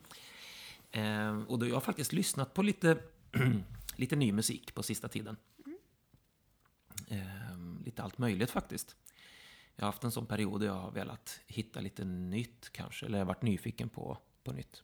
Eh, 0.90 1.46
och 1.48 1.58
då 1.58 1.68
jag 1.68 1.74
har 1.74 1.80
faktiskt 1.80 2.12
lyssnat 2.12 2.54
på 2.54 2.62
lite, 2.62 2.98
lite 3.96 4.16
ny 4.16 4.32
musik 4.32 4.74
på 4.74 4.82
sista 4.82 5.08
tiden. 5.08 5.36
Eh, 7.08 7.80
lite 7.84 8.02
allt 8.02 8.18
möjligt 8.18 8.50
faktiskt. 8.50 8.96
Jag 9.76 9.84
har 9.84 9.92
haft 9.92 10.04
en 10.04 10.12
sån 10.12 10.26
period 10.26 10.60
där 10.60 10.66
jag 10.66 10.74
har 10.74 10.90
velat 10.90 11.40
hitta 11.46 11.80
lite 11.80 12.04
nytt 12.04 12.70
kanske, 12.72 13.06
eller 13.06 13.18
jag 13.18 13.24
har 13.24 13.28
varit 13.34 13.42
nyfiken 13.42 13.88
på, 13.88 14.18
på 14.44 14.52
nytt. 14.52 14.82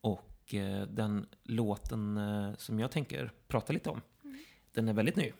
Och 0.00 0.54
eh, 0.54 0.86
den 0.86 1.26
låten 1.42 2.16
eh, 2.16 2.56
som 2.56 2.80
jag 2.80 2.90
tänker 2.90 3.32
prata 3.48 3.72
lite 3.72 3.90
om, 3.90 4.00
den 4.72 4.88
är 4.88 4.92
väldigt 4.92 5.16
ny. 5.16 5.32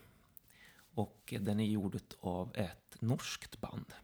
Och 0.95 1.33
eh, 1.33 1.41
den 1.41 1.61
är 1.61 1.65
gjord 1.65 2.01
av 2.21 2.57
ett 2.57 2.97
norskt 3.01 3.61
band. 3.61 3.95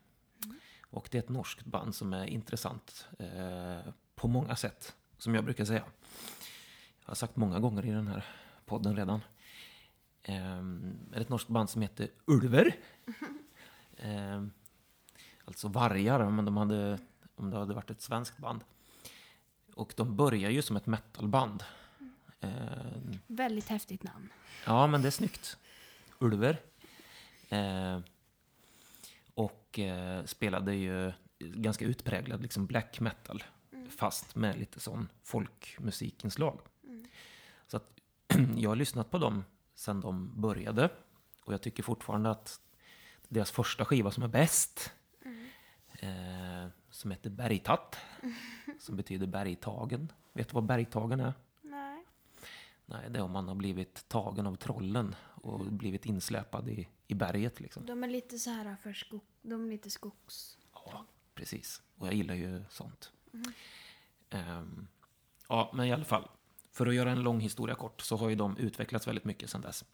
Och 0.95 1.09
det 1.11 1.18
är 1.18 1.22
ett 1.22 1.28
norskt 1.28 1.64
band 1.64 1.95
som 1.95 2.12
är 2.12 2.26
intressant 2.26 3.07
eh, 3.18 3.92
på 4.14 4.28
många 4.28 4.57
sätt, 4.57 4.95
som 5.18 5.34
jag 5.34 5.45
brukar 5.45 5.64
säga. 5.64 5.84
Jag 7.01 7.09
har 7.09 7.14
sagt 7.14 7.36
många 7.36 7.61
gånger 7.61 7.86
i 7.86 7.90
den 7.90 8.09
här 8.09 8.24
podden 8.66 8.97
redan. 8.97 9.20
Eh, 10.22 10.62
det 11.11 11.16
är 11.16 11.20
ett 11.20 11.28
norskt 11.28 11.49
band 11.49 11.70
som 11.70 11.82
heter 11.82 12.09
Ulver. 12.26 12.76
Eh, 13.97 14.45
alltså 15.45 15.68
vargar, 15.68 16.30
men 16.30 16.45
de 16.45 16.57
hade, 16.57 16.99
om 17.34 17.51
det 17.51 17.57
hade 17.57 17.74
varit 17.74 17.90
ett 17.90 18.03
svenskt 18.03 18.38
band. 18.38 18.64
Och 19.74 19.95
de 19.97 20.16
börjar 20.16 20.51
ju 20.51 20.62
som 20.62 20.76
ett 20.76 20.86
metalband. 20.86 21.64
Eh, 22.40 22.51
Väldigt 23.26 23.68
häftigt 23.68 24.03
namn. 24.03 24.28
Ja, 24.66 24.86
men 24.86 25.03
det 25.03 25.09
är 25.09 25.11
snyggt. 25.11 25.57
Ulver. 26.18 26.61
Och 29.35 29.78
eh, 29.78 30.24
spelade 30.24 30.74
ju 30.74 31.12
ganska 31.39 31.85
utpräglad 31.85 32.43
liksom 32.43 32.66
black 32.66 33.01
metal. 33.01 33.45
Fast 33.91 34.35
med 34.37 34.59
lite 34.59 34.80
sån 34.80 35.09
folkmusikinslag. 35.22 36.61
Så 37.66 37.76
att 37.76 38.01
jag 38.57 38.70
har 38.70 38.76
lyssnat 38.76 39.11
på 39.11 39.18
dem 39.18 39.45
sedan 39.74 40.01
de 40.01 40.41
började. 40.41 40.89
Och 41.45 41.53
jag 41.53 41.62
tycker 41.62 41.82
fortfarande 41.82 42.30
att 42.30 42.61
deras 43.28 43.51
första 43.51 43.85
skiva 43.85 44.11
som 44.11 44.22
är 44.22 44.28
bäst. 44.28 44.93
Eh, 45.99 46.68
som 46.91 47.11
heter 47.11 47.30
Bergtatt. 47.30 47.97
Som 48.78 48.97
betyder 48.97 49.26
bergtagen. 49.26 50.12
Vet 50.32 50.49
du 50.49 50.55
vad 50.55 50.64
bergtagen 50.64 51.20
är? 51.20 51.32
Nej. 52.87 53.11
Det 53.11 53.18
är 53.18 53.22
om 53.22 53.30
man 53.30 53.49
har 53.49 53.55
blivit 53.55 54.09
tagen 54.09 54.47
av 54.47 54.57
trollen 54.57 55.14
och 55.20 55.61
blivit 55.61 56.07
insläpad 56.07 56.68
i, 56.68 56.89
i 57.07 57.14
berget. 57.14 57.61
Liksom. 57.61 57.87
De 57.87 58.05
är 58.05 58.09
lite 58.09 58.39
så 58.39 58.51
här 58.51 58.76
för 58.76 58.93
skog... 58.93 59.20
De 59.43 59.66
är 59.66 59.70
lite 59.70 59.91
skogs... 59.91 60.59
Ja, 60.72 61.07
precis. 61.35 61.82
Och 61.99 62.07
jag 62.07 62.14
gillar 62.14 62.35
ju 62.35 62.64
sånt. 62.70 63.12
Ehm, 64.30 64.87
ja, 65.49 65.70
men 65.74 65.87
i 65.87 65.93
alla 65.93 66.05
fall. 66.05 66.28
För 66.72 66.87
att 66.87 66.95
göra 66.95 67.11
en 67.11 67.22
lång 67.22 67.41
historia 67.41 67.74
kort 67.74 68.01
så 68.01 68.16
har 68.16 68.28
ju 68.28 68.35
de 68.35 68.57
utvecklats 68.57 69.09
väldigt 69.09 69.24
mycket 69.24 69.51
sedan 69.51 69.61
dess. 69.61 69.85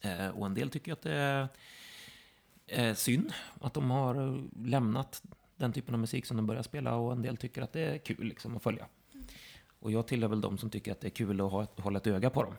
Eh, 0.00 0.28
och 0.28 0.46
en 0.46 0.54
del 0.54 0.70
tycker 0.70 0.92
att 0.92 1.02
det 1.02 1.14
är, 1.14 1.48
är 2.66 2.94
synd 2.94 3.32
att 3.60 3.74
de 3.74 3.90
har 3.90 4.44
lämnat 4.66 5.22
den 5.56 5.72
typen 5.72 5.94
av 5.94 6.00
musik 6.00 6.26
som 6.26 6.36
de 6.36 6.46
börjar 6.46 6.62
spela 6.62 6.94
och 6.94 7.12
en 7.12 7.22
del 7.22 7.36
tycker 7.36 7.62
att 7.62 7.72
det 7.72 7.80
är 7.80 7.98
kul 7.98 8.26
liksom, 8.26 8.56
att 8.56 8.62
följa. 8.62 8.86
Och 9.84 9.92
jag 9.92 10.06
tillhör 10.06 10.28
väl 10.28 10.40
de 10.40 10.58
som 10.58 10.70
tycker 10.70 10.92
att 10.92 11.00
det 11.00 11.08
är 11.08 11.10
kul 11.10 11.40
att 11.40 11.52
ha 11.52 11.66
hålla 11.76 11.98
ett 11.98 12.06
öga 12.06 12.30
på 12.30 12.42
dem. 12.42 12.54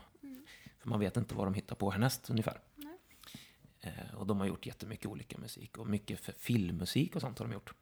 För 0.79 0.89
man 0.89 0.99
vet 0.99 1.17
inte 1.17 1.35
vad 1.35 1.47
de 1.47 1.53
hittar 1.53 1.75
på 1.75 1.91
härnäst 1.91 2.29
ungefär. 2.29 2.59
Eh, 3.81 4.15
och 4.15 4.27
de 4.27 4.39
har 4.39 4.47
gjort 4.47 4.65
jättemycket 4.65 5.05
olika 5.05 5.37
musik 5.37 5.77
och 5.77 5.87
mycket 5.87 6.19
filmmusik 6.37 7.15
och 7.15 7.21
sånt 7.21 7.39
har 7.39 7.45
de 7.45 7.53
gjort. 7.53 7.73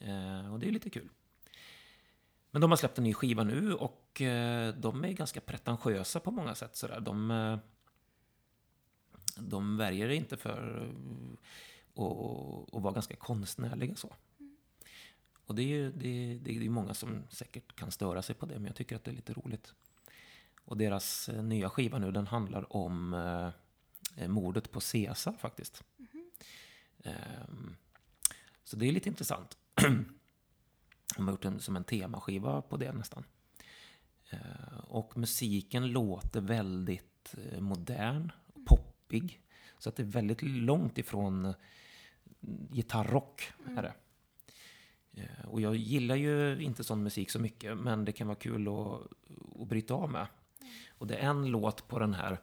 Eh, 0.00 0.52
och 0.52 0.58
det 0.58 0.68
är 0.68 0.72
lite 0.72 0.90
kul. 0.90 1.08
Men 2.50 2.60
de 2.60 2.70
har 2.70 2.76
släppt 2.76 2.98
en 2.98 3.04
ny 3.04 3.14
skiva 3.14 3.44
nu 3.44 3.74
och 3.74 4.20
eh, 4.20 4.74
de 4.74 5.04
är 5.04 5.12
ganska 5.12 5.40
pretentiösa 5.40 6.20
på 6.20 6.30
många 6.30 6.54
sätt. 6.54 6.76
Sådär. 6.76 7.00
De, 7.00 7.58
de 9.36 9.76
värjer 9.76 10.08
inte 10.08 10.36
för 10.36 10.92
att 11.94 12.74
att 12.76 12.82
vara 12.82 12.92
ganska 12.92 13.16
konstnärliga. 13.16 13.94
så. 13.94 14.12
Och 15.50 15.56
det 15.56 15.62
är 15.62 15.66
ju 15.66 15.92
det, 15.92 16.38
det 16.42 16.66
är 16.66 16.70
många 16.70 16.94
som 16.94 17.22
säkert 17.28 17.76
kan 17.76 17.90
störa 17.90 18.22
sig 18.22 18.34
på 18.34 18.46
det, 18.46 18.54
men 18.54 18.66
jag 18.66 18.76
tycker 18.76 18.96
att 18.96 19.04
det 19.04 19.10
är 19.10 19.14
lite 19.14 19.32
roligt. 19.32 19.74
Och 20.64 20.76
deras 20.76 21.28
eh, 21.28 21.42
nya 21.42 21.70
skiva 21.70 21.98
nu, 21.98 22.12
den 22.12 22.26
handlar 22.26 22.76
om 22.76 23.14
eh, 24.16 24.28
mordet 24.28 24.70
på 24.70 24.80
Caesar 24.80 25.32
faktiskt. 25.32 25.84
Ehm, 27.04 27.76
så 28.64 28.76
det 28.76 28.88
är 28.88 28.92
lite 28.92 29.08
intressant. 29.08 29.58
De 31.16 31.26
har 31.26 31.30
gjort 31.30 31.44
en, 31.44 31.60
som 31.60 31.76
en 31.76 31.84
temaskiva 31.84 32.62
på 32.62 32.76
det 32.76 32.92
nästan. 32.92 33.24
Eh, 34.30 34.78
och 34.78 35.16
musiken 35.16 35.86
låter 35.86 36.40
väldigt 36.40 37.34
eh, 37.52 37.60
modern, 37.60 38.32
poppig. 38.66 39.40
Så 39.78 39.88
att 39.88 39.96
det 39.96 40.02
är 40.02 40.06
väldigt 40.06 40.42
långt 40.42 40.98
ifrån 40.98 41.44
eh, 41.44 41.54
gitarrock. 42.70 43.52
Är 43.66 43.82
det. 43.82 43.94
Eh, 45.12 45.44
och 45.48 45.60
jag 45.60 45.76
gillar 45.76 46.16
ju 46.16 46.62
inte 46.62 46.84
sån 46.84 47.02
musik 47.02 47.30
så 47.30 47.38
mycket, 47.38 47.78
men 47.78 48.04
det 48.04 48.12
kan 48.12 48.26
vara 48.26 48.38
kul 48.38 48.68
att, 48.68 49.00
att 49.60 49.68
bryta 49.68 49.94
av 49.94 50.10
med. 50.10 50.26
Och 50.98 51.06
det 51.06 51.16
är 51.16 51.30
en 51.30 51.46
låt 51.46 51.88
på 51.88 51.98
den 51.98 52.14
här 52.14 52.40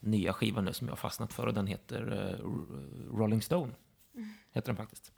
nya 0.00 0.32
skivan 0.32 0.64
nu 0.64 0.72
som 0.72 0.86
jag 0.86 0.92
har 0.92 0.96
fastnat 0.96 1.32
för 1.32 1.46
och 1.46 1.54
den 1.54 1.66
heter 1.66 2.30
eh, 2.30 2.46
Rolling 3.16 3.42
Stone. 3.42 3.72
Heter 4.52 4.66
den 4.66 4.76
faktiskt. 4.76 5.12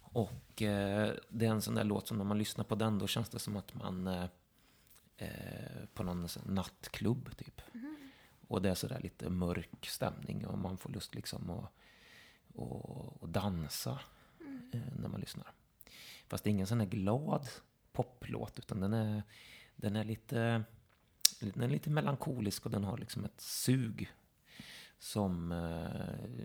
Och 0.00 0.62
eh, 0.62 1.12
det 1.28 1.46
är 1.46 1.50
en 1.50 1.62
sån 1.62 1.74
där 1.74 1.84
låt 1.84 2.08
som 2.08 2.18
när 2.18 2.24
man 2.24 2.38
lyssnar 2.38 2.64
på 2.64 2.74
den 2.74 2.98
då 2.98 3.06
känns 3.06 3.28
det 3.28 3.38
som 3.38 3.56
att 3.56 3.74
man 3.74 4.06
eh, 4.06 4.24
eh 5.16 5.86
på 5.94 6.02
någon 6.02 6.28
nattklubb 6.44 7.36
typ. 7.36 7.60
Och 8.48 8.62
det 8.62 8.70
är 8.70 8.74
sådär 8.74 9.00
lite 9.00 9.30
mörk 9.30 9.86
stämning 9.86 10.46
och 10.46 10.58
man 10.58 10.78
får 10.78 10.90
lust 10.90 11.14
liksom 11.14 11.50
att 11.50 11.72
och, 12.54 13.22
och 13.22 13.28
dansa 13.28 13.98
när 14.72 15.08
man 15.08 15.20
lyssnar. 15.20 15.52
Fast 16.28 16.44
det 16.44 16.50
är 16.50 16.52
ingen 16.52 16.66
sån 16.66 16.80
här 16.80 16.86
glad 16.86 17.48
poplåt 17.92 18.58
utan 18.58 18.80
den 18.80 18.92
är, 18.92 19.22
den 19.76 19.96
är 19.96 20.04
lite 20.04 20.64
den 21.40 21.62
är 21.62 21.68
lite 21.68 21.90
melankolisk 21.90 22.66
och 22.66 22.72
den 22.72 22.84
har 22.84 22.98
liksom 22.98 23.24
ett 23.24 23.40
sug 23.40 24.12
som 24.98 25.52
eh, 25.52 26.40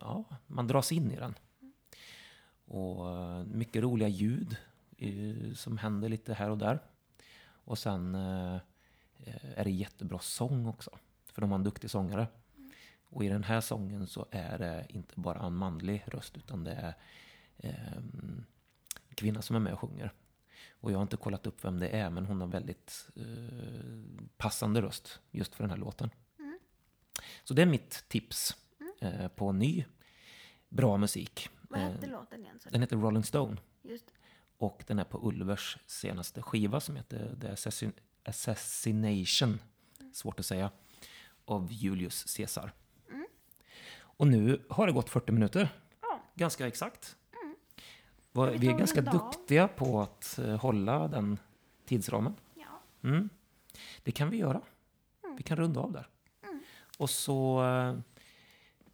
ja, 0.00 0.24
man 0.46 0.66
dras 0.66 0.92
in 0.92 1.12
i 1.12 1.16
den. 1.16 1.34
Och 2.64 3.10
eh, 3.10 3.44
mycket 3.44 3.82
roliga 3.82 4.08
ljud 4.08 4.56
eh, 4.98 5.54
som 5.54 5.78
händer 5.78 6.08
lite 6.08 6.34
här 6.34 6.50
och 6.50 6.58
där. 6.58 6.78
Och 7.44 7.78
sen 7.78 8.14
eh, 8.14 8.56
är 9.56 9.64
det 9.64 9.70
jättebra 9.70 10.18
sång 10.18 10.66
också. 10.66 10.98
För 11.24 11.40
de 11.40 11.50
har 11.50 11.58
en 11.58 11.64
duktig 11.64 11.90
sångare. 11.90 12.26
Och 13.10 13.24
i 13.24 13.28
den 13.28 13.44
här 13.44 13.60
sången 13.60 14.06
så 14.06 14.26
är 14.30 14.58
det 14.58 14.86
inte 14.88 15.20
bara 15.20 15.46
en 15.46 15.54
manlig 15.54 16.04
röst 16.06 16.36
utan 16.36 16.64
det 16.64 16.72
är 16.72 16.88
eh, 16.88 16.94
en 17.58 18.46
kvinna 19.14 19.42
som 19.42 19.56
är 19.56 19.60
med 19.60 19.72
och 19.72 19.80
sjunger. 19.80 20.12
Och 20.80 20.92
jag 20.92 20.98
har 20.98 21.02
inte 21.02 21.16
kollat 21.16 21.46
upp 21.46 21.64
vem 21.64 21.78
det 21.78 21.88
är 21.88 22.10
men 22.10 22.26
hon 22.26 22.40
har 22.40 22.48
väldigt 22.48 23.08
eh, 23.16 23.24
passande 24.36 24.82
röst 24.82 25.20
just 25.30 25.54
för 25.54 25.64
den 25.64 25.70
här 25.70 25.76
låten. 25.76 26.10
Så 27.44 27.54
det 27.54 27.62
är 27.62 27.66
mitt 27.66 28.04
tips 28.08 28.56
eh, 29.00 29.28
på 29.28 29.52
ny 29.52 29.84
bra 30.68 30.96
musik. 30.96 31.48
Vad 31.62 31.80
hette 31.80 32.06
Eh, 32.06 32.12
låten 32.12 32.40
egentligen? 32.40 32.72
Den 32.72 32.80
heter 32.80 32.96
Rolling 32.96 33.24
Stone. 33.24 33.56
Och 34.58 34.84
den 34.86 34.98
är 34.98 35.04
på 35.04 35.28
Ulvers 35.28 35.78
senaste 35.86 36.42
skiva 36.42 36.80
som 36.80 36.96
heter 36.96 37.36
The 37.40 37.48
Assassin 37.48 37.92
Assassination, 38.24 39.60
svårt 40.12 40.40
att 40.40 40.46
säga, 40.46 40.70
av 41.44 41.72
Julius 41.72 42.36
Caesar. 42.36 42.72
Och 44.18 44.26
nu 44.26 44.66
har 44.70 44.86
det 44.86 44.92
gått 44.92 45.10
40 45.10 45.32
minuter. 45.32 45.68
Ja. 46.00 46.20
Ganska 46.34 46.66
exakt. 46.66 47.16
Vad- 48.38 48.52
vi 48.52 48.68
är 48.68 48.78
ganska 48.78 49.00
duktiga 49.00 49.68
på 49.68 50.00
att 50.00 50.38
eh, 50.38 50.56
hålla 50.60 51.08
den 51.08 51.38
tidsramen. 51.84 52.34
Ja. 52.54 53.08
Mm. 53.08 53.28
Det 54.02 54.12
kan 54.12 54.30
vi 54.30 54.36
göra. 54.36 54.60
Vi 55.36 55.42
kan 55.42 55.56
runda 55.56 55.80
av 55.80 55.92
där. 55.92 56.08
Och 56.98 57.10
så 57.10 57.64
eh, 57.64 57.98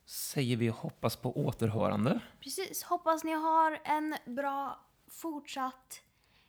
säger 0.05 0.57
vi 0.57 0.68
hoppas 0.68 1.16
på 1.16 1.38
återhörande. 1.47 2.20
Precis. 2.40 2.82
Hoppas 2.82 3.24
ni 3.24 3.32
har 3.32 3.80
en 3.84 4.16
bra 4.26 4.80
fortsatt 5.07 6.01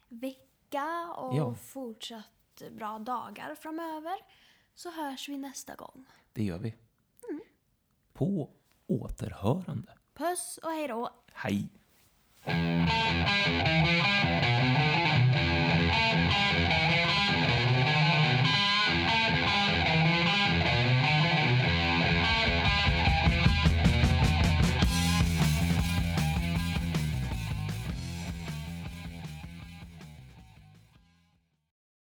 vecka 0.07 1.13
och 1.17 1.35
Ja. 1.37 1.53
fortsatt 1.55 2.61
bra 2.71 2.99
dagar 2.99 3.55
framöver. 3.55 4.15
Så 4.75 4.91
hörs 4.91 5.29
vi 5.29 5.37
nästa 5.37 5.75
gång. 5.75 6.05
Det 6.33 6.43
gör 6.43 6.57
vi. 6.59 6.75
På 8.13 8.49
återhörande. 8.87 9.93
Puss 10.13 10.59
och 10.63 10.69
hej 10.69 10.87
då! 10.87 11.09
Hej! 11.33 11.69
Thank 12.47 12.89
you. 16.79 16.84